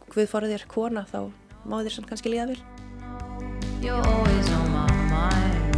Guð 0.06 0.28
fóruð 0.30 0.52
þér 0.54 0.64
kona, 0.70 1.02
þá 1.10 1.18
má 1.66 1.80
þér 1.82 1.94
svona 1.96 2.08
kannski 2.12 2.30
líða 2.30 2.44
vel. 2.52 2.60
You're 3.82 3.98
always 3.98 4.50
on 4.54 4.70
my 4.70 4.86
mind. 5.10 5.74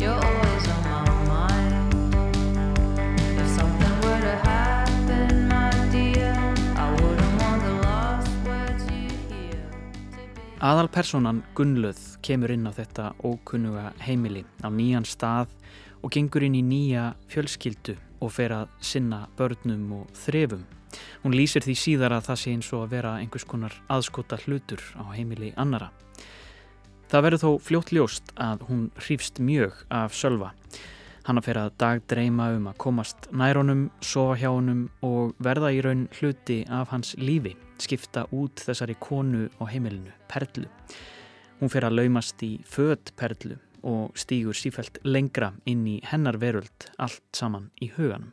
You're 0.00 0.14
always 0.14 0.68
on 0.70 0.80
my 0.86 1.02
mind. 1.26 2.06
If 3.42 3.48
something 3.58 3.94
were 4.06 4.20
to 4.22 4.36
happen, 4.46 5.48
my 5.50 5.74
dear, 5.90 6.30
I 6.78 6.86
wouldn't 6.94 7.42
want 7.42 7.66
the 7.66 7.74
last 7.82 8.30
words 8.46 8.86
you 8.86 9.10
hear. 9.34 9.66
Aðalpersonan 10.62 11.42
Gunnlöð 11.58 12.00
kemur 12.22 12.54
inn 12.54 12.70
á 12.70 12.72
þetta 12.72 13.12
ókunnuga 13.26 13.90
heimili 14.06 14.46
á 14.62 14.70
nýjan 14.70 15.04
stað 15.04 15.50
og 16.00 16.14
gengur 16.14 16.46
inn 16.46 16.54
í 16.54 16.62
nýja 16.62 17.16
fjölskyldu 17.34 17.98
og 18.20 18.32
fer 18.32 18.54
að 18.54 18.72
sinna 18.80 19.26
börnum 19.38 19.92
og 20.00 20.10
þrefum. 20.24 20.64
Hún 21.22 21.36
lýsir 21.36 21.64
því 21.64 21.74
síðar 21.76 22.16
að 22.16 22.28
það 22.30 22.40
sé 22.40 22.52
eins 22.54 22.72
og 22.72 22.84
að 22.84 22.92
vera 22.96 23.14
einhvers 23.20 23.46
konar 23.48 23.74
aðskota 23.92 24.38
hlutur 24.44 24.82
á 24.96 25.04
heimili 25.12 25.52
annara. 25.56 25.90
Það 27.10 27.24
verður 27.26 27.42
þó 27.42 27.50
fljótt 27.62 27.92
ljóst 27.94 28.32
að 28.34 28.64
hún 28.68 28.86
hrífst 28.98 29.38
mjög 29.38 29.82
af 29.94 30.14
Sölva. 30.16 30.52
Hann 31.26 31.40
að 31.40 31.48
fer 31.48 31.58
að 31.58 31.74
dagdreima 31.82 32.48
um 32.54 32.66
að 32.70 32.78
komast 32.82 33.28
nærunum, 33.34 33.88
sofa 34.00 34.38
hjá 34.38 34.48
honum 34.52 34.86
og 35.06 35.34
verða 35.42 35.72
í 35.74 35.82
raun 35.82 36.06
hluti 36.18 36.60
af 36.70 36.92
hans 36.94 37.14
lífi, 37.18 37.56
skipta 37.82 38.28
út 38.30 38.62
þessari 38.62 38.94
konu 39.02 39.48
á 39.58 39.66
heimilinu, 39.66 40.14
Perlu. 40.30 40.68
Hún 41.58 41.72
fer 41.72 41.86
að 41.88 41.98
laumast 41.98 42.42
í 42.46 42.56
född 42.68 43.14
Perlu 43.18 43.58
og 43.86 44.16
stígur 44.18 44.56
sífælt 44.58 44.98
lengra 45.06 45.52
inn 45.64 45.86
í 45.86 46.00
hennar 46.10 46.40
veröld 46.42 46.90
allt 46.98 47.22
saman 47.36 47.70
í 47.80 47.92
huganum. 47.94 48.32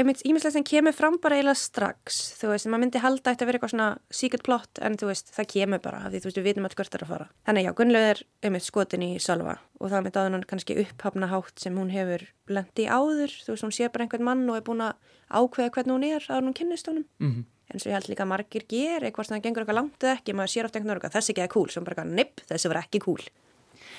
Ímislegt 0.00 0.54
sem 0.54 0.64
kemur 0.64 0.94
fram 0.96 1.18
bara 1.20 1.36
eiginlega 1.36 1.60
strax, 1.60 2.20
þú 2.38 2.48
veist, 2.48 2.66
maður 2.66 2.80
myndi 2.80 3.00
halda 3.02 3.34
ætti 3.34 3.44
að 3.44 3.48
vera 3.50 3.58
eitthvað 3.58 3.72
svona 3.74 3.88
secret 4.08 4.42
plot 4.46 4.80
en 4.80 4.96
þú 4.96 5.10
veist, 5.10 5.28
það 5.36 5.48
kemur 5.52 5.82
bara 5.84 5.98
af 6.06 6.14
því 6.14 6.22
þú 6.22 6.28
veist, 6.28 6.38
við 6.38 6.46
vitum 6.48 6.68
að 6.68 6.76
hvert 6.78 6.96
er 6.96 7.04
að 7.04 7.10
fara. 7.12 7.26
Þannig 7.44 7.66
já, 7.66 7.72
Gunnlaug 7.76 8.06
er 8.08 8.22
einmitt 8.40 8.64
skotin 8.64 9.04
í 9.04 9.10
Sölva 9.20 9.58
og 9.78 9.92
það 9.92 10.06
með 10.06 10.14
dáðunan 10.16 10.46
kannski 10.48 10.78
upphafna 10.80 11.28
hátt 11.28 11.60
sem 11.60 11.76
hún 11.76 11.92
hefur 11.92 12.24
lendi 12.48 12.88
áður, 12.88 13.36
þú 13.44 13.52
veist, 13.52 13.66
hún 13.68 13.76
sé 13.76 13.90
bara 13.92 14.06
einhvern 14.06 14.26
mann 14.30 14.48
og 14.48 14.58
er 14.58 14.64
búin 14.64 14.82
að 14.88 14.96
ákveða 15.28 15.74
hvernig 15.76 15.96
hún 15.98 16.08
er 16.08 16.24
að 16.24 16.40
hún 16.40 16.56
kynnist 16.56 16.88
honum. 16.88 17.04
Mm 17.20 17.32
-hmm. 17.32 17.44
En 17.72 17.80
svo 17.80 17.90
ég 17.90 17.94
held 17.94 18.08
líka 18.08 18.24
að 18.24 18.32
margir 18.32 18.64
ger, 18.68 19.04
eitthvað 19.04 19.26
sem 19.26 19.36
það 19.36 19.42
gengur 19.42 19.62
eitthvað 19.62 19.80
langt 19.80 20.02
eða 20.02 20.16
ekki, 20.16 20.32
maður 20.32 20.52
sér 20.52 20.64
ofta 20.64 20.78
einhvern 20.78 20.98
veginn, 20.98 21.12
þessi 21.12 21.32
ekki 21.32 21.42
er 21.42 21.48
cool, 21.48 21.68
sem 21.68 21.84
bara, 21.84 22.04
nipp, 22.04 22.40
þessi 22.48 22.68
var 22.68 22.82
ekki 22.82 23.00
cool. 23.00 23.22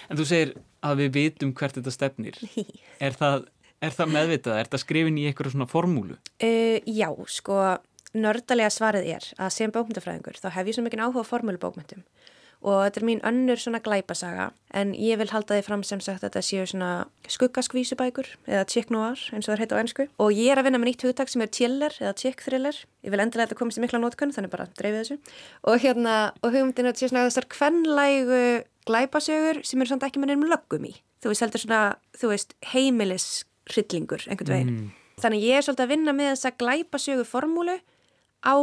En 0.10 0.20
þú 0.20 0.28
segir 0.30 0.54
að 0.84 1.04
við 1.04 1.16
vitum 1.18 1.54
hvert 1.58 1.80
þetta 1.80 1.93
stefnir. 1.95 2.39
Er 3.04 3.16
það, 3.20 3.47
er 3.84 3.95
það 3.95 4.14
meðvitað? 4.18 4.60
Er 4.62 4.70
það 4.72 4.84
skrifin 4.84 5.18
í 5.20 5.26
eitthvað 5.28 5.56
svona 5.56 5.68
formúlu? 5.72 6.20
Uh, 6.43 6.78
já, 6.88 7.10
sko, 7.32 7.58
nördalega 8.14 8.72
svarið 8.72 9.10
er 9.16 9.28
að 9.41 9.51
sem 9.56 9.74
bókmyndafræðingur 9.74 10.39
þá 10.39 10.49
hef 10.56 10.70
ég 10.70 10.78
svo 10.78 10.86
mikið 10.86 11.04
áhuga 11.08 11.26
á 11.26 11.32
formúlubókmyndum 11.32 12.04
og 12.64 12.80
þetta 12.86 13.01
er 13.01 13.05
mín 13.07 13.22
önnur 13.28 13.59
svona 13.59 13.82
glæpasaga 13.84 14.51
en 14.74 14.93
ég 14.95 15.20
vil 15.20 15.30
halda 15.30 15.57
því 15.57 15.66
fram 15.68 15.84
sem 15.86 16.01
sagt 16.01 16.24
að 16.24 16.30
þetta 16.30 16.43
séu 16.47 16.66
svona 16.70 16.91
skuggaskvísubækur 17.36 18.30
eða 18.47 18.66
noir 18.95 19.20
eins 19.36 19.47
og 19.47 19.53
það 19.53 19.61
heit 19.61 19.76
á 19.76 19.82
ennsku 19.82 20.07
og 20.18 20.32
ég 20.32 20.51
er 20.51 20.61
að 20.61 20.68
vinna 20.70 20.80
með 20.82 20.89
nýtt 20.91 21.05
hugtak 21.07 21.30
sem 21.30 21.43
er 21.43 21.51
thriller 21.51 21.93
eða 21.99 22.16
chick 22.18 22.41
thriller. 22.41 22.76
Ég 23.03 23.11
vil 23.11 23.20
endilega 23.20 23.43
að 23.43 23.51
þetta 23.51 23.59
komist 23.59 23.80
í 23.80 23.84
mikla 23.84 24.01
nótkunn 24.01 24.34
þannig 24.34 24.53
bara 24.53 24.70
dreifið 24.80 24.99
þessu. 25.01 25.18
Og 25.68 25.84
hérna 25.84 26.16
og 26.41 26.55
hugmyndin 26.55 26.88
er 26.88 26.95
að 26.95 27.03
séu 27.03 27.11
svona 27.11 27.28
þessar 27.28 27.49
kvennlægu 27.51 28.41
glæpasögur 28.88 29.61
sem 29.68 29.84
eru 29.84 29.91
samt 29.91 30.07
ekki 30.07 30.24
með 30.24 30.34
nefnum 30.34 30.53
löggum 30.55 30.88
í. 30.88 30.95
Þú 31.24 31.32
veist 31.32 31.45
heldur 31.45 31.64
svona, 31.64 31.84
þú 32.20 32.32
veist 32.34 32.55
heimilis 32.74 33.28
hryllingur 33.72 34.26
einhvern 34.28 34.55
veginn. 34.55 34.74
Mm. 34.74 34.89
Þannig 35.24 35.45
ég 35.45 35.59
er 35.59 35.66
svolítið 35.68 35.86
að 35.86 35.93
vinna 35.93 36.16
með 36.16 36.34
þessa 36.34 36.55
glæpasögu 36.64 37.28
formúlu 37.28 37.78
á 38.43 38.55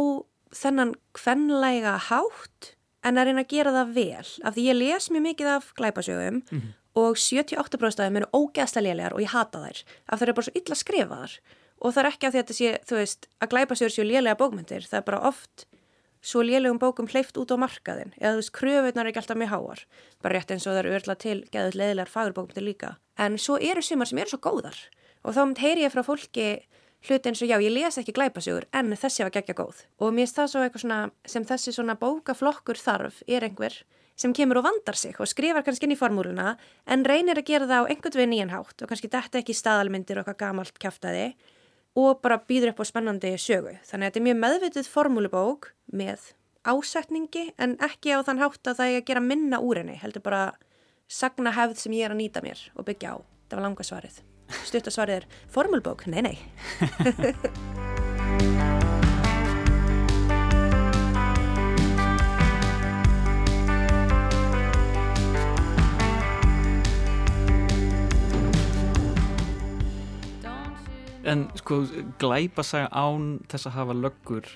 þennan 0.51 0.93
kvenlæga 1.17 1.95
hátt 2.09 2.73
en 3.03 3.17
að 3.17 3.29
reyna 3.29 3.43
að 3.45 3.51
gera 3.55 3.73
það 3.75 3.95
vel. 3.95 4.27
Af 4.43 4.55
því 4.55 4.67
ég 4.67 4.77
les 4.77 5.09
mjög 5.09 5.25
mikið 5.25 5.49
af 5.55 5.71
glæpasögum 5.79 6.41
og 7.01 7.17
78% 7.17 7.99
af 8.01 8.07
þeim 8.07 8.19
eru 8.21 8.29
ógeðslega 8.35 8.85
lélegar 8.87 9.15
og 9.15 9.21
ég 9.23 9.33
hata 9.33 9.63
þær. 9.63 9.83
Af 10.07 10.19
það 10.19 10.25
eru 10.27 10.37
bara 10.37 10.47
svo 10.47 10.55
illa 10.61 10.75
skrifaðar. 10.75 11.35
Og 11.81 11.93
það 11.95 12.03
er 12.03 12.09
ekki 12.11 12.27
af 12.27 12.33
því 12.33 12.39
að 12.39 12.43
þetta 12.43 12.57
sé, 12.57 12.71
þú 12.85 12.97
veist, 12.99 13.27
að 13.41 13.51
glæpasögur 13.53 13.93
séu 13.95 14.05
lélega 14.05 14.37
bókmyndir. 14.37 14.85
Það 14.85 14.99
er 14.99 15.05
bara 15.07 15.21
oft 15.31 15.65
svo 16.21 16.43
lélegum 16.45 16.77
bókum 16.77 17.07
hleyft 17.09 17.37
út 17.41 17.49
á 17.49 17.57
markaðin. 17.57 18.13
Eða 18.21 18.35
þú 18.35 18.41
veist, 18.41 18.53
kröfunar 18.53 19.05
er 19.07 19.09
ekki 19.09 19.21
alltaf 19.23 19.39
mjög 19.41 19.53
háar. 19.55 19.85
Bara 20.21 20.35
rétt 20.37 20.51
eins 20.53 20.67
og 20.67 20.75
það 20.75 20.81
eru 20.83 20.93
örla 20.99 21.15
til 21.17 21.37
geðut 21.49 21.77
leðilegar 21.79 22.11
fagurbókmyndir 22.13 22.67
líka. 22.67 22.91
En 23.17 23.39
svo 23.41 23.57
eru 23.57 23.81
sumar 23.81 24.09
sem 24.11 24.21
eru 24.21 24.35
svo 24.35 24.41
góðar. 24.43 24.77
Og 25.25 25.33
þá 25.33 25.41
heyri 25.57 25.87
ég 25.87 25.93
frá 25.93 26.03
fólki 26.05 26.47
hluti 27.07 27.31
eins 27.31 27.41
og 27.41 27.49
já, 27.49 27.57
ég 27.61 27.73
les 27.73 27.97
ekki 28.01 28.13
glæpasugur 28.15 28.67
en 28.77 28.93
þessi 28.93 29.25
var 29.25 29.33
geggja 29.33 29.55
góð. 29.57 29.85
Og 30.01 30.13
mér 30.13 30.27
finnst 30.27 30.37
það 30.39 30.51
svo 30.51 30.65
eitthvað 30.65 30.83
svona 30.85 30.99
sem 31.33 31.47
þessi 31.47 31.73
svona 31.75 31.97
bókaflokkur 32.01 32.79
þarf 32.81 33.23
er 33.27 33.47
einhver 33.47 33.79
sem 34.21 34.33
kemur 34.37 34.59
og 34.61 34.67
vandar 34.67 34.97
sig 34.99 35.17
og 35.17 35.29
skrifar 35.29 35.65
kannski 35.65 35.87
inn 35.87 35.95
í 35.95 35.99
formúluna 35.99 36.55
en 36.85 37.05
reynir 37.07 37.39
að 37.39 37.47
gera 37.47 37.69
það 37.69 37.87
á 37.87 37.89
einhvern 37.89 38.19
veginn 38.19 38.33
nýjan 38.35 38.53
hátt 38.53 38.83
og 38.83 38.91
kannski 38.91 39.09
detta 39.09 39.41
ekki 39.41 39.55
í 39.55 39.57
staðalmyndir 39.57 40.19
og 40.19 40.27
eitthvað 40.27 40.41
gamalt 40.43 40.77
kæftæði 40.81 41.31
og 41.97 42.21
bara 42.23 42.39
býður 42.47 42.73
upp 42.73 42.83
á 42.83 42.91
spennandi 42.91 43.33
sögu. 43.41 43.75
Þannig 43.87 44.05
að 44.05 44.11
þetta 44.11 44.21
er 44.21 44.27
mjög 44.27 44.41
meðvitið 44.45 44.91
formúlubók 44.91 45.71
með 45.91 46.31
ásetningi 46.61 47.49
en 47.57 47.77
ekki 47.81 48.13
á 48.13 48.21
þann 48.23 48.43
hátt 48.43 48.67
að 48.69 48.81
það 48.81 48.91
er 48.91 49.01
að 49.01 49.07
gera 49.09 49.25
minna 49.25 49.59
úr 49.59 49.81
henni, 49.81 49.97
heldur 49.99 50.23
bara 50.23 50.43
sagna 51.11 51.55
hefð 51.57 51.81
sem 51.81 51.97
ég 51.97 52.07
er 52.07 52.15
að 52.15 52.21
nýta 52.21 52.45
mér 52.45 52.67
og 52.75 52.87
byggja 52.87 53.17
á. 53.17 53.23
Það 53.49 53.57
var 53.57 53.67
langa 53.67 53.87
svarið. 53.87 54.21
Stuttasvarið 54.67 55.21
er 55.21 55.27
formúlbók, 55.51 56.05
nei 56.11 56.21
nei. 56.25 56.37
En 71.31 71.45
sko, 71.55 71.83
glæpasaga 72.19 72.89
án 72.91 73.37
þess 73.47 73.69
að 73.69 73.75
hafa 73.77 73.93
löggur 73.95 74.47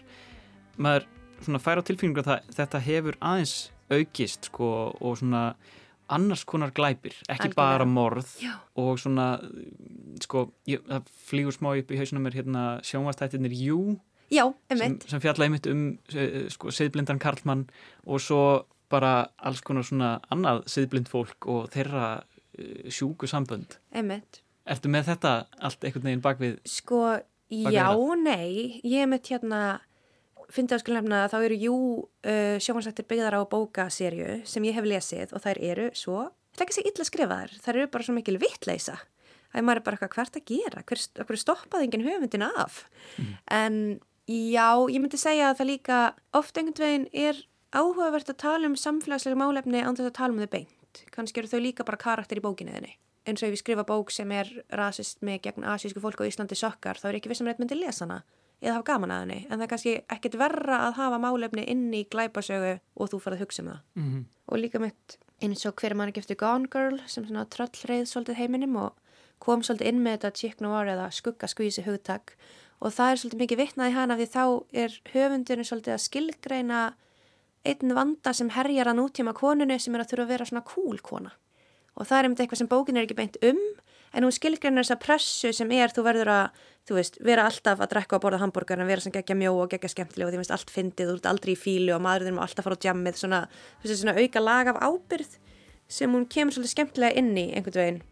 maður 0.82 1.06
svona 1.46 1.62
fær 1.62 1.80
á 1.80 1.88
tilfinningu 1.88 2.24
að 2.24 2.30
það, 2.32 2.52
þetta 2.58 2.82
hefur 2.88 3.18
aðeins 3.22 3.56
aukist 3.94 4.50
sko 4.50 4.70
og 4.98 5.20
svona 5.22 5.44
annars 6.10 6.44
konar 6.46 6.74
glæpir, 6.76 7.16
ekki 7.28 7.50
Algjörlega. 7.50 7.56
bara 7.56 7.86
morð 7.86 8.36
Já. 8.42 8.54
og 8.76 9.00
svona 9.02 9.28
sko, 10.22 10.50
ég, 10.70 10.84
það 10.86 11.10
flýgur 11.30 11.56
smá 11.56 11.72
upp 11.76 11.92
í 11.92 12.00
hausuna 12.00 12.22
mér 12.24 12.38
hérna 12.40 12.66
sjónvastættirnir 12.86 13.56
Jú 13.56 13.98
Já, 14.34 14.46
sem, 14.74 14.96
sem 15.06 15.22
fjalla 15.22 15.46
einmitt 15.46 15.68
um 15.70 15.84
uh, 16.16 16.46
sko, 16.50 16.72
siðblindan 16.74 17.22
karlmann 17.22 17.68
og 18.06 18.24
svo 18.24 18.42
bara 18.90 19.28
alls 19.38 19.62
konar 19.66 19.86
svona 19.86 20.16
annað 20.34 20.64
siðblind 20.72 21.10
fólk 21.12 21.48
og 21.52 21.70
þeirra 21.74 22.08
uh, 22.22 22.90
sjúku 22.90 23.30
sambönd. 23.30 23.78
Emitt. 23.94 24.42
Ertu 24.66 24.90
með 24.90 25.12
þetta 25.12 25.34
allt 25.62 25.86
einhvern 25.86 26.10
veginn 26.10 26.24
bak 26.26 26.42
við? 26.42 26.58
Sko, 26.70 27.02
við 27.54 27.70
já, 27.76 27.86
það? 27.92 28.16
nei, 28.26 28.82
ég 28.82 29.06
er 29.06 29.12
með 29.12 29.30
hérna, 29.34 29.62
fyndi 30.56 30.76
að 30.76 30.82
skulle 30.84 31.02
nefna 31.02 31.24
að 31.26 31.34
þá 31.34 31.38
eru 31.40 31.58
jú 31.60 31.76
uh, 31.76 32.56
sjófansættir 32.64 33.08
byggðar 33.10 33.38
á 33.40 33.42
bókaserju 33.52 34.40
sem 34.48 34.68
ég 34.68 34.78
hef 34.78 34.88
lesið 34.88 35.36
og 35.36 35.44
þær 35.44 35.62
eru 35.72 35.88
svo, 35.98 36.30
þetta 36.54 36.64
er 36.64 36.66
ekki 36.66 36.74
að 36.74 36.80
segja 36.80 36.94
illa 36.94 37.08
skrifaðar, 37.10 37.56
þær 37.66 37.76
eru 37.76 37.92
bara 37.94 38.08
svo 38.08 38.16
mikil 38.16 38.38
vittleisa. 38.42 38.98
Það 39.52 39.62
er 39.62 39.66
maður 39.68 39.80
er 39.80 39.86
bara 39.86 39.98
eitthvað 40.00 40.16
hvert 40.20 40.38
að 40.40 40.48
gera, 40.52 40.84
hver, 40.90 41.02
hver 41.30 41.40
stoppaði 41.40 41.88
enginn 41.88 42.06
höfundin 42.06 42.46
af. 42.48 42.82
En 43.56 43.76
já, 44.28 44.70
ég 44.92 45.00
myndi 45.00 45.20
segja 45.22 45.52
að 45.52 45.62
það 45.62 45.70
líka 45.72 46.00
oft 46.36 46.60
einhvern 46.60 46.84
veginn 46.84 47.08
er 47.14 47.42
áhugavert 47.76 48.32
að 48.32 48.42
tala 48.44 48.68
um 48.68 48.76
samfélagslega 48.80 49.40
málefni 49.40 49.84
án 49.84 49.96
þess 49.96 50.12
að 50.12 50.18
tala 50.20 50.36
um 50.36 50.42
þau 50.44 50.52
beint. 50.58 51.04
Kannski 51.16 51.42
eru 51.42 51.52
þau 51.52 51.62
líka 51.64 51.88
bara 51.88 52.02
karakter 52.02 52.40
í 52.40 52.44
bókinniðinni. 52.44 52.96
Eins 53.26 53.42
og 53.42 53.48
ef 53.48 53.56
ég 53.56 53.64
skrifa 53.64 53.86
bók 53.88 54.12
sem 54.14 54.32
er 54.36 54.52
rasist 54.76 55.24
með 55.26 55.48
gegn 55.48 55.66
asísku 55.72 56.04
fólk 56.04 56.20
á 56.22 56.28
Íslandi 56.28 56.58
sokkar, 56.60 57.00
þá 57.00 57.08
er 57.10 57.18
ekki 57.20 57.32
vissum 57.32 57.48
að 57.48 57.56
þetta 57.56 57.64
myndi 57.64 57.80
lesa 57.80 58.06
hana 58.06 58.20
eða 58.62 58.78
hafa 58.78 58.88
gaman 58.92 59.12
að 59.12 59.22
henni. 59.24 59.40
En 59.50 59.58
það 59.58 59.66
er 59.66 59.72
kannski 59.74 59.94
ekkit 60.16 60.40
verra 60.40 60.80
að 60.88 60.98
hafa 61.00 61.22
málefni 61.22 61.68
inn 61.72 61.88
í 61.94 62.06
glæpasögu 62.12 62.80
og 62.96 63.12
þú 63.12 63.22
farið 63.24 63.38
að 63.38 63.46
hugsa 63.46 63.62
um 63.62 63.70
það. 63.70 63.80
Mm 63.96 64.12
-hmm. 64.12 64.26
Og 64.48 64.58
líka 64.58 64.80
mitt 64.80 65.18
eins 65.42 65.66
og 65.66 65.76
hver 65.76 65.92
er 65.92 65.96
mann 65.96 66.12
ekki 66.12 66.24
eftir 66.24 66.40
Gone 66.40 66.68
Girl 66.72 67.02
sem 67.08 67.26
svona 67.26 67.46
tröllreið 67.46 68.06
svolítið 68.08 68.40
heiminum 68.40 68.76
og 68.76 68.94
kom 69.40 69.64
svolítið 69.64 69.88
inn 69.92 70.04
með 70.04 70.18
þetta 70.18 70.36
chick 70.40 70.62
noir 70.64 70.88
eða 70.88 71.12
skuggaskvísi 71.12 71.84
hugtak 71.86 72.36
og 72.80 72.94
það 72.96 73.12
er 73.12 73.22
svolítið 73.22 73.42
mikið 73.44 73.62
vitnað 73.62 73.90
í 73.90 73.96
hana 73.96 74.18
því 74.20 74.28
þá 74.36 74.44
er 74.84 75.00
höfundurinn 75.14 75.68
svolítið 75.68 75.96
að 75.96 76.06
skilgreina 76.06 76.84
einn 77.66 77.96
vanda 77.98 78.34
sem 78.34 78.52
herjar 78.54 78.92
að 78.92 79.00
nútíma 79.02 79.34
konunu 79.36 79.78
sem 79.80 79.96
er 79.96 80.04
að 80.04 80.14
þurfa 80.14 80.26
að 80.26 80.34
vera 80.34 80.50
svona 80.50 80.68
cool 80.70 81.02
kona 81.04 81.34
og 81.96 82.08
það 82.08 82.18
er 82.18 82.28
einmitt 82.28 82.44
eitthvað 82.44 82.62
sem 82.62 82.72
bókin 82.72 83.00
er 83.00 83.08
ekki 83.08 83.18
beint 83.18 83.40
um 83.44 83.62
en 84.16 84.24
hún 84.24 84.34
skilgreinar 84.34 84.86
þessa 84.86 85.00
pressu 85.02 85.52
sem 85.54 85.72
er 85.76 85.92
þú 85.94 86.06
verður 86.08 86.32
að, 86.32 86.60
þú 86.88 86.98
veist, 87.00 87.20
vera 87.26 87.46
alltaf 87.50 87.82
að 87.84 87.92
drekka 87.92 88.18
og 88.18 88.24
borða 88.24 88.42
hambúrgar 88.42 88.80
en 88.80 88.88
vera 88.88 89.04
sem 89.04 89.14
geggja 89.14 89.36
mjó 89.36 89.52
og 89.60 89.74
geggja 89.74 89.92
skemmtileg 89.92 90.30
og 90.30 90.34
því 90.34 90.42
veist 90.42 90.54
allt 90.56 90.72
fyndið, 90.72 91.12
þú 91.12 91.18
ert 91.20 91.30
aldrei 91.34 91.54
í 91.54 91.60
fílu 91.60 91.96
og 91.98 92.04
maðurinn 92.06 92.38
má 92.38 92.46
alltaf 92.46 92.68
fara 92.68 92.80
á 92.80 92.84
djammið 92.86 93.20
svona, 93.20 93.42
þú 93.82 93.90
veist, 93.90 94.02
svona 94.02 94.16
auka 94.16 94.44
lag 94.44 94.72
af 94.72 94.80
ábyrð 94.80 95.40
sem 95.92 96.16
hún 96.16 96.30
kemur 96.32 96.56
svolítið 96.56 96.76
skemmtilega 96.78 97.20
inn 97.20 97.34
í 97.38 97.50
einhvern 97.54 97.82
veginn. 97.82 98.04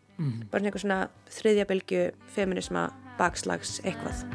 Bara 0.51 0.59
svona 0.59 0.69
eitthvað 0.69 0.83
svona 0.83 0.99
þriðja 1.39 1.69
bylgju 1.71 2.01
feminisma 2.35 2.89
bakslags 3.17 3.79
eitthvað. 3.83 4.27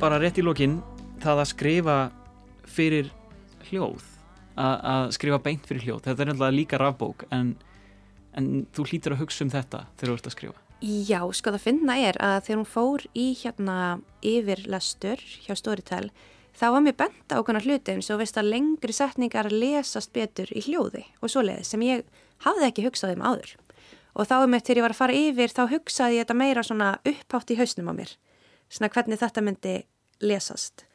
Bara 0.00 0.16
rétt 0.16 0.38
í 0.40 0.42
lokin, 0.42 0.78
það 1.22 1.42
að 1.42 1.50
skrifa 1.52 1.98
fyrir 2.70 3.10
hljóð, 3.70 4.06
að, 4.60 5.12
skrifa 5.16 5.40
beint 5.44 5.68
fyrir 5.68 5.86
hljóð, 5.86 6.02
þetta 6.06 6.24
er 6.24 6.30
náttúrulega 6.30 6.56
líka 6.56 6.80
rafbók 6.80 7.26
en, 7.34 7.54
en 8.36 8.50
þú 8.74 8.88
hlýtur 8.90 9.16
að 9.16 9.24
hugsa 9.24 9.46
um 9.46 9.52
þetta 9.52 9.84
þegar 9.96 10.10
þú 10.10 10.18
ert 10.18 10.28
að 10.30 10.36
skrifa. 10.36 10.58
Já, 10.80 11.20
sko 11.36 11.52
það 11.52 11.64
finna 11.66 11.94
er 12.00 12.16
að 12.24 12.38
þegar 12.46 12.58
hún 12.62 12.70
fór 12.72 13.02
í 13.12 13.26
hérna 13.36 13.78
yfirlestur 14.24 15.20
hjá 15.44 15.52
Storytel 15.58 16.06
þá 16.56 16.66
var 16.72 16.84
mér 16.84 16.96
bent 16.96 17.34
á 17.36 17.36
konar 17.44 17.66
hluti 17.66 17.92
eins 17.92 18.08
og 18.12 18.22
veist 18.22 18.38
að 18.40 18.48
lengri 18.54 18.94
setningar 18.96 19.50
lesast 19.52 20.14
betur 20.16 20.48
í 20.56 20.64
hljóði 20.64 21.04
og 21.20 21.32
svoleiði 21.32 21.66
sem 21.68 21.84
ég 21.84 22.06
hafði 22.46 22.70
ekki 22.70 22.86
hugsað 22.86 23.18
um 23.18 23.26
áður. 23.28 23.54
Og 24.16 24.26
þá 24.26 24.36
um 24.40 24.56
eitt 24.56 24.66
þegar 24.66 24.80
ég 24.80 24.86
var 24.86 24.94
að 24.96 25.02
fara 25.02 25.20
yfir 25.20 25.52
þá 25.54 25.62
hugsaði 25.70 26.16
ég 26.16 26.24
þetta 26.24 26.40
meira 26.40 26.64
svona 26.66 26.90
upphátt 27.06 27.52
í 27.52 27.58
hausnum 27.60 27.92
á 27.92 27.94
mér. 28.00 28.14
Svona 28.72 28.90
hvernig 28.94 29.20
þetta 29.20 29.44
myndi 29.44 29.74
lesast. 30.24 30.86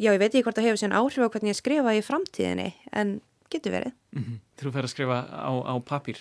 Já, 0.00 0.10
ég 0.14 0.20
veit 0.22 0.30
ekki 0.32 0.44
hvort 0.46 0.56
það 0.56 0.68
hefur 0.70 0.80
síðan 0.80 0.96
áhrif 0.96 1.20
á 1.20 1.32
hvernig 1.34 1.52
ég 1.52 1.58
skrifa 1.58 1.92
í 1.92 2.00
framtíðinni 2.04 2.68
en 2.96 3.10
getur 3.52 3.74
verið. 3.74 3.92
Mm 4.16 4.22
-hmm. 4.24 4.38
Þú 4.60 4.72
fer 4.72 4.84
að 4.86 4.92
skrifa 4.94 5.18
á, 5.28 5.50
á 5.60 5.74
papír, 5.84 6.18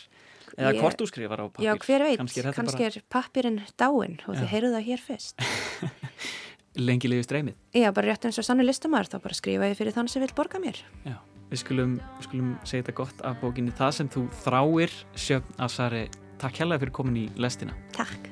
eða 0.57 0.73
Ég- 0.73 0.81
hvort 0.81 0.99
þú 0.99 1.07
skrifar 1.07 1.39
á 1.39 1.45
papír. 1.47 1.65
Já, 1.65 1.73
hver 1.77 2.01
veit, 2.03 2.17
Kannski 2.19 2.39
er 2.43 2.53
kannski 2.53 2.83
er 2.83 3.01
pappirinn 3.09 3.61
dáinn 3.77 4.19
og 4.27 4.35
Já. 4.35 4.41
þið 4.41 4.47
heyrðu 4.53 4.73
það 4.75 4.85
hér 4.89 4.99
fyrst. 4.99 5.35
bara 5.37 5.91
lengi 6.89 7.07
liði 7.07 7.23
streymið. 7.23 7.55
Já, 7.73 7.91
bara 7.93 8.07
rétt 8.07 8.25
eins 8.25 8.37
og 8.37 8.43
sannu 8.45 8.63
listamæður, 8.63 9.09
þá 9.09 9.21
bara 9.21 9.33
skrifa 9.33 9.69
ég 9.69 9.77
fyrir 9.77 9.93
þann 9.93 10.07
sem 10.09 10.21
vil 10.21 10.33
borga 10.35 10.59
mér. 10.59 10.75
Já, 11.05 11.15
við 11.49 11.57
skulum, 11.63 11.99
við 12.19 12.23
skulum 12.23 12.57
segja 12.63 12.83
þetta 12.83 12.95
gott 12.95 13.21
af 13.23 13.39
bókinni 13.41 13.71
Það 13.71 13.91
sem 13.91 14.09
þú 14.09 14.27
þráir, 14.43 14.91
Sjöfn 15.15 15.53
Asari. 15.57 16.09
Takk 16.39 16.55
hérlega 16.55 16.79
fyrir 16.79 16.91
komin 16.91 17.17
í 17.17 17.29
lestina. 17.35 17.73
Takk. 17.91 18.28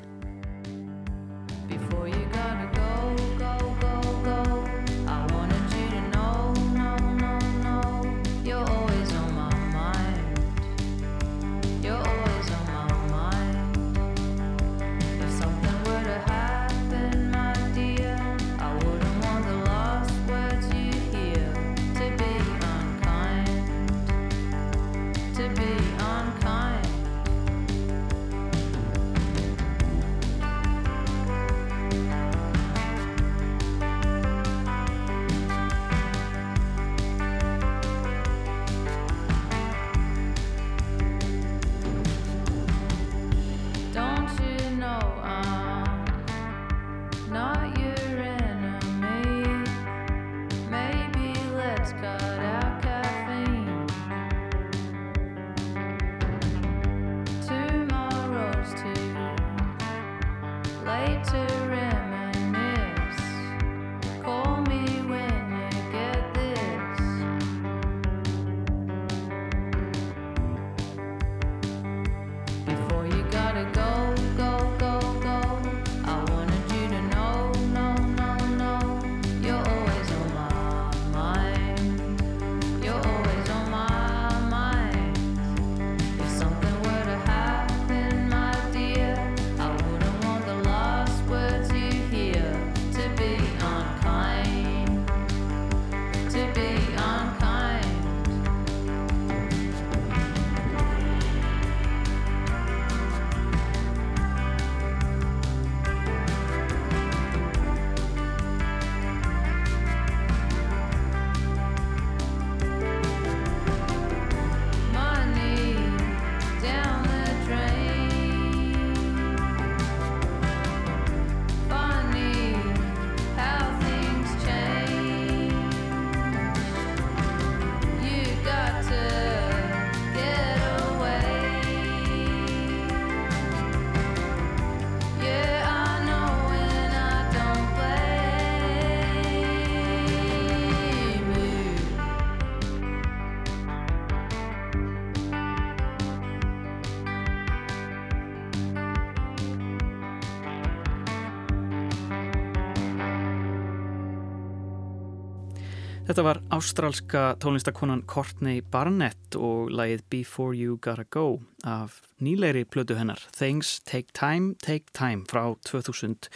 Ástrálska 156.58 157.36
tónlistakonan 157.40 158.02
Courtney 158.08 158.62
Barnett 158.72 159.36
og 159.38 159.70
lagið 159.70 160.02
Before 160.10 160.56
You 160.58 160.78
Gotta 160.82 161.04
Go 161.14 161.40
af 161.62 162.02
nýleiri 162.18 162.66
plödu 162.66 162.96
hennar 162.98 163.20
Things 163.36 163.80
Take 163.86 164.08
Time, 164.18 164.56
Take 164.66 164.86
Time 164.94 165.22
frá 165.30 165.54
2021. 165.70 166.32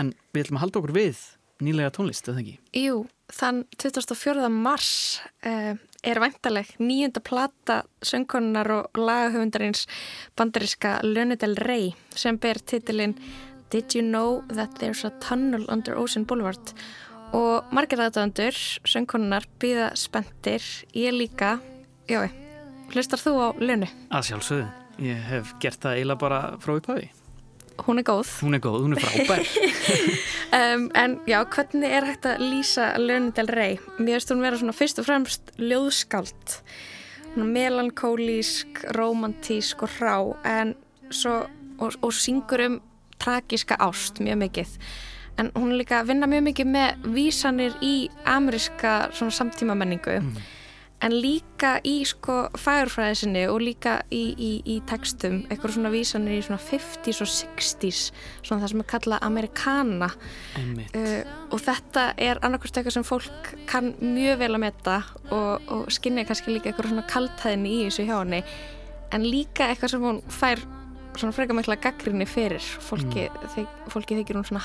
En 0.00 0.14
við 0.32 0.46
ætlum 0.46 0.56
að 0.56 0.64
halda 0.64 0.80
okkur 0.80 0.94
við 0.96 1.16
nýlega 1.60 1.90
tónlist, 1.92 2.28
eða 2.30 2.40
ekki? 2.44 2.56
Jú, 2.78 3.06
þann 3.36 3.66
24. 3.76 4.48
mars 4.54 5.20
uh, 5.44 5.74
er 6.00 6.16
væntaleg 6.24 6.72
nýjunda 6.80 7.20
plata 7.20 7.82
söngkonunar 8.00 8.68
og 8.78 8.84
lagahöfundarins 8.96 9.84
bandariska 10.38 11.02
Lönudel 11.04 11.58
Rey 11.68 11.92
sem 12.16 12.40
ber 12.40 12.56
titilinn 12.64 13.18
Did 13.68 13.92
you 13.92 14.00
know 14.00 14.40
that 14.48 14.78
there's 14.80 15.04
a 15.04 15.10
tunnel 15.20 15.66
under 15.68 15.92
Ocean 16.00 16.24
Boulevard? 16.24 16.56
Og 16.56 17.07
margir 17.74 18.00
aðdöðandur, 18.00 18.56
söngkonunar, 18.88 19.44
býða 19.60 19.92
spendir, 19.98 20.64
ég 20.96 21.14
líka, 21.14 21.58
jói, 22.08 22.28
hlustar 22.92 23.20
þú 23.20 23.32
á 23.38 23.48
Lönu? 23.60 23.88
Að 24.10 24.26
sjálfsögðu, 24.30 24.66
ég 25.04 25.20
hef 25.28 25.52
gert 25.62 25.82
það 25.82 25.98
eiginlega 25.98 26.22
bara 26.22 26.40
frá 26.62 26.74
upphafi. 26.74 27.08
Hún 27.86 28.00
er 28.00 28.06
góð. 28.08 28.30
Hún 28.42 28.58
er 28.58 28.62
góð, 28.64 28.78
hún 28.86 28.96
er 28.96 29.04
frábær. 29.04 29.44
um, 30.58 30.88
en 30.98 31.18
já, 31.30 31.38
hvernig 31.54 31.94
er 32.00 32.08
hægt 32.08 32.26
að 32.26 32.42
lýsa 32.42 32.88
Lönu 32.98 33.30
del 33.36 33.52
Rey? 33.52 33.78
Mér 34.00 34.18
finnst 34.18 34.32
hún 34.34 34.42
vera 34.42 34.58
svona 34.58 34.74
fyrst 34.74 34.98
og 34.98 35.06
fremst 35.06 35.52
ljóðskált, 35.62 36.58
melankólísk, 37.38 38.82
romantísk 38.98 39.86
og 39.86 39.94
hrá, 40.00 40.16
en 40.48 40.74
svo, 41.14 41.44
og, 41.78 41.94
og 42.02 42.16
syngur 42.16 42.64
um 42.66 42.80
tragíska 43.22 43.78
ást 43.82 44.18
mjög 44.22 44.42
mikið 44.46 44.74
en 45.38 45.50
hún 45.54 45.72
er 45.72 45.82
líka 45.82 46.02
að 46.02 46.12
vinna 46.12 46.28
mjög 46.30 46.46
mikið 46.50 46.70
með 46.74 47.10
vísanir 47.14 47.74
í 47.84 47.96
ameríska 48.28 48.94
samtíma 49.14 49.76
menningu 49.78 50.16
mm. 50.18 50.46
en 51.06 51.14
líka 51.14 51.76
í 51.86 52.00
sko 52.08 52.38
færfræðisinni 52.58 53.44
og 53.50 53.60
líka 53.62 53.98
í, 54.10 54.22
í, 54.34 54.50
í 54.66 54.78
textum, 54.90 55.44
eitthvað 55.48 55.76
svona 55.76 55.92
vísanir 55.94 56.38
í 56.38 56.46
svona 56.46 56.60
50s 56.62 57.22
og 57.22 57.30
60s 57.34 58.02
svona 58.42 58.64
það 58.64 58.72
sem 58.72 58.82
er 58.82 58.90
kallað 58.94 59.28
amerikana 59.28 60.10
uh, 60.10 61.20
og 61.52 61.62
þetta 61.62 62.08
er 62.16 62.42
annarkvæmst 62.42 62.80
eitthvað 62.80 62.98
sem 62.98 63.06
fólk 63.06 63.52
kann 63.70 63.94
mjög 64.02 64.42
vel 64.42 64.54
að 64.56 64.64
metta 64.66 64.98
og, 65.30 65.70
og 65.70 65.86
skinnja 65.94 66.26
kannski 66.28 66.56
líka 66.56 66.72
eitthvað 66.72 66.90
svona 66.92 67.06
kaltæðinni 67.14 67.78
í 67.78 67.86
þessu 67.86 68.08
hjá 68.08 68.18
henni. 68.18 68.42
En 69.14 69.22
líka 69.24 69.70
eitthvað 69.70 69.94
sem 69.94 70.02
hún 70.04 70.18
fær 70.28 70.60
svona 71.18 71.34
freka 71.34 71.56
mikla 71.56 71.78
gaggrinni 71.80 72.26
fyrir. 72.28 72.62
Fólki, 72.84 73.26
mm. 73.28 73.50
þeg, 73.54 73.76
fólki 73.94 74.18
þykir 74.20 74.38
hún 74.38 74.46
svona 74.48 74.64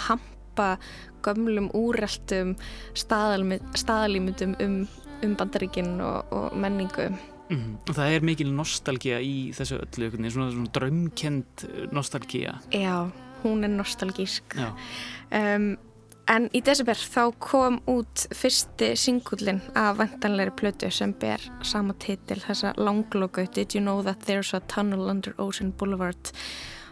hampa 0.54 0.78
gömlum 1.24 1.70
úreltum 1.74 2.56
staðalímyndum 2.95 4.56
um, 4.62 4.88
um 5.24 5.36
bandaríkinn 5.39 6.01
og, 6.01 6.26
og 6.32 6.58
menningu 6.58 7.10
mm. 7.49 7.80
það 7.93 8.18
er 8.18 8.28
mikil 8.28 8.51
nostálgía 8.54 9.22
í 9.24 9.54
þessu 9.56 9.80
öllu, 9.80 10.12
svona, 10.30 10.51
svona 10.51 10.74
drömkend 10.76 11.66
nostálgía 11.91 12.60
já, 12.72 13.10
hún 13.43 13.64
er 13.64 13.74
nostálgísk 13.74 14.60
um, 14.60 15.76
En 16.24 16.45
í 16.56 16.62
desember 16.64 16.95
þá 16.95 17.34
kom 17.43 17.82
út 17.91 18.22
fyrsti 18.32 18.93
singullin 18.95 19.58
af 19.76 19.97
vantanleiri 19.99 20.54
plötu 20.56 20.88
sem 20.88 21.12
ber 21.20 21.43
sama 21.68 21.91
titil, 21.99 22.39
þessa 22.39 22.72
langlóku 22.80 23.43
Did 23.51 23.76
you 23.76 23.82
know 23.84 23.99
that 24.04 24.24
there's 24.24 24.54
a 24.56 24.62
tunnel 24.62 25.10
under 25.12 25.36
Ocean 25.38 25.74
Boulevard? 25.76 26.32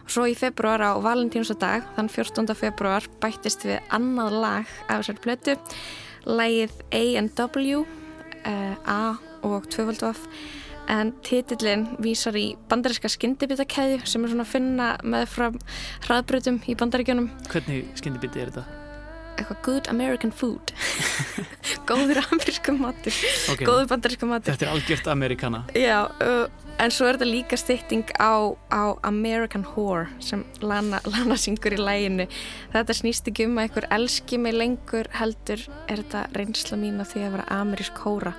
Svo 0.06 0.26
í 0.28 0.34
februar 0.38 0.82
á 0.82 0.92
Valentínsadag, 1.02 1.86
þann 1.96 2.10
14. 2.10 2.56
februar, 2.58 3.06
bættist 3.22 3.66
við 3.66 3.78
annað 3.94 4.38
lag 4.42 4.74
af 4.88 5.02
þessari 5.02 5.22
plötu, 5.24 5.56
lagið 6.26 6.74
A&W, 6.90 7.84
uh, 8.42 8.74
A 8.86 9.00
og 9.46 9.66
2.2, 9.72 10.12
en 10.92 11.14
titillin 11.24 11.86
vísar 12.02 12.36
í 12.38 12.52
bandaríska 12.70 13.10
skyndibitakeðju 13.12 14.02
sem 14.04 14.26
er 14.26 14.34
svona 14.34 14.46
að 14.46 14.54
finna 14.56 14.92
með 15.06 15.26
frá 15.30 15.48
hraðbrutum 16.08 16.62
í 16.66 16.78
bandaríkjunum. 16.78 17.30
Hvernig 17.52 17.90
skyndibiti 17.98 18.42
er 18.42 18.54
þetta? 18.54 18.82
eitthvað 19.42 19.62
good 19.64 19.88
American 19.92 20.32
food 20.34 20.72
góður 21.88 22.22
amerískum 22.22 22.80
matur 22.82 23.14
okay. 23.52 23.66
góður 23.66 23.88
bandarískum 23.92 24.32
matur 24.32 24.52
Þetta 24.52 24.68
er 24.68 24.74
algjört 24.76 25.10
amerikana 25.12 25.62
Já, 25.76 25.98
uh, 26.22 26.44
en 26.82 26.90
svo 26.90 27.06
er 27.06 27.18
þetta 27.18 27.28
líka 27.30 27.58
stytting 27.60 28.10
á, 28.18 28.54
á 28.74 28.98
American 29.06 29.64
Whore 29.72 30.08
sem 30.22 30.44
Lana, 30.62 31.00
Lana 31.12 31.38
syngur 31.38 31.76
í 31.76 31.80
læginu 31.80 32.26
þetta 32.72 32.96
snýst 32.98 33.28
ekki 33.30 33.46
um 33.48 33.58
að 33.58 33.68
einhver 33.68 33.88
elski 33.98 34.40
mig 34.42 34.56
lengur 34.56 35.10
heldur 35.16 35.62
er 35.86 36.02
þetta 36.02 36.26
reynsla 36.36 36.78
mín 36.80 37.02
af 37.02 37.12
því 37.12 37.26
að 37.26 37.36
vera 37.36 37.50
amerísk 37.60 38.02
hóra 38.06 38.34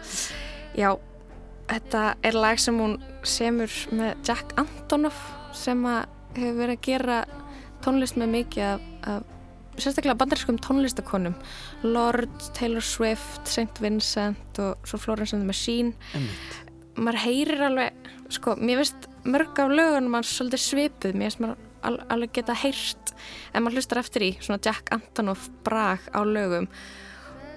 Já, 0.73 0.95
þetta 1.69 2.15
er 2.25 2.33
lag 2.33 2.59
sem 2.59 2.79
hún 2.81 2.97
semur 3.27 3.71
með 3.93 4.15
Jack 4.25 4.55
Antonoff 4.57 5.19
sem 5.53 5.85
að 5.85 6.07
hefur 6.33 6.57
verið 6.63 6.79
að 6.79 6.87
gera 6.87 7.19
tónlist 7.85 8.17
með 8.17 8.33
mikið 8.39 8.65
af, 8.71 8.89
af 9.11 9.29
sérstaklega 9.77 10.17
bandarískum 10.17 10.57
tónlistakonum 10.61 11.35
Lord, 11.83 12.33
Taylor 12.57 12.81
Swift, 12.81 13.45
St. 13.49 13.81
Vincent 13.81 14.59
og 14.61 14.89
svo 14.89 14.99
Florence 15.01 15.33
and 15.35 15.43
the 15.43 15.49
Machine 15.49 15.93
Einmitt. 16.13 16.62
Maður 16.97 17.21
heyrir 17.25 17.63
alveg 17.69 18.09
sko, 18.33 18.57
mér 18.59 18.81
finnst 18.81 19.07
mörg 19.29 19.61
af 19.61 19.71
lögunum 19.71 20.13
mann 20.17 20.27
svolítið 20.27 20.63
svipuð, 20.63 21.15
mér 21.17 21.31
finnst 21.31 21.43
maður 21.43 21.69
al 21.83 21.97
alveg 22.13 22.35
geta 22.37 22.55
heyrt, 22.55 23.13
en 23.51 23.65
maður 23.65 23.81
hlustar 23.81 23.99
eftir 23.99 24.27
í 24.29 24.33
svona 24.39 24.61
Jack 24.63 24.91
Antonoff 24.95 25.49
brag 25.65 26.05
á 26.15 26.23
lögum 26.23 26.69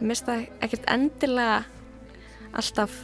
mér 0.00 0.12
finnst 0.12 0.28
það 0.28 0.46
ekkert 0.66 0.88
endilega 0.92 1.60
alltaf 2.56 2.96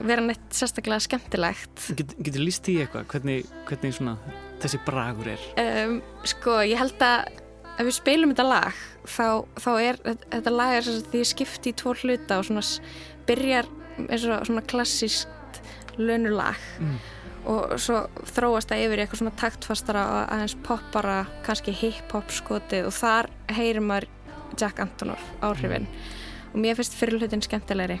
vera 0.00 0.24
neitt 0.24 0.56
sérstaklega 0.56 1.02
skemmtilegt 1.04 1.90
Get, 1.98 2.14
Getur 2.24 2.44
líst 2.44 2.68
í 2.72 2.78
eitthvað, 2.80 3.06
hvernig, 3.12 3.50
hvernig 3.68 3.96
svona, 3.96 4.16
þessi 4.62 4.80
bragur 4.86 5.28
er? 5.34 5.44
Um, 5.60 5.98
sko, 6.28 6.60
ég 6.64 6.80
held 6.80 7.04
að 7.04 7.28
ef 7.76 7.86
við 7.86 7.96
spilum 7.96 8.32
þetta 8.32 8.46
lag 8.48 8.80
þá, 9.08 9.26
þá 9.60 9.70
er 9.80 10.00
þetta 10.06 10.54
lag 10.54 10.78
er 10.78 10.88
því 11.12 11.26
skipti 11.28 11.72
í 11.72 11.76
tvo 11.80 11.94
hluta 11.96 12.40
og 12.40 12.48
svona 12.48 12.64
byrjar 13.28 13.68
eins 14.06 14.24
og 14.24 14.48
svona 14.48 14.64
klassíst 14.68 15.28
lönulag 16.00 16.60
mm. 16.80 16.96
og 17.52 17.76
svo 17.80 18.02
þróast 18.34 18.72
það 18.72 18.84
yfir 18.86 19.00
í 19.00 19.04
eitthvað 19.04 19.22
svona 19.22 19.36
taktfastara 19.40 20.06
og 20.08 20.34
aðeins 20.36 20.56
poppara, 20.66 21.18
kannski 21.46 21.74
hip-hop 21.76 22.32
skotið. 22.34 22.88
Og 22.90 22.96
þar 22.96 23.30
heyrir 23.56 23.84
maður 23.84 24.08
Jack 24.58 24.82
Antonoff 24.82 25.30
áhrifin. 25.44 25.86
Mm. 25.86 26.18
og 26.50 26.58
mér 26.64 26.78
finnst 26.78 26.98
fyrirlutin 26.98 27.44
skemmtilegri. 27.46 28.00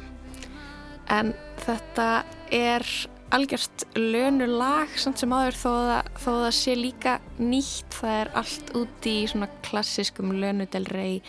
En 1.10 1.32
þetta 1.64 2.10
er 2.54 2.86
algjörst 3.34 3.84
lönulag 3.98 4.92
samt 4.98 5.20
sem 5.22 5.32
aður 5.34 5.58
þó 5.58 5.70
að 5.70 6.20
það 6.24 6.52
sé 6.58 6.76
líka 6.78 7.16
nýtt. 7.38 7.98
Það 8.00 8.16
er 8.18 8.30
allt 8.40 8.72
úti 8.78 9.16
í 9.22 9.26
svona 9.30 9.50
klassiskum 9.66 10.32
lönudelrei 10.34 11.20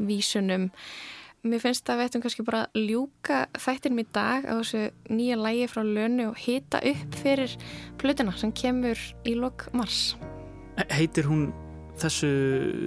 vísunum 0.00 0.70
mér 1.46 1.62
finnst 1.62 1.88
að 1.88 2.00
við 2.00 2.10
ættum 2.10 2.24
kannski 2.24 2.44
bara 2.46 2.66
að 2.66 2.84
ljúka 2.90 3.40
þættinum 3.56 4.02
í 4.02 4.06
dag 4.12 4.44
á 4.44 4.54
þessu 4.58 4.82
nýja 5.08 5.38
lægi 5.40 5.70
frá 5.72 5.82
lönu 5.86 6.28
og 6.30 6.38
hita 6.42 6.82
upp 6.92 7.16
fyrir 7.22 7.56
plötuna 8.00 8.36
sem 8.36 8.52
kemur 8.52 9.00
í 9.24 9.34
lok 9.38 9.68
mars 9.76 10.14
Heitir 10.90 11.26
hún 11.28 11.50
þessu 12.00 12.30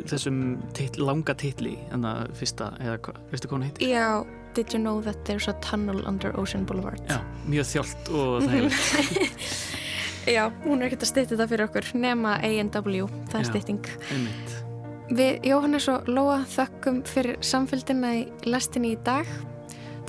þessum 0.09 0.39
titl, 0.73 1.03
langa 1.05 1.35
titli 1.37 1.75
en 1.93 2.05
það 2.05 2.31
fyrsta, 2.39 2.71
eða 2.81 3.19
veistu 3.31 3.49
hvað 3.49 3.57
hún 3.59 3.67
heitir? 3.69 3.93
Já 3.93 4.07
Did 4.53 4.69
you 4.73 4.79
know 4.79 5.01
that 5.01 5.25
there's 5.25 5.47
a 5.47 5.53
tunnel 5.65 6.03
under 6.05 6.29
Ocean 6.39 6.65
Boulevard? 6.65 7.01
Já, 7.09 7.17
mjög 7.49 7.65
þjólt 7.71 8.11
og 8.13 8.43
þægilegt. 8.45 9.55
Já, 10.29 10.43
hún 10.63 10.79
er 10.79 10.87
ekkert 10.87 11.03
að 11.03 11.09
styrta 11.09 11.33
þetta 11.33 11.47
fyrir 11.49 11.65
okkur 11.65 11.87
nema 11.97 12.35
A&W, 12.37 13.07
það 13.31 13.39
er 13.39 13.47
styrting. 13.49 13.87
Við 15.13 15.43
Jóhannes 15.45 15.85
og 15.93 16.07
Lóa 16.09 16.39
þökkum 16.49 17.03
fyrir 17.05 17.35
samfélgina 17.45 18.15
í 18.17 18.21
lestinni 18.49 18.95
í 18.95 19.01
dag. 19.05 19.29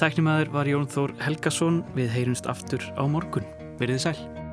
Tæknimaður 0.00 0.52
var 0.54 0.70
Jón 0.70 0.88
Þór 0.88 1.12
Helgason, 1.20 1.82
við 1.92 2.08
heyrumst 2.14 2.48
aftur 2.48 2.86
á 2.96 3.04
morgun. 3.04 3.44
Verðið 3.76 4.00
sæl. 4.06 4.43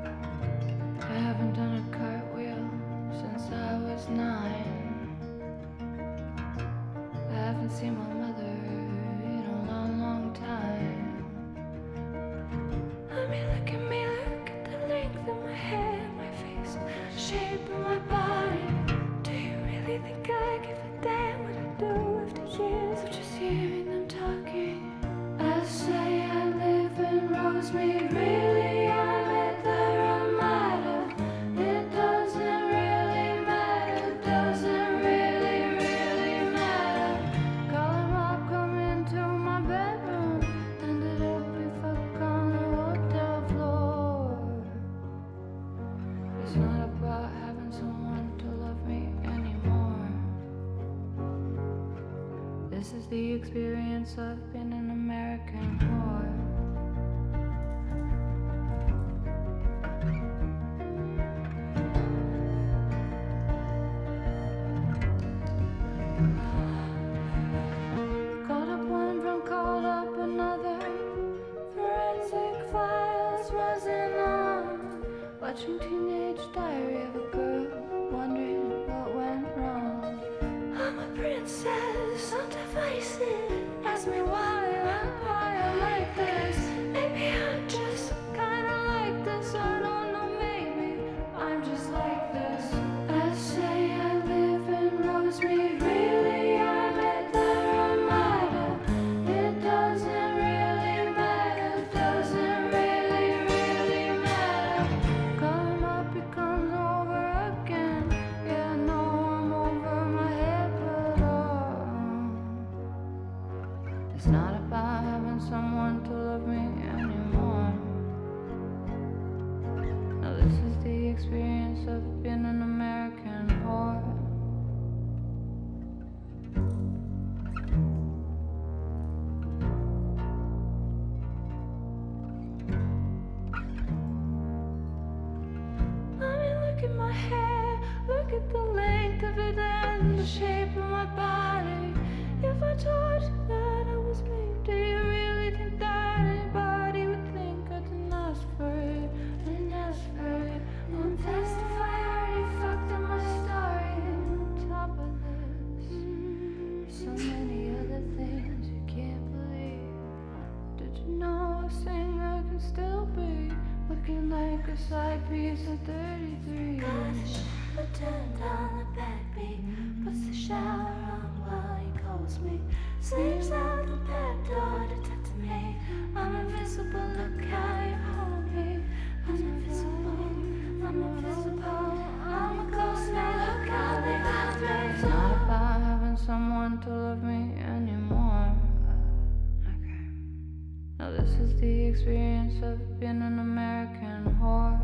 experience 191.91 192.63
of 192.63 193.01
being 193.01 193.21
an 193.21 193.39
American 193.39 194.37
whore. 194.39 194.79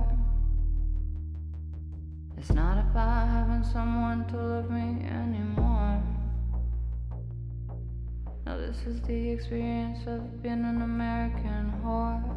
It's 2.38 2.51
not 2.51 2.78
about 2.78 3.30
having 3.30 3.64
someone 3.64 4.28
to 4.28 4.36
love 4.36 4.70
me 4.70 5.08
anymore. 5.08 6.03
Now, 8.45 8.58
this 8.58 8.86
is 8.86 8.99
the 9.03 9.30
experience 9.30 9.99
of 10.05 10.43
being 10.43 10.66
an 10.66 10.82
American 10.82 11.74
whore. 11.82 12.36